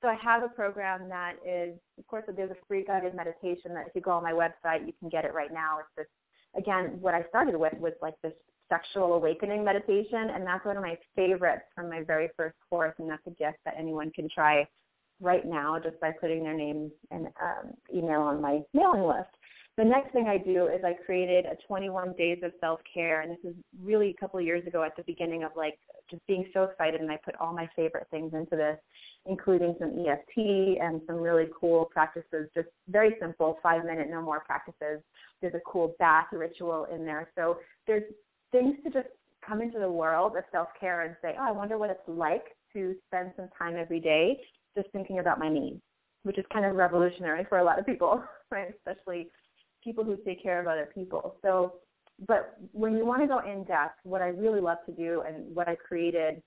So 0.02 0.10
I 0.10 0.16
have 0.22 0.44
a 0.44 0.50
program 0.50 1.10
that 1.10 1.36
is, 1.46 1.74
of 1.98 2.06
course, 2.06 2.26
there's 2.36 2.52
a 2.52 2.66
free 2.68 2.84
guided 2.86 3.16
meditation 3.16 3.74
that 3.74 3.88
if 3.88 3.96
you 3.96 4.02
go 4.02 4.12
on 4.12 4.24
my 4.24 4.34
website, 4.34 4.86
you 4.86 4.94
can 5.00 5.10
get 5.10 5.26
it 5.26 5.34
right 5.34 5.52
now. 5.52 5.80
It's 5.80 5.90
this, 5.98 6.62
again, 6.62 6.98
what 7.02 7.16
I 7.16 7.24
started 7.30 7.58
with 7.58 7.74
was 7.80 7.94
like 8.02 8.14
this 8.22 8.34
sexual 8.70 9.14
awakening 9.14 9.64
meditation, 9.64 10.30
and 10.36 10.46
that's 10.46 10.66
one 10.66 10.78
of 10.78 10.84
my 10.84 10.98
favorites 11.16 11.64
from 11.74 11.90
my 11.90 12.04
very 12.04 12.30
first 12.38 12.56
course, 12.70 12.94
and 13.00 13.10
that's 13.10 13.26
a 13.26 13.32
gift 13.32 13.58
that 13.66 13.74
anyone 13.80 14.12
can 14.12 14.28
try 14.30 14.68
right 15.20 15.46
now 15.46 15.80
just 15.80 16.00
by 16.00 16.12
putting 16.12 16.44
their 16.44 16.54
name 16.54 16.92
and 17.10 17.28
um, 17.42 17.74
email 17.92 18.22
on 18.22 18.40
my 18.40 18.60
mailing 18.74 19.08
list. 19.08 19.30
The 19.78 19.86
next 19.86 20.12
thing 20.12 20.26
I 20.28 20.40
do 20.40 20.66
is 20.68 20.84
I 20.84 20.94
created 21.06 21.46
a 21.46 21.56
21 21.68 22.14
days 22.14 22.40
of 22.42 22.52
self-care, 22.60 23.22
and 23.22 23.32
this 23.32 23.52
is 23.52 23.56
really 23.84 24.10
a 24.10 24.20
couple 24.20 24.40
of 24.40 24.46
years 24.46 24.66
ago 24.66 24.82
at 24.82 24.96
the 24.96 25.04
beginning 25.04 25.44
of 25.44 25.52
like 25.56 25.78
just 26.10 26.26
being 26.26 26.50
so 26.52 26.64
excited, 26.64 27.00
and 27.00 27.12
I 27.12 27.20
put 27.24 27.36
all 27.36 27.54
my 27.54 27.70
favorite 27.76 28.08
things 28.10 28.34
into 28.34 28.56
this, 28.56 28.80
including 29.28 29.76
some 29.78 29.94
EFT 30.00 30.82
and 30.82 31.00
some 31.06 31.18
really 31.18 31.46
cool 31.60 31.86
practices, 31.86 32.50
just 32.56 32.70
very 32.90 33.18
simple, 33.22 33.60
five 33.62 33.86
minute, 33.86 34.10
no 34.10 34.20
more 34.20 34.40
practices. 34.40 35.04
There's 35.42 35.54
a 35.54 35.62
cool 35.64 35.94
bath 36.00 36.28
ritual 36.32 36.88
in 36.92 37.06
there. 37.06 37.30
So 37.36 37.60
there's 37.86 38.12
things 38.52 38.78
to 38.84 38.90
just 38.90 39.10
come 39.48 39.62
into 39.62 39.78
the 39.78 39.92
world 39.92 40.36
of 40.38 40.44
self-care 40.52 41.02
and 41.02 41.16
say, 41.22 41.36
oh, 41.40 41.44
I 41.50 41.52
wonder 41.52 41.78
what 41.78 41.92
it's 41.92 42.00
like 42.08 42.56
to 42.74 42.96
spend 43.06 43.32
some 43.36 43.50
time 43.56 43.76
every 43.78 44.00
day 44.00 44.40
just 44.76 44.90
thinking 44.90 45.20
about 45.20 45.38
my 45.38 45.50
needs, 45.50 45.82
which 46.24 46.40
is 46.40 46.46
kind 46.52 46.66
of 46.66 46.76
revolutionary 46.76 47.46
for 47.48 47.60
a 47.60 47.64
lot 47.64 47.78
of 47.78 47.86
people, 47.86 48.24
right? 48.52 48.74
Especially 48.76 49.30
people 49.88 50.04
who 50.04 50.18
take 50.26 50.44
care 50.44 50.60
of 50.60 50.68
other 50.68 50.90
people. 50.94 51.38
So, 51.42 51.76
but 52.28 52.58
when 52.74 52.98
you 52.98 53.06
want 53.06 53.22
to 53.22 53.28
go 53.28 53.40
in 53.40 53.64
depth, 53.64 54.00
what 54.04 54.22
I 54.22 54.28
really 54.28 54.60
love 54.60 54.80
to 54.86 54.92
do 54.92 55.24
and 55.26 55.56
what 55.56 55.70
I 55.70 55.76
created 55.76 56.42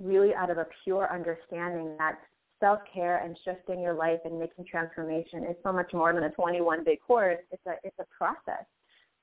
really 0.00 0.34
out 0.34 0.48
of 0.48 0.56
a 0.56 0.66
pure 0.82 1.12
understanding 1.12 1.96
that 1.98 2.18
self-care 2.60 3.18
and 3.18 3.36
shifting 3.44 3.82
your 3.82 3.92
life 3.92 4.20
and 4.24 4.38
making 4.38 4.64
transformation 4.64 5.44
is 5.44 5.56
so 5.62 5.70
much 5.70 5.92
more 5.92 6.14
than 6.14 6.22
a 6.24 6.30
21 6.30 6.82
day 6.82 6.98
course. 7.06 7.40
It's 7.50 7.66
a, 7.66 7.74
it's 7.84 7.98
a 7.98 8.06
process. 8.16 8.64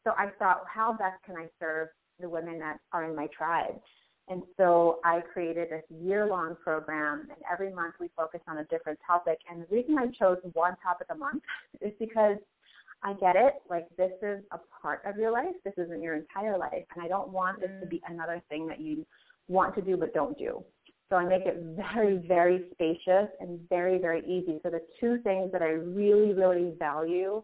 So 0.03 0.12
I 0.15 0.27
thought, 0.38 0.63
how 0.71 0.91
best 0.93 1.23
can 1.25 1.35
I 1.38 1.47
serve 1.59 1.88
the 2.19 2.29
women 2.29 2.59
that 2.59 2.77
are 2.93 3.09
in 3.09 3.15
my 3.15 3.27
tribe? 3.35 3.79
And 4.27 4.43
so 4.57 4.99
I 5.03 5.21
created 5.33 5.69
this 5.71 5.83
year-long 5.89 6.55
program, 6.63 7.21
and 7.31 7.39
every 7.51 7.73
month 7.73 7.95
we 7.99 8.09
focus 8.15 8.41
on 8.47 8.59
a 8.59 8.63
different 8.65 8.99
topic. 9.05 9.39
And 9.49 9.63
the 9.63 9.75
reason 9.75 9.97
I 9.97 10.05
chose 10.07 10.38
one 10.53 10.75
topic 10.83 11.07
a 11.09 11.15
month 11.15 11.41
is 11.81 11.93
because 11.99 12.38
I 13.03 13.13
get 13.13 13.35
it. 13.35 13.55
Like 13.69 13.88
this 13.97 14.12
is 14.21 14.43
a 14.51 14.59
part 14.81 15.01
of 15.05 15.17
your 15.17 15.31
life. 15.31 15.55
This 15.63 15.73
isn't 15.77 16.01
your 16.01 16.15
entire 16.15 16.57
life. 16.57 16.83
And 16.95 17.03
I 17.03 17.07
don't 17.07 17.29
want 17.29 17.62
this 17.62 17.71
to 17.81 17.88
be 17.88 17.97
mm. 17.97 18.13
another 18.13 18.41
thing 18.49 18.67
that 18.67 18.79
you 18.79 19.05
want 19.47 19.75
to 19.75 19.81
do 19.81 19.97
but 19.97 20.13
don't 20.13 20.38
do. 20.38 20.63
So 21.09 21.15
I 21.15 21.25
make 21.25 21.45
it 21.45 21.57
very, 21.75 22.17
very 22.27 22.65
spacious 22.71 23.29
and 23.39 23.59
very, 23.67 23.97
very 23.97 24.21
easy. 24.27 24.59
So 24.62 24.69
the 24.69 24.81
two 24.99 25.17
things 25.23 25.51
that 25.51 25.63
I 25.63 25.69
really, 25.69 26.33
really 26.33 26.73
value 26.77 27.41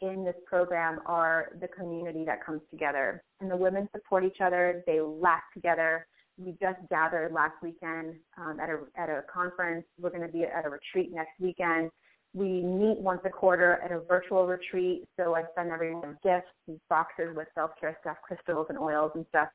in 0.00 0.22
this 0.22 0.34
program 0.44 1.00
are 1.06 1.52
the 1.60 1.68
community 1.68 2.24
that 2.26 2.44
comes 2.44 2.60
together. 2.70 3.22
And 3.40 3.50
the 3.50 3.56
women 3.56 3.88
support 3.94 4.24
each 4.24 4.42
other. 4.44 4.82
They 4.86 5.00
laugh 5.00 5.42
together. 5.54 6.06
We 6.36 6.52
just 6.60 6.78
gathered 6.90 7.32
last 7.32 7.54
weekend 7.62 8.16
um, 8.36 8.60
at, 8.60 8.68
a, 8.68 8.80
at 9.00 9.08
a 9.08 9.22
conference. 9.32 9.86
We're 9.98 10.10
going 10.10 10.26
to 10.26 10.28
be 10.28 10.44
at 10.44 10.66
a 10.66 10.68
retreat 10.68 11.10
next 11.10 11.40
weekend. 11.40 11.90
We 12.36 12.60
meet 12.60 12.98
once 12.98 13.22
a 13.24 13.30
quarter 13.30 13.80
at 13.82 13.90
a 13.92 14.00
virtual 14.00 14.46
retreat, 14.46 15.08
so 15.18 15.34
I 15.34 15.44
send 15.56 15.70
everyone 15.70 16.18
gifts 16.22 16.52
and 16.68 16.78
boxes 16.90 17.34
with 17.34 17.48
self-care 17.54 17.96
stuff, 18.02 18.18
crystals 18.22 18.66
and 18.68 18.78
oils 18.78 19.12
and 19.14 19.24
stuff. 19.30 19.48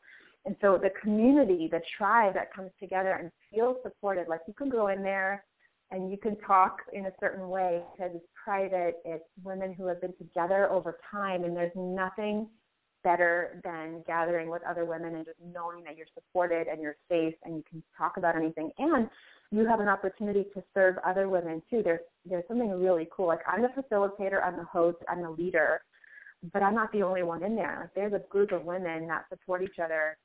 And 0.45 0.55
so 0.61 0.79
the 0.81 0.89
community, 0.99 1.69
the 1.71 1.81
tribe 1.95 2.33
that 2.33 2.51
comes 2.51 2.71
together 2.79 3.11
and 3.11 3.29
feels 3.53 3.77
supported, 3.83 4.27
like 4.27 4.39
you 4.47 4.55
can 4.55 4.67
go 4.67 4.87
in 4.87 5.03
there 5.03 5.45
and 5.91 6.09
you 6.09 6.17
can 6.17 6.35
talk 6.37 6.77
in 6.91 7.05
a 7.05 7.11
certain 7.19 7.49
way 7.49 7.83
because 7.91 8.13
it's 8.15 8.25
private. 8.43 8.95
It's 9.05 9.23
women 9.43 9.75
who 9.75 9.85
have 9.85 10.01
been 10.01 10.15
together 10.17 10.67
over 10.71 10.97
time, 11.11 11.43
and 11.43 11.55
there's 11.55 11.75
nothing 11.75 12.47
better 13.03 13.59
than 13.63 14.03
gathering 14.05 14.49
with 14.49 14.61
other 14.63 14.85
women 14.85 15.15
and 15.15 15.25
just 15.25 15.37
knowing 15.53 15.83
that 15.83 15.97
you're 15.97 16.07
supported 16.13 16.67
and 16.67 16.81
you're 16.81 16.97
safe 17.09 17.33
and 17.43 17.55
you 17.55 17.63
can 17.69 17.83
talk 17.97 18.17
about 18.17 18.35
anything. 18.35 18.71
And 18.77 19.09
you 19.51 19.65
have 19.67 19.79
an 19.79 19.89
opportunity 19.89 20.45
to 20.53 20.63
serve 20.73 20.95
other 21.05 21.27
women 21.29 21.61
too. 21.69 21.81
There's 21.83 21.99
there's 22.25 22.43
something 22.47 22.69
really 22.69 23.07
cool. 23.15 23.27
Like 23.27 23.41
I'm 23.47 23.61
the 23.61 23.69
facilitator, 23.69 24.43
I'm 24.43 24.57
the 24.57 24.63
host, 24.63 24.97
I'm 25.09 25.21
the 25.21 25.29
leader, 25.29 25.81
but 26.53 26.63
I'm 26.63 26.75
not 26.75 26.91
the 26.91 27.03
only 27.03 27.23
one 27.23 27.43
in 27.43 27.55
there. 27.55 27.79
Like 27.81 27.93
there's 27.93 28.13
a 28.13 28.25
group 28.29 28.51
of 28.51 28.63
women 28.63 29.07
that 29.07 29.25
support 29.29 29.61
each 29.61 29.79
other 29.83 30.17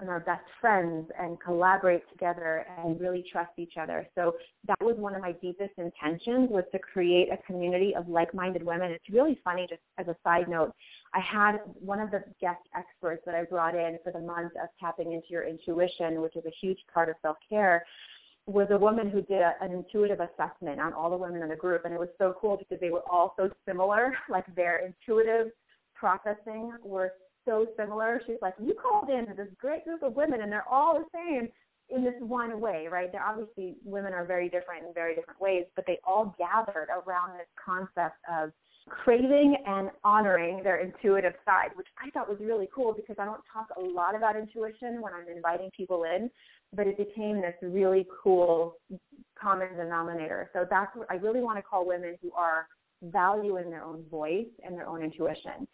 and 0.00 0.08
are 0.08 0.20
best 0.20 0.44
friends 0.60 1.10
and 1.18 1.40
collaborate 1.40 2.08
together 2.10 2.64
and 2.78 3.00
really 3.00 3.24
trust 3.32 3.50
each 3.56 3.74
other. 3.80 4.06
So 4.14 4.34
that 4.68 4.80
was 4.80 4.96
one 4.96 5.14
of 5.14 5.22
my 5.22 5.32
deepest 5.32 5.72
intentions 5.76 6.50
was 6.50 6.64
to 6.72 6.78
create 6.78 7.30
a 7.32 7.36
community 7.38 7.94
of 7.96 8.08
like-minded 8.08 8.64
women. 8.64 8.92
It's 8.92 9.10
really 9.10 9.40
funny 9.42 9.66
just 9.68 9.82
as 9.98 10.06
a 10.06 10.16
side 10.22 10.48
note. 10.48 10.72
I 11.14 11.20
had 11.20 11.58
one 11.74 12.00
of 12.00 12.10
the 12.10 12.22
guest 12.40 12.60
experts 12.76 13.22
that 13.26 13.34
I 13.34 13.44
brought 13.44 13.74
in 13.74 13.98
for 14.04 14.12
the 14.12 14.20
month 14.20 14.52
of 14.62 14.68
tapping 14.78 15.12
into 15.12 15.28
your 15.30 15.44
intuition, 15.44 16.20
which 16.20 16.36
is 16.36 16.44
a 16.44 16.52
huge 16.60 16.78
part 16.92 17.08
of 17.08 17.16
self-care 17.22 17.84
was 18.48 18.68
a 18.70 18.78
woman 18.78 19.10
who 19.10 19.20
did 19.20 19.42
a, 19.42 19.52
an 19.60 19.72
intuitive 19.72 20.20
assessment 20.20 20.80
on 20.80 20.94
all 20.94 21.10
the 21.10 21.16
women 21.16 21.42
in 21.42 21.50
the 21.50 21.56
group, 21.56 21.84
and 21.84 21.92
it 21.92 22.00
was 22.00 22.08
so 22.16 22.34
cool 22.40 22.56
because 22.56 22.80
they 22.80 22.88
were 22.88 23.02
all 23.10 23.34
so 23.36 23.50
similar. 23.66 24.14
Like 24.30 24.44
their 24.54 24.78
intuitive 24.86 25.52
processing 25.94 26.72
were 26.82 27.12
so 27.44 27.66
similar. 27.76 28.20
She's 28.26 28.36
like, 28.40 28.54
you 28.62 28.74
called 28.74 29.10
in 29.10 29.26
this 29.36 29.48
great 29.58 29.84
group 29.84 30.02
of 30.02 30.14
women 30.14 30.42
and 30.42 30.52
they're 30.52 30.68
all 30.70 30.94
the 30.94 31.06
same 31.12 31.48
in 31.90 32.04
this 32.04 32.14
one 32.20 32.60
way, 32.60 32.86
right? 32.90 33.10
They're 33.10 33.24
obviously 33.24 33.76
women 33.84 34.12
are 34.12 34.24
very 34.24 34.48
different 34.48 34.86
in 34.86 34.94
very 34.94 35.14
different 35.14 35.40
ways, 35.40 35.64
but 35.74 35.84
they 35.86 35.98
all 36.04 36.34
gathered 36.38 36.88
around 36.90 37.38
this 37.38 37.48
concept 37.62 38.16
of 38.30 38.52
craving 38.88 39.56
and 39.66 39.90
honoring 40.04 40.62
their 40.62 40.78
intuitive 40.78 41.34
side, 41.44 41.70
which 41.74 41.86
I 42.04 42.10
thought 42.10 42.28
was 42.28 42.38
really 42.40 42.68
cool 42.74 42.92
because 42.92 43.16
I 43.18 43.24
don't 43.24 43.42
talk 43.52 43.68
a 43.76 43.80
lot 43.80 44.14
about 44.14 44.36
intuition 44.36 45.00
when 45.00 45.12
I'm 45.12 45.28
inviting 45.34 45.70
people 45.76 46.04
in, 46.04 46.30
but 46.74 46.86
it 46.86 46.96
became 46.96 47.40
this 47.40 47.54
really 47.62 48.06
cool 48.22 48.76
common 49.40 49.76
denominator. 49.76 50.50
So 50.52 50.66
that's 50.68 50.94
what 50.96 51.10
I 51.10 51.14
really 51.14 51.40
want 51.40 51.58
to 51.58 51.62
call 51.62 51.86
women 51.86 52.16
who 52.22 52.32
are 52.32 52.66
valuing 53.02 53.70
their 53.70 53.82
own 53.82 54.04
voice 54.10 54.48
and 54.64 54.76
their 54.76 54.86
own 54.86 55.02
intuition. 55.02 55.66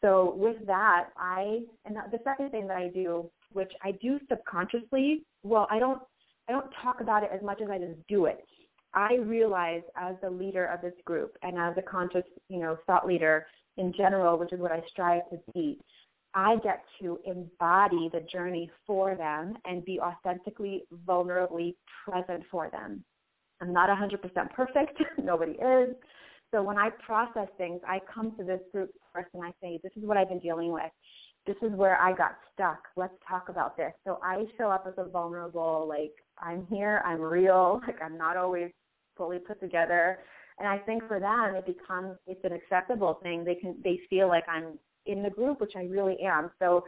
So 0.00 0.34
with 0.36 0.56
that, 0.66 1.08
I 1.16 1.60
and 1.84 1.96
the 1.96 2.20
second 2.24 2.50
thing 2.50 2.66
that 2.68 2.76
I 2.76 2.88
do, 2.88 3.30
which 3.52 3.72
I 3.82 3.92
do 3.92 4.18
subconsciously, 4.28 5.24
well, 5.42 5.66
I 5.70 5.78
don't 5.78 6.00
I 6.48 6.52
don't 6.52 6.70
talk 6.82 7.00
about 7.00 7.22
it 7.22 7.30
as 7.32 7.42
much 7.42 7.60
as 7.62 7.68
I 7.70 7.78
just 7.78 7.98
do 8.08 8.26
it. 8.26 8.44
I 8.94 9.14
realize 9.14 9.82
as 9.96 10.16
the 10.22 10.30
leader 10.30 10.66
of 10.66 10.80
this 10.80 10.94
group 11.04 11.36
and 11.42 11.58
as 11.58 11.74
a 11.76 11.82
conscious, 11.82 12.24
you 12.48 12.58
know, 12.58 12.76
thought 12.86 13.06
leader 13.06 13.46
in 13.76 13.92
general, 13.96 14.38
which 14.38 14.52
is 14.52 14.60
what 14.60 14.72
I 14.72 14.82
strive 14.90 15.22
to 15.30 15.38
be, 15.54 15.78
I 16.34 16.56
get 16.62 16.84
to 17.00 17.18
embody 17.24 18.08
the 18.12 18.24
journey 18.32 18.70
for 18.86 19.16
them 19.16 19.54
and 19.64 19.84
be 19.84 20.00
authentically, 20.00 20.84
vulnerably 21.06 21.74
present 22.04 22.44
for 22.50 22.70
them. 22.70 23.04
I'm 23.60 23.72
not 23.72 23.88
100% 23.88 24.50
perfect. 24.52 25.02
Nobody 25.22 25.52
is. 25.52 25.94
So 26.52 26.62
when 26.62 26.78
I 26.78 26.90
process 27.04 27.48
things, 27.58 27.80
I 27.86 28.00
come 28.12 28.32
to 28.36 28.44
this 28.44 28.60
group 28.72 28.90
first 29.12 29.28
and 29.34 29.44
I 29.44 29.52
say, 29.62 29.78
this 29.82 29.92
is 29.96 30.04
what 30.04 30.16
I've 30.16 30.28
been 30.28 30.40
dealing 30.40 30.72
with. 30.72 30.90
This 31.46 31.56
is 31.62 31.72
where 31.72 32.00
I 32.00 32.12
got 32.12 32.36
stuck. 32.52 32.82
Let's 32.96 33.14
talk 33.28 33.48
about 33.48 33.76
this. 33.76 33.92
So 34.04 34.18
I 34.22 34.44
show 34.58 34.70
up 34.70 34.84
as 34.86 34.94
a 34.98 35.08
vulnerable, 35.08 35.86
like, 35.88 36.12
I'm 36.38 36.66
here, 36.66 37.02
I'm 37.04 37.20
real, 37.20 37.80
like 37.86 38.00
I'm 38.02 38.16
not 38.16 38.36
always 38.36 38.70
fully 39.20 39.38
put 39.38 39.60
together. 39.60 40.18
And 40.58 40.66
I 40.66 40.78
think 40.78 41.06
for 41.06 41.20
them 41.20 41.54
it 41.54 41.66
becomes 41.66 42.16
it's 42.26 42.44
an 42.44 42.52
acceptable 42.52 43.20
thing. 43.22 43.44
They 43.44 43.54
can 43.54 43.76
they 43.84 44.00
feel 44.08 44.28
like 44.28 44.44
I'm 44.48 44.78
in 45.04 45.22
the 45.22 45.30
group, 45.30 45.60
which 45.60 45.74
I 45.76 45.82
really 45.82 46.16
am. 46.22 46.50
So 46.58 46.84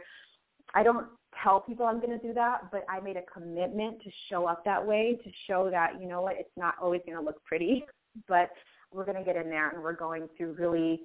I 0.73 0.81
don't 0.81 1.05
tell 1.43 1.59
people 1.59 1.85
I'm 1.85 1.99
going 1.99 2.17
to 2.17 2.27
do 2.27 2.33
that, 2.33 2.71
but 2.71 2.85
I 2.89 2.99
made 2.99 3.17
a 3.17 3.21
commitment 3.31 4.01
to 4.01 4.09
show 4.29 4.45
up 4.47 4.65
that 4.65 4.85
way 4.85 5.19
to 5.23 5.29
show 5.47 5.69
that, 5.69 6.01
you 6.01 6.07
know 6.07 6.21
what, 6.21 6.35
it's 6.37 6.57
not 6.57 6.75
always 6.81 7.01
going 7.05 7.17
to 7.17 7.23
look 7.23 7.43
pretty, 7.45 7.85
but 8.27 8.49
we're 8.91 9.05
going 9.05 9.17
to 9.17 9.23
get 9.23 9.35
in 9.35 9.49
there 9.49 9.69
and 9.69 9.83
we're 9.83 9.95
going 9.95 10.27
to 10.37 10.53
really 10.53 11.01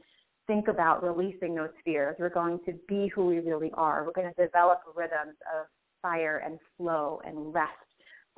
think 0.47 0.69
about 0.69 1.03
releasing 1.03 1.55
those 1.55 1.69
fears. 1.85 2.17
We're 2.19 2.31
going 2.31 2.61
to 2.67 2.73
be 2.89 3.11
who 3.15 3.27
we 3.27 3.41
really 3.41 3.71
are. 3.75 4.05
We're 4.05 4.13
going 4.13 4.33
to 4.35 4.43
develop 4.47 4.81
rhythms 4.95 5.37
of 5.55 5.67
fire 6.01 6.43
and 6.45 6.59
flow 6.77 7.21
and 7.27 7.53
rest. 7.53 7.73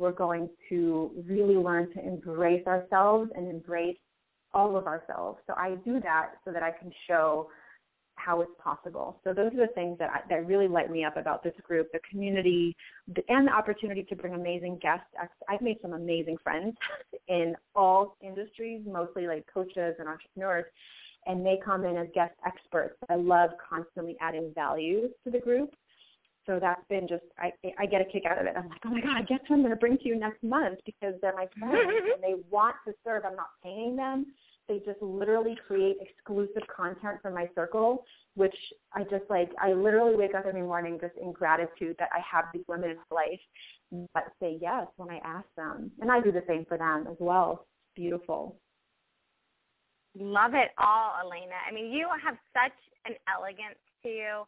We're 0.01 0.13
going 0.13 0.49
to 0.71 1.11
really 1.27 1.57
learn 1.57 1.93
to 1.93 2.01
embrace 2.01 2.67
ourselves 2.67 3.31
and 3.37 3.51
embrace 3.51 3.99
all 4.55 4.75
of 4.77 4.87
ourselves. 4.87 5.39
So 5.47 5.53
I 5.59 5.75
do 5.85 6.01
that 6.01 6.31
so 6.45 6.53
that 6.53 6.63
I 6.63 6.71
can 6.71 6.91
show 7.07 7.49
how 8.15 8.41
it's 8.41 8.51
possible. 8.63 9.21
So 9.25 9.35
those 9.35 9.53
are 9.53 9.67
the 9.67 9.73
things 9.75 9.99
that 9.99 10.11
I, 10.11 10.21
that 10.31 10.47
really 10.47 10.69
light 10.69 10.91
me 10.91 11.05
up 11.05 11.19
about 11.19 11.45
this 11.45 11.53
group, 11.63 11.89
the 11.93 12.01
community, 12.11 12.75
the, 13.15 13.23
and 13.29 13.47
the 13.47 13.53
opportunity 13.53 14.03
to 14.05 14.17
bring 14.17 14.33
amazing 14.33 14.79
guests. 14.81 15.05
I've 15.49 15.61
made 15.61 15.77
some 15.83 15.93
amazing 15.93 16.39
friends 16.43 16.75
in 17.29 17.55
all 17.75 18.17
industries, 18.23 18.81
mostly 18.87 19.27
like 19.27 19.47
coaches 19.53 19.97
and 19.99 20.09
entrepreneurs, 20.09 20.65
and 21.27 21.45
they 21.45 21.59
come 21.63 21.85
in 21.85 21.99
as 21.99 22.09
guest 22.15 22.33
experts. 22.47 22.97
I 23.11 23.17
love 23.17 23.51
constantly 23.69 24.17
adding 24.21 24.51
value 24.55 25.09
to 25.25 25.31
the 25.31 25.41
group. 25.41 25.75
So 26.51 26.59
that's 26.59 26.83
been 26.89 27.07
just 27.07 27.23
I 27.39 27.53
I 27.79 27.87
get 27.87 28.01
a 28.01 28.05
kick 28.05 28.25
out 28.27 28.41
of 28.41 28.47
it. 28.47 28.55
I'm 28.57 28.69
like, 28.69 28.81
oh 28.85 28.91
my 28.91 29.01
god, 29.01 29.17
I 29.17 29.23
guess 29.23 29.39
what 29.47 29.55
I'm 29.55 29.63
going 29.63 29.71
to 29.71 29.77
bring 29.77 29.99
to 29.99 30.09
you 30.09 30.19
next 30.19 30.43
month 30.43 30.81
because 30.85 31.15
they're 31.23 31.37
my 31.37 31.47
friends 31.57 31.79
and 32.15 32.23
they 32.23 32.43
want 32.51 32.75
to 32.89 32.95
serve. 33.05 33.23
I'm 33.25 33.37
not 33.37 33.51
paying 33.63 33.95
them 33.95 34.27
they 34.71 34.79
just 34.87 35.03
literally 35.03 35.57
create 35.67 35.97
exclusive 36.01 36.63
content 36.75 37.19
for 37.21 37.33
my 37.33 37.49
circle, 37.57 38.05
which 38.35 38.55
I 38.93 39.03
just 39.03 39.25
like, 39.29 39.51
I 39.61 39.73
literally 39.73 40.15
wake 40.15 40.35
up 40.37 40.47
every 40.47 40.63
morning 40.63 40.97
just 41.01 41.15
in 41.21 41.33
gratitude 41.33 41.97
that 41.99 42.09
I 42.15 42.21
have 42.31 42.45
these 42.55 42.63
women 42.69 42.91
in 42.91 42.97
my 42.97 43.23
life 43.23 44.07
that 44.15 44.33
say 44.41 44.59
yes 44.63 44.87
when 44.97 45.11
I 45.11 45.19
ask 45.25 45.47
them. 45.57 45.91
And 46.01 46.11
I 46.11 46.21
do 46.21 46.31
the 46.31 46.45
same 46.47 46.65
for 46.67 46.79
them 46.79 47.09
as 47.11 47.17
well. 47.19 47.67
It's 47.67 48.01
beautiful. 48.01 48.57
Love 50.15 50.55
it 50.55 50.71
all, 50.79 51.15
Elena. 51.21 51.59
I 51.69 51.75
mean, 51.75 51.91
you 51.91 52.07
have 52.25 52.37
such 52.53 52.79
an 53.07 53.15
elegance 53.27 53.79
to 54.05 54.09
you. 54.09 54.43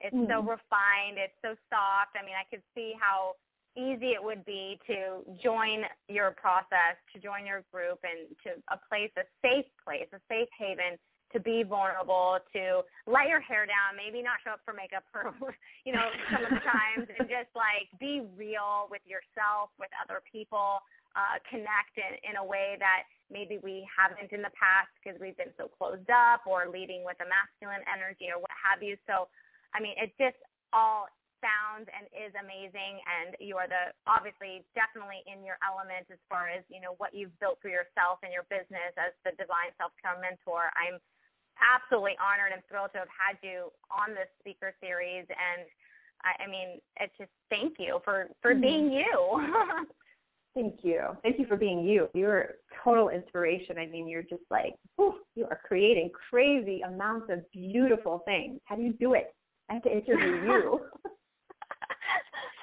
It's 0.00 0.14
mm-hmm. 0.14 0.30
so 0.30 0.38
refined. 0.40 1.18
It's 1.18 1.36
so 1.42 1.58
soft. 1.70 2.14
I 2.14 2.24
mean, 2.24 2.38
I 2.38 2.46
could 2.46 2.62
see 2.74 2.94
how 2.98 3.34
easy 3.76 4.14
it 4.14 4.22
would 4.22 4.44
be 4.44 4.78
to 4.86 5.22
join 5.42 5.86
your 6.08 6.34
process, 6.34 6.98
to 7.14 7.20
join 7.20 7.46
your 7.46 7.62
group, 7.70 8.02
and 8.02 8.26
to 8.42 8.58
a 8.74 8.78
place, 8.90 9.10
a 9.18 9.26
safe 9.42 9.66
place, 9.84 10.08
a 10.10 10.20
safe 10.26 10.50
haven 10.58 10.98
to 11.32 11.38
be 11.40 11.62
vulnerable, 11.62 12.40
to 12.56 12.80
let 13.04 13.28
your 13.28 13.40
hair 13.40 13.68
down, 13.68 13.92
maybe 13.96 14.24
not 14.24 14.40
show 14.40 14.56
up 14.56 14.64
for 14.64 14.72
makeup 14.72 15.04
for, 15.12 15.36
you 15.84 15.92
know, 15.92 16.08
some 16.32 16.40
of 16.44 16.50
the 16.50 16.64
times, 16.64 17.04
and 17.04 17.28
just 17.28 17.52
like 17.52 17.92
be 18.00 18.24
real 18.36 18.88
with 18.88 19.04
yourself, 19.04 19.68
with 19.76 19.92
other 20.00 20.24
people, 20.24 20.80
uh, 21.16 21.36
connect 21.48 21.96
in, 22.00 22.16
in 22.24 22.34
a 22.40 22.44
way 22.44 22.76
that 22.80 23.04
maybe 23.28 23.60
we 23.60 23.84
haven't 23.92 24.32
in 24.32 24.40
the 24.40 24.52
past 24.56 24.88
because 25.00 25.20
we've 25.20 25.36
been 25.36 25.52
so 25.60 25.68
closed 25.68 26.08
up 26.08 26.48
or 26.48 26.68
leading 26.72 27.04
with 27.04 27.16
a 27.20 27.28
masculine 27.28 27.84
energy 27.84 28.32
or 28.32 28.40
what 28.40 28.52
have 28.56 28.80
you. 28.80 28.96
So, 29.04 29.28
I 29.74 29.80
mean, 29.80 29.94
it 30.00 30.12
just 30.16 30.38
all 30.72 31.08
sounds 31.42 31.86
and 31.90 32.06
is 32.14 32.34
amazing 32.34 32.98
and 33.06 33.38
you 33.38 33.54
are 33.54 33.70
the 33.70 33.94
obviously 34.10 34.66
definitely 34.74 35.22
in 35.30 35.46
your 35.46 35.58
element 35.62 36.06
as 36.10 36.18
far 36.26 36.50
as 36.50 36.66
you 36.66 36.82
know 36.82 36.98
what 36.98 37.14
you've 37.14 37.34
built 37.38 37.58
for 37.62 37.70
yourself 37.70 38.18
and 38.26 38.34
your 38.34 38.46
business 38.50 38.90
as 38.98 39.14
the 39.22 39.30
divine 39.38 39.70
self-care 39.78 40.18
mentor 40.18 40.70
i'm 40.74 40.98
absolutely 41.62 42.18
honored 42.18 42.50
and 42.50 42.62
thrilled 42.66 42.90
to 42.90 42.98
have 43.02 43.14
had 43.14 43.38
you 43.42 43.70
on 43.90 44.14
this 44.18 44.30
speaker 44.42 44.74
series 44.82 45.26
and 45.30 45.62
i, 46.26 46.42
I 46.42 46.46
mean 46.50 46.82
it's 46.98 47.14
just 47.14 47.32
thank 47.50 47.78
you 47.78 48.02
for 48.02 48.30
for 48.42 48.50
mm-hmm. 48.50 48.66
being 48.66 48.86
you 48.90 49.14
Thank 50.54 50.80
you. 50.82 51.00
Thank 51.22 51.38
you 51.38 51.46
for 51.46 51.56
being 51.56 51.84
you. 51.84 52.08
You're 52.14 52.54
total 52.82 53.10
inspiration. 53.10 53.78
I 53.78 53.86
mean, 53.86 54.08
you're 54.08 54.24
just 54.24 54.42
like, 54.50 54.74
whew, 54.96 55.14
you 55.36 55.44
are 55.44 55.60
creating 55.64 56.10
crazy 56.30 56.80
amounts 56.80 57.30
of 57.30 57.48
beautiful 57.52 58.22
things. 58.24 58.58
How 58.64 58.74
do 58.74 58.82
you 58.82 58.92
do 58.94 59.14
it? 59.14 59.36
I 59.68 59.74
have 59.74 59.82
to 59.84 59.92
interview 59.92 60.42
you. 60.44 60.80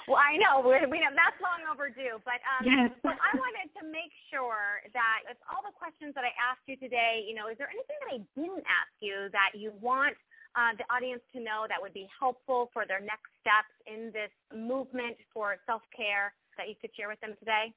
Well, 0.06 0.22
I 0.22 0.38
know 0.38 0.62
we, 0.62 0.78
we 0.86 1.01
know 1.01 1.10
that's 1.18 1.38
long 1.41 1.66
overdue, 1.66 2.22
but 2.22 2.38
um, 2.45 2.62
yes. 2.62 2.93
so 3.01 3.10
I 3.10 3.32
wanted 3.34 3.74
to 3.82 3.89
make 3.89 4.14
sure 4.30 4.86
that 4.93 5.26
with 5.26 5.41
all 5.49 5.66
the 5.66 5.74
questions 5.74 6.14
that 6.14 6.22
I 6.22 6.30
asked 6.38 6.62
you 6.70 6.78
today, 6.78 7.26
you 7.26 7.34
know, 7.34 7.49
is 7.49 7.58
there 7.58 7.74
anything 7.74 7.97
that 8.06 8.12
I 8.14 8.20
didn't 8.38 8.62
ask 8.70 8.93
you 9.01 9.34
that 9.34 9.58
you 9.58 9.74
want 9.82 10.14
uh, 10.53 10.78
the 10.78 10.86
audience 10.93 11.26
to 11.34 11.41
know 11.41 11.66
that 11.66 11.82
would 11.82 11.93
be 11.93 12.06
helpful 12.14 12.70
for 12.70 12.86
their 12.86 13.01
next 13.01 13.34
steps 13.41 13.74
in 13.89 14.14
this 14.14 14.30
movement 14.53 15.18
for 15.34 15.58
self-care 15.66 16.38
that 16.62 16.70
you 16.70 16.78
could 16.78 16.93
share 16.93 17.10
with 17.10 17.20
them 17.26 17.34
today? 17.41 17.74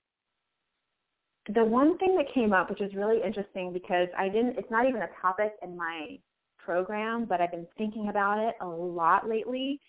The 1.48 1.64
one 1.64 1.96
thing 1.96 2.12
that 2.20 2.28
came 2.36 2.52
up, 2.52 2.68
which 2.68 2.84
is 2.84 2.92
really 2.92 3.24
interesting 3.24 3.72
because 3.72 4.12
I 4.12 4.28
didn't, 4.28 4.60
it's 4.60 4.70
not 4.70 4.84
even 4.84 5.00
a 5.00 5.08
topic 5.16 5.56
in 5.64 5.80
my 5.80 6.20
program, 6.58 7.24
but 7.24 7.40
I've 7.40 7.50
been 7.50 7.66
thinking 7.76 8.08
about 8.08 8.38
it 8.38 8.54
a 8.60 8.66
lot 8.66 9.28
lately 9.28 9.80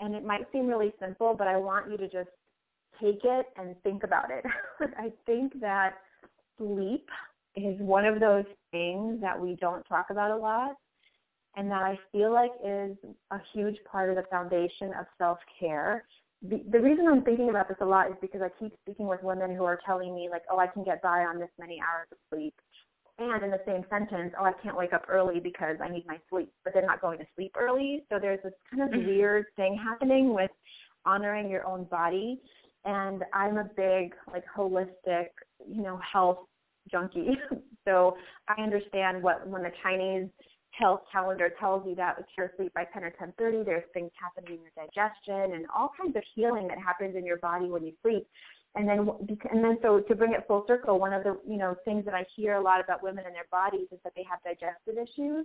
and 0.00 0.14
it 0.14 0.24
might 0.24 0.46
seem 0.52 0.66
really 0.66 0.92
simple, 1.00 1.34
but 1.36 1.48
I 1.48 1.56
want 1.56 1.90
you 1.90 1.96
to 1.96 2.08
just 2.08 2.30
take 3.00 3.20
it 3.24 3.46
and 3.56 3.74
think 3.82 4.04
about 4.04 4.30
it. 4.30 4.44
I 4.96 5.12
think 5.26 5.60
that 5.60 5.94
sleep 6.56 7.08
is 7.56 7.78
one 7.80 8.04
of 8.04 8.20
those 8.20 8.44
things 8.70 9.20
that 9.20 9.38
we 9.38 9.56
don't 9.60 9.84
talk 9.84 10.06
about 10.10 10.30
a 10.30 10.36
lot 10.36 10.76
and 11.56 11.70
that 11.70 11.82
I 11.82 11.98
feel 12.12 12.32
like 12.32 12.52
is 12.64 12.96
a 13.30 13.38
huge 13.52 13.76
part 13.90 14.10
of 14.10 14.16
the 14.16 14.24
foundation 14.30 14.92
of 14.98 15.06
self-care. 15.16 16.04
The, 16.42 16.80
reason 16.80 17.08
I'm 17.08 17.22
thinking 17.22 17.50
about 17.50 17.68
this 17.68 17.78
a 17.80 17.84
lot 17.84 18.08
is 18.08 18.16
because 18.20 18.42
I 18.42 18.48
keep 18.60 18.72
speaking 18.82 19.08
with 19.08 19.24
women 19.24 19.56
who 19.56 19.64
are 19.64 19.80
telling 19.84 20.14
me 20.14 20.28
like, 20.30 20.42
oh, 20.50 20.58
I 20.58 20.68
can 20.68 20.84
get 20.84 21.02
by 21.02 21.24
on 21.24 21.40
this 21.40 21.48
many 21.58 21.80
hours 21.80 22.06
of 22.12 22.18
sleep 22.30 22.54
and 23.18 23.42
in 23.42 23.50
the 23.50 23.60
same 23.66 23.84
sentence, 23.90 24.32
oh, 24.38 24.44
I 24.44 24.52
can't 24.62 24.76
wake 24.76 24.92
up 24.92 25.06
early 25.08 25.40
because 25.40 25.76
I 25.82 25.88
need 25.88 26.06
my 26.06 26.18
sleep, 26.30 26.52
but 26.62 26.72
they're 26.72 26.86
not 26.86 27.00
going 27.00 27.18
to 27.18 27.26
sleep 27.34 27.54
early. 27.58 28.04
So 28.10 28.18
there's 28.20 28.42
this 28.44 28.52
kind 28.70 28.82
of 28.82 28.90
mm-hmm. 28.90 29.08
weird 29.08 29.46
thing 29.56 29.76
happening 29.76 30.34
with 30.34 30.50
honoring 31.04 31.50
your 31.50 31.66
own 31.66 31.84
body. 31.84 32.40
And 32.84 33.24
I'm 33.32 33.58
a 33.58 33.68
big, 33.76 34.14
like, 34.32 34.44
holistic, 34.56 35.28
you 35.68 35.82
know, 35.82 35.98
health 36.12 36.38
junkie. 36.90 37.30
so 37.86 38.16
I 38.48 38.62
understand 38.62 39.22
what 39.22 39.46
when 39.46 39.62
the 39.62 39.72
Chinese 39.82 40.28
health 40.70 41.00
calendar 41.10 41.50
tells 41.58 41.84
you 41.86 41.96
that 41.96 42.16
it's 42.20 42.28
your 42.38 42.52
sleep 42.56 42.72
by 42.72 42.84
10 42.92 43.02
or 43.02 43.12
10.30, 43.20 43.64
there's 43.64 43.82
things 43.92 44.12
happening 44.20 44.58
in 44.58 44.62
your 44.62 44.86
digestion 44.86 45.56
and 45.56 45.66
all 45.76 45.90
kinds 46.00 46.16
of 46.16 46.22
healing 46.34 46.68
that 46.68 46.78
happens 46.78 47.16
in 47.16 47.26
your 47.26 47.38
body 47.38 47.66
when 47.66 47.84
you 47.84 47.92
sleep 48.02 48.26
and 48.78 48.88
then 48.88 49.00
and 49.50 49.64
then 49.64 49.76
so 49.82 50.00
to 50.00 50.14
bring 50.14 50.32
it 50.32 50.44
full 50.46 50.64
circle, 50.68 51.00
one 51.00 51.12
of 51.12 51.24
the 51.24 51.36
you 51.46 51.58
know 51.58 51.74
things 51.84 52.04
that 52.04 52.14
I 52.14 52.24
hear 52.36 52.54
a 52.54 52.62
lot 52.62 52.80
about 52.82 53.02
women 53.02 53.24
and 53.26 53.34
their 53.34 53.50
bodies 53.50 53.88
is 53.92 53.98
that 54.04 54.12
they 54.16 54.24
have 54.30 54.40
digestive 54.44 54.96
issues. 54.96 55.44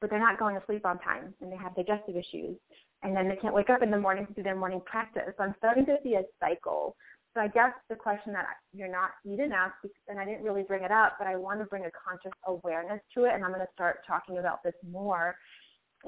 but 0.00 0.10
they're 0.10 0.18
not 0.18 0.38
going 0.38 0.54
to 0.54 0.64
sleep 0.66 0.86
on 0.86 0.98
time 1.00 1.34
and 1.40 1.50
they 1.50 1.56
have 1.56 1.74
digestive 1.74 2.16
issues. 2.16 2.56
And 3.02 3.16
then 3.16 3.28
they 3.28 3.36
can't 3.36 3.54
wake 3.54 3.70
up 3.70 3.82
in 3.82 3.90
the 3.90 3.98
morning 3.98 4.26
to 4.26 4.32
do 4.32 4.42
their 4.42 4.56
morning 4.56 4.80
practice. 4.84 5.34
So 5.36 5.44
I'm 5.44 5.54
starting 5.58 5.86
to 5.86 5.96
see 6.02 6.14
a 6.14 6.22
cycle. 6.40 6.96
So 7.34 7.40
I 7.40 7.48
guess 7.48 7.72
the 7.88 7.94
question 7.94 8.32
that 8.32 8.46
you're 8.72 8.90
not, 8.90 9.10
you 9.24 9.36
didn't 9.36 9.52
ask, 9.52 9.74
and 10.08 10.18
I 10.18 10.24
didn't 10.24 10.42
really 10.42 10.62
bring 10.62 10.82
it 10.82 10.90
up, 10.90 11.16
but 11.18 11.28
I 11.28 11.36
want 11.36 11.60
to 11.60 11.66
bring 11.66 11.84
a 11.84 11.90
conscious 11.90 12.32
awareness 12.46 13.00
to 13.14 13.24
it, 13.24 13.34
and 13.34 13.44
I'm 13.44 13.52
going 13.52 13.64
to 13.64 13.72
start 13.74 13.98
talking 14.06 14.38
about 14.38 14.62
this 14.64 14.74
more, 14.90 15.36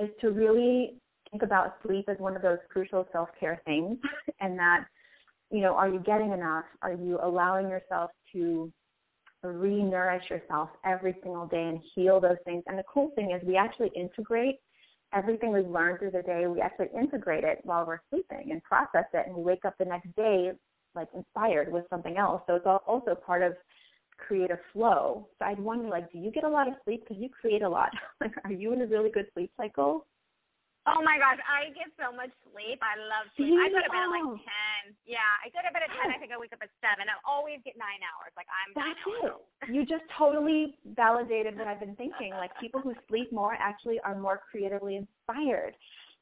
is 0.01 0.09
to 0.23 0.31
really 0.31 0.97
think 1.31 1.43
about 1.43 1.77
sleep 1.87 2.09
as 2.09 2.19
one 2.19 2.35
of 2.35 2.43
those 2.43 2.59
crucial 2.69 3.07
self-care 3.13 3.61
things, 3.65 3.99
and 4.41 4.59
that, 4.59 4.87
you 5.51 5.61
know, 5.61 5.75
are 5.75 5.89
you 5.89 6.01
getting 6.01 6.33
enough? 6.33 6.65
Are 6.83 6.93
you 6.93 7.19
allowing 7.23 7.69
yourself 7.69 8.11
to 8.33 8.73
re-nourish 9.43 10.29
yourself 10.29 10.69
every 10.85 11.15
single 11.23 11.47
day 11.47 11.69
and 11.69 11.81
heal 11.95 12.21
those 12.21 12.37
things. 12.45 12.63
And 12.67 12.79
the 12.79 12.85
cool 12.93 13.11
thing 13.15 13.31
is 13.33 13.43
we 13.47 13.57
actually 13.57 13.91
integrate 13.97 14.57
everything 15.13 15.53
we've 15.53 15.69
learned 15.69 15.99
through 15.99 16.13
the 16.13 16.23
day, 16.23 16.47
we 16.47 16.61
actually 16.61 16.89
integrate 16.97 17.45
it 17.45 17.59
while 17.65 17.85
we're 17.85 18.01
sleeping 18.11 18.51
and 18.53 18.63
process 18.63 19.07
it 19.13 19.27
and 19.27 19.35
we 19.35 19.43
wake 19.43 19.65
up 19.65 19.75
the 19.79 19.85
next 19.85 20.15
day 20.15 20.53
like 20.95 21.09
inspired 21.15 21.73
with 21.73 21.85
something 21.91 22.17
else. 22.17 22.43
So 22.47 22.57
it's 22.57 22.67
also 22.67 23.15
part 23.15 23.43
of 23.43 23.55
creative 24.19 24.59
flow. 24.73 25.29
So 25.39 25.47
I'd 25.47 25.59
wonder 25.59 25.89
like, 25.89 26.13
do 26.13 26.19
you 26.19 26.31
get 26.31 26.45
a 26.45 26.49
lot 26.49 26.69
of 26.69 26.75
sleep? 26.85 27.05
Because 27.05 27.21
you 27.21 27.29
create 27.29 27.63
a 27.63 27.69
lot. 27.69 27.91
like, 28.21 28.33
are 28.45 28.53
you 28.53 28.73
in 28.73 28.83
a 28.83 28.87
really 28.87 29.11
good 29.11 29.27
sleep 29.35 29.51
cycle? 29.57 30.07
Oh 30.89 31.05
my 31.05 31.21
gosh, 31.21 31.37
I 31.45 31.69
get 31.77 31.93
so 32.01 32.09
much 32.09 32.33
sleep. 32.49 32.81
I 32.81 32.97
love 32.97 33.29
sleep. 33.37 33.53
I 33.53 33.69
go 33.69 33.85
to 33.85 33.91
bed 33.93 34.01
at 34.01 34.09
like 34.09 34.33
ten. 34.41 34.83
Yeah, 35.05 35.29
I 35.45 35.53
go 35.53 35.61
to 35.61 35.69
bed 35.77 35.85
at 35.85 35.93
ten. 35.93 36.09
I 36.09 36.17
think 36.17 36.33
I 36.33 36.41
wake 36.41 36.57
up 36.57 36.65
at 36.65 36.73
seven. 36.81 37.05
I 37.05 37.21
always 37.29 37.61
get 37.69 37.77
nine 37.77 38.01
hours. 38.01 38.33
Like 38.33 38.49
I'm. 38.49 38.73
That's 38.73 39.05
it. 39.25 39.37
You 39.69 39.85
just 39.85 40.03
totally 40.17 40.81
validated 40.97 41.57
what 41.57 41.69
I've 41.69 41.79
been 41.79 41.95
thinking. 41.97 42.33
Like 42.33 42.51
people 42.59 42.81
who 42.81 42.95
sleep 43.09 43.31
more 43.31 43.53
actually 43.55 44.01
are 44.01 44.19
more 44.19 44.41
creatively 44.51 44.97
inspired. 44.97 45.77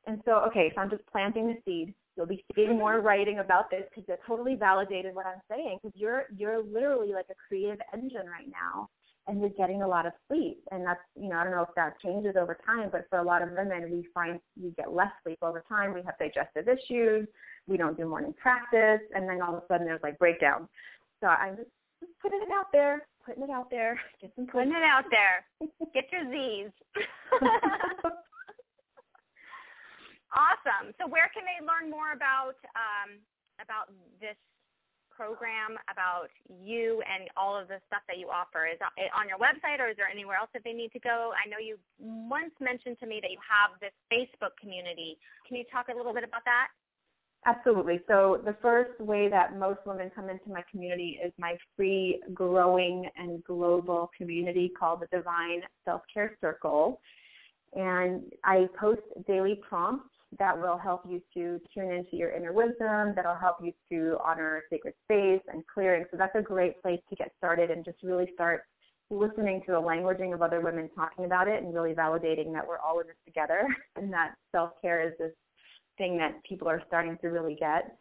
And 0.06 0.20
so, 0.24 0.42
okay, 0.48 0.72
so 0.74 0.80
I'm 0.80 0.90
just 0.90 1.06
planting 1.06 1.46
the 1.46 1.56
seed. 1.64 1.94
You'll 2.16 2.26
be 2.26 2.44
seeing 2.54 2.76
more 2.76 2.98
mm-hmm. 2.98 3.06
writing 3.06 3.38
about 3.38 3.70
this 3.70 3.84
because 3.88 4.08
it 4.08 4.20
totally 4.26 4.56
validated 4.56 5.14
what 5.14 5.24
I'm 5.26 5.40
saying. 5.48 5.78
Because 5.80 5.94
you're 5.94 6.24
you're 6.36 6.62
literally 6.62 7.14
like 7.14 7.30
a 7.30 7.38
creative 7.46 7.78
engine 7.94 8.26
right 8.26 8.50
now 8.50 8.90
and 9.28 9.40
you're 9.40 9.50
getting 9.50 9.82
a 9.82 9.88
lot 9.88 10.06
of 10.06 10.12
sleep. 10.26 10.62
And 10.70 10.84
that's, 10.84 11.00
you 11.14 11.28
know, 11.28 11.36
I 11.36 11.44
don't 11.44 11.52
know 11.52 11.62
if 11.62 11.74
that 11.76 12.00
changes 12.00 12.34
over 12.36 12.58
time, 12.64 12.88
but 12.90 13.06
for 13.10 13.18
a 13.18 13.22
lot 13.22 13.42
of 13.42 13.50
women, 13.50 13.90
we 13.90 14.08
find 14.14 14.40
we 14.60 14.70
get 14.70 14.92
less 14.92 15.12
sleep 15.22 15.38
over 15.42 15.62
time. 15.68 15.92
We 15.92 16.02
have 16.02 16.18
digestive 16.18 16.66
issues. 16.66 17.28
We 17.66 17.76
don't 17.76 17.96
do 17.96 18.08
morning 18.08 18.34
practice. 18.40 19.00
And 19.14 19.28
then 19.28 19.42
all 19.42 19.54
of 19.54 19.62
a 19.62 19.66
sudden 19.68 19.86
there's 19.86 20.02
like 20.02 20.18
breakdown. 20.18 20.66
So 21.20 21.26
I'm 21.26 21.56
just, 21.56 21.68
just 22.00 22.12
putting 22.22 22.40
it 22.40 22.48
out 22.50 22.72
there, 22.72 23.06
putting 23.24 23.42
it 23.42 23.50
out 23.50 23.70
there. 23.70 24.00
Get 24.20 24.32
some 24.34 24.46
putting 24.46 24.72
it 24.72 24.82
out 24.82 25.04
there. 25.10 25.44
Get 25.92 26.10
your 26.10 26.24
Z's. 26.32 26.72
awesome. 30.32 30.94
So 30.98 31.06
where 31.06 31.28
can 31.34 31.44
they 31.44 31.60
learn 31.60 31.90
more 31.90 32.12
about 32.16 32.56
um, 32.72 33.20
about 33.60 33.92
this 34.20 34.36
program, 35.18 35.74
about 35.90 36.30
you 36.46 37.02
and 37.02 37.26
all 37.34 37.58
of 37.58 37.66
the 37.66 37.82
stuff 37.90 38.06
that 38.06 38.22
you 38.22 38.30
offer? 38.30 38.70
Is 38.70 38.78
it 38.78 39.10
eh, 39.10 39.10
on 39.10 39.26
your 39.26 39.42
website 39.42 39.82
or 39.82 39.90
is 39.90 39.98
there 39.98 40.06
anywhere 40.06 40.38
else 40.38 40.54
that 40.54 40.62
they 40.62 40.72
need 40.72 40.94
to 40.94 41.02
go? 41.02 41.34
I 41.34 41.50
know 41.50 41.58
you 41.58 41.74
once 41.98 42.54
mentioned 42.62 43.02
to 43.02 43.06
me 43.10 43.18
that 43.18 43.34
you 43.34 43.42
have 43.42 43.74
this 43.82 43.90
Facebook 44.06 44.54
community. 44.62 45.18
Can 45.50 45.58
you 45.58 45.66
talk 45.66 45.90
a 45.90 45.96
little 45.96 46.14
bit 46.14 46.22
about 46.22 46.46
that? 46.46 46.70
Absolutely. 47.46 48.00
So 48.06 48.40
the 48.44 48.56
first 48.62 48.98
way 49.00 49.28
that 49.28 49.58
most 49.58 49.80
women 49.86 50.10
come 50.14 50.28
into 50.30 50.48
my 50.50 50.62
community 50.70 51.18
is 51.24 51.32
my 51.38 51.56
free, 51.76 52.22
growing, 52.34 53.08
and 53.16 53.42
global 53.44 54.10
community 54.16 54.70
called 54.78 55.00
the 55.02 55.16
Divine 55.16 55.62
Self-Care 55.84 56.36
Circle. 56.40 57.00
And 57.74 58.22
I 58.44 58.66
post 58.78 59.02
daily 59.26 59.60
prompts 59.68 60.08
that 60.38 60.58
will 60.58 60.76
help 60.76 61.02
you 61.08 61.22
to 61.34 61.60
tune 61.72 61.90
into 61.90 62.16
your 62.16 62.30
inner 62.30 62.52
wisdom, 62.52 63.12
that'll 63.14 63.34
help 63.34 63.56
you 63.62 63.72
to 63.90 64.18
honor 64.24 64.62
sacred 64.68 64.94
space 65.04 65.40
and 65.52 65.64
clearing. 65.72 66.04
So 66.10 66.16
that's 66.16 66.34
a 66.34 66.42
great 66.42 66.80
place 66.82 67.00
to 67.08 67.16
get 67.16 67.32
started 67.38 67.70
and 67.70 67.84
just 67.84 67.98
really 68.02 68.30
start 68.34 68.62
listening 69.10 69.62
to 69.64 69.72
the 69.72 69.80
languaging 69.80 70.34
of 70.34 70.42
other 70.42 70.60
women 70.60 70.90
talking 70.94 71.24
about 71.24 71.48
it 71.48 71.62
and 71.62 71.74
really 71.74 71.94
validating 71.94 72.52
that 72.52 72.66
we're 72.66 72.78
all 72.78 73.00
in 73.00 73.06
this 73.06 73.16
together 73.24 73.66
and 73.96 74.12
that 74.12 74.34
self-care 74.52 75.06
is 75.06 75.14
this 75.18 75.32
thing 75.96 76.18
that 76.18 76.42
people 76.46 76.68
are 76.68 76.82
starting 76.86 77.16
to 77.22 77.28
really 77.28 77.56
get. 77.58 77.96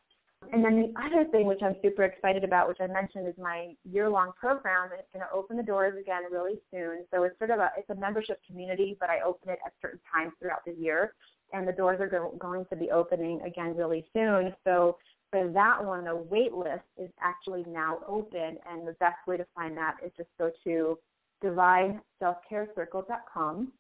And 0.54 0.64
then 0.64 0.76
the 0.76 0.94
other 1.02 1.28
thing 1.32 1.48
which 1.48 1.62
I'm 1.64 1.76
super 1.82 2.04
excited 2.04 2.44
about, 2.44 2.68
which 2.68 2.78
I 2.80 2.86
mentioned, 2.88 3.28
is 3.28 3.34
my 3.40 3.74
year-long 3.90 4.34
program. 4.40 4.90
It's 4.94 5.08
going 5.12 5.26
to 5.26 5.36
open 5.36 5.58
the 5.58 5.64
doors 5.64 5.96
again 6.00 6.24
really 6.32 6.60
soon. 6.70 7.06
So 7.12 7.24
it's 7.24 7.38
sort 7.40 7.50
of 7.50 7.60
a 7.60 7.72
it's 7.76 7.90
a 7.90 7.96
membership 7.96 8.40
community, 8.46 8.96
but 9.00 9.10
I 9.10 9.22
open 9.22 9.50
it 9.50 9.58
at 9.66 9.74
certain 9.82 10.00
times 10.14 10.34
throughout 10.40 10.64
the 10.64 10.74
year 10.74 11.14
and 11.54 11.68
the 11.68 11.72
doors 11.72 12.00
are 12.00 12.08
go- 12.08 12.36
going 12.38 12.66
to 12.66 12.76
be 12.76 12.92
opening 12.92 13.42
again 13.42 13.76
really 13.76 14.06
soon. 14.14 14.54
So 14.64 14.98
for 15.32 15.52
that 15.52 15.84
one, 15.84 16.06
the 16.06 16.16
wait 16.16 16.54
list 16.54 16.84
is 16.98 17.10
actually 17.22 17.66
now 17.68 18.00
open, 18.08 18.60
and 18.70 18.88
the 18.88 18.94
best 19.00 19.18
way 19.28 19.38
to 19.38 19.48
find 19.56 19.76
that 19.78 19.96
is 20.06 20.12
just 20.18 20.30
go 20.38 20.52
to 20.64 21.00
divineselfcarecircle.com. 21.44 23.72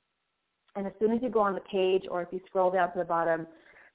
And 0.76 0.86
as 0.86 0.92
soon 1.00 1.12
as 1.12 1.24
you 1.24 1.30
go 1.30 1.40
on 1.40 1.56
the 1.56 1.62
page, 1.62 2.04
or 2.10 2.22
if 2.22 2.28
you 2.32 2.40
scroll 2.48 2.70
down 2.72 2.92
to 2.94 3.00
the 3.00 3.06
bottom, 3.06 3.48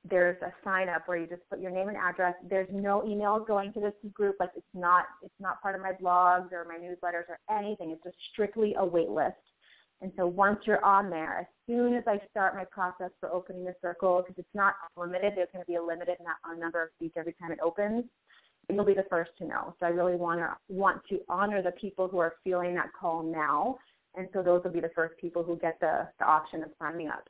there's 0.09 0.41
a 0.43 0.53
sign 0.65 0.89
up 0.89 1.07
where 1.07 1.17
you 1.17 1.27
just 1.27 1.49
put 1.49 1.61
your 1.61 1.71
name 1.71 1.89
and 1.89 1.97
address. 1.97 2.35
There's 2.49 2.69
no 2.73 3.03
emails 3.07 3.47
going 3.47 3.73
to 3.75 3.81
this 3.81 3.95
group. 4.13 4.37
Like 4.41 4.51
it's 4.57 4.67
not 4.75 5.05
it's 5.23 5.33
not 5.39 5.63
part 5.63 5.77
of 5.77 5.81
my 5.81 5.93
blogs 5.93 6.51
or 6.53 6.65
my 6.65 6.77
newsletters 6.77 7.29
or 7.29 7.39
anything. 7.57 7.93
It's 7.93 8.03
just 8.03 8.17
strictly 8.33 8.75
a 8.77 8.85
wait 8.85 9.11
list. 9.11 9.37
And 10.03 10.11
so 10.17 10.27
once 10.27 10.59
you're 10.67 10.85
on 10.85 11.11
there, 11.11 11.39
as 11.39 11.47
soon 11.65 11.95
as 11.95 12.03
I 12.09 12.19
start 12.29 12.57
my 12.57 12.65
process 12.65 13.11
for 13.21 13.33
opening 13.33 13.65
the 13.65 13.75
circle, 13.81 14.19
because 14.21 14.35
it's 14.37 14.55
not 14.55 14.75
unlimited, 14.97 15.35
there's 15.37 15.49
going 15.53 15.65
to 15.65 15.71
be 15.71 15.77
a 15.77 15.83
limited 15.83 16.17
number 16.59 16.83
of 16.83 16.89
seats 16.99 17.15
every 17.17 17.35
time 17.35 17.53
it 17.53 17.61
opens, 17.63 18.05
you'll 18.69 18.85
be 18.85 18.95
the 18.95 19.07
first 19.09 19.31
to 19.39 19.47
know. 19.47 19.75
So 19.79 19.87
I 19.87 19.91
really 19.91 20.17
want 20.17 20.41
to 20.41 20.57
want 20.69 21.03
to 21.11 21.21
honor 21.29 21.63
the 21.63 21.71
people 21.73 22.09
who 22.09 22.19
are 22.19 22.35
feeling 22.43 22.75
that 22.75 22.91
call 22.99 23.23
now, 23.23 23.79
and 24.17 24.27
so 24.33 24.43
those 24.43 24.63
will 24.65 24.73
be 24.73 24.81
the 24.81 24.91
first 24.95 25.15
people 25.21 25.45
who 25.45 25.57
get 25.57 25.79
the, 25.81 26.09
the 26.19 26.27
option 26.27 26.65
of 26.65 26.71
signing 26.81 27.09
up. 27.09 27.29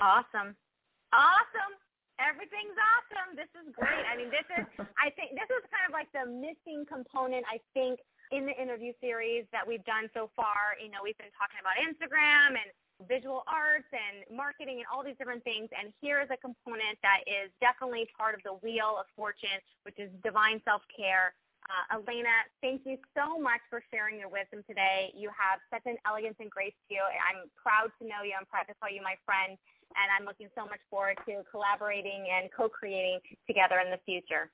Awesome, 0.00 0.56
awesome. 1.12 1.74
Everything's 2.16 2.80
awesome. 2.80 3.36
This 3.36 3.52
is 3.60 3.68
great. 3.76 4.08
I 4.08 4.16
mean, 4.16 4.32
this 4.32 4.48
is 4.56 4.64
I 4.96 5.12
think 5.12 5.36
this 5.36 5.50
is 5.52 5.68
kind 5.68 5.84
of 5.84 5.92
like 5.92 6.08
the 6.16 6.24
missing 6.24 6.88
component. 6.88 7.44
I 7.44 7.60
think 7.76 8.00
in 8.32 8.46
the 8.46 8.54
interview 8.54 8.92
series 9.00 9.44
that 9.52 9.66
we've 9.66 9.84
done 9.84 10.10
so 10.14 10.30
far, 10.34 10.74
you 10.82 10.90
know, 10.90 10.98
we've 11.02 11.18
been 11.18 11.34
talking 11.34 11.60
about 11.60 11.78
Instagram 11.78 12.58
and 12.58 12.68
visual 13.04 13.44
arts 13.44 13.88
and 13.92 14.24
marketing 14.32 14.80
and 14.80 14.88
all 14.88 15.04
these 15.04 15.18
different 15.20 15.44
things. 15.44 15.68
And 15.76 15.92
here 16.00 16.20
is 16.24 16.28
a 16.32 16.38
component 16.40 16.96
that 17.04 17.20
is 17.28 17.52
definitely 17.60 18.08
part 18.16 18.34
of 18.34 18.40
the 18.42 18.56
wheel 18.64 18.96
of 18.96 19.04
fortune, 19.14 19.60
which 19.84 20.00
is 20.00 20.08
divine 20.24 20.64
self-care. 20.64 21.36
Uh, 21.66 21.98
Elena, 21.98 22.46
thank 22.62 22.86
you 22.86 22.96
so 23.12 23.36
much 23.42 23.60
for 23.68 23.82
sharing 23.90 24.22
your 24.22 24.30
wisdom 24.30 24.62
today. 24.70 25.10
You 25.18 25.28
have 25.34 25.58
such 25.66 25.82
an 25.84 25.98
elegance 26.06 26.38
and 26.38 26.48
grace 26.48 26.76
to 26.88 26.94
you. 26.94 27.02
I'm 27.02 27.50
proud 27.58 27.90
to 27.98 28.06
know 28.06 28.22
you. 28.22 28.38
I'm 28.38 28.46
proud 28.46 28.70
to 28.70 28.74
call 28.78 28.88
you 28.88 29.02
my 29.02 29.18
friend. 29.26 29.58
And 29.98 30.06
I'm 30.14 30.24
looking 30.24 30.48
so 30.54 30.64
much 30.64 30.80
forward 30.90 31.18
to 31.26 31.42
collaborating 31.50 32.26
and 32.30 32.50
co-creating 32.54 33.18
together 33.46 33.82
in 33.82 33.90
the 33.90 33.98
future. 34.06 34.50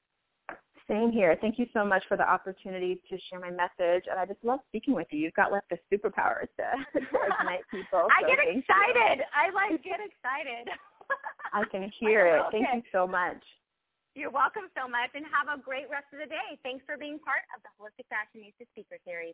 Same 0.88 1.12
here. 1.12 1.36
Thank 1.40 1.58
you 1.58 1.66
so 1.72 1.84
much 1.84 2.02
for 2.08 2.16
the 2.16 2.28
opportunity 2.28 3.00
to 3.08 3.18
share 3.30 3.38
my 3.38 3.50
message. 3.50 4.04
And 4.10 4.18
I 4.18 4.26
just 4.26 4.42
love 4.42 4.60
speaking 4.68 4.94
with 4.94 5.06
you. 5.10 5.18
You've 5.20 5.34
got 5.34 5.52
like 5.52 5.62
the 5.70 5.78
superpowers 5.90 6.50
to, 6.58 6.66
to 6.98 7.00
ignite 7.40 7.62
people. 7.70 8.08
I 8.10 8.26
get 8.26 8.38
excited. 8.42 9.22
You. 9.22 9.30
I 9.30 9.54
like 9.54 9.82
get 9.82 10.02
excited. 10.02 10.66
I 11.52 11.62
can 11.70 11.90
hear 12.00 12.26
it. 12.26 12.42
Okay. 12.48 12.64
Thank 12.64 12.84
you 12.84 12.90
so 12.90 13.06
much. 13.06 13.38
You're 14.14 14.32
welcome 14.32 14.68
so 14.76 14.84
much 14.84 15.08
and 15.16 15.24
have 15.32 15.48
a 15.48 15.56
great 15.56 15.88
rest 15.88 16.12
of 16.12 16.20
the 16.20 16.28
day. 16.28 16.60
Thanks 16.60 16.84
for 16.84 17.00
being 17.00 17.16
part 17.16 17.40
of 17.56 17.64
the 17.64 17.72
Holistic 17.80 18.04
Fashionista 18.12 18.68
Speaker 18.76 19.00
Series. 19.08 19.32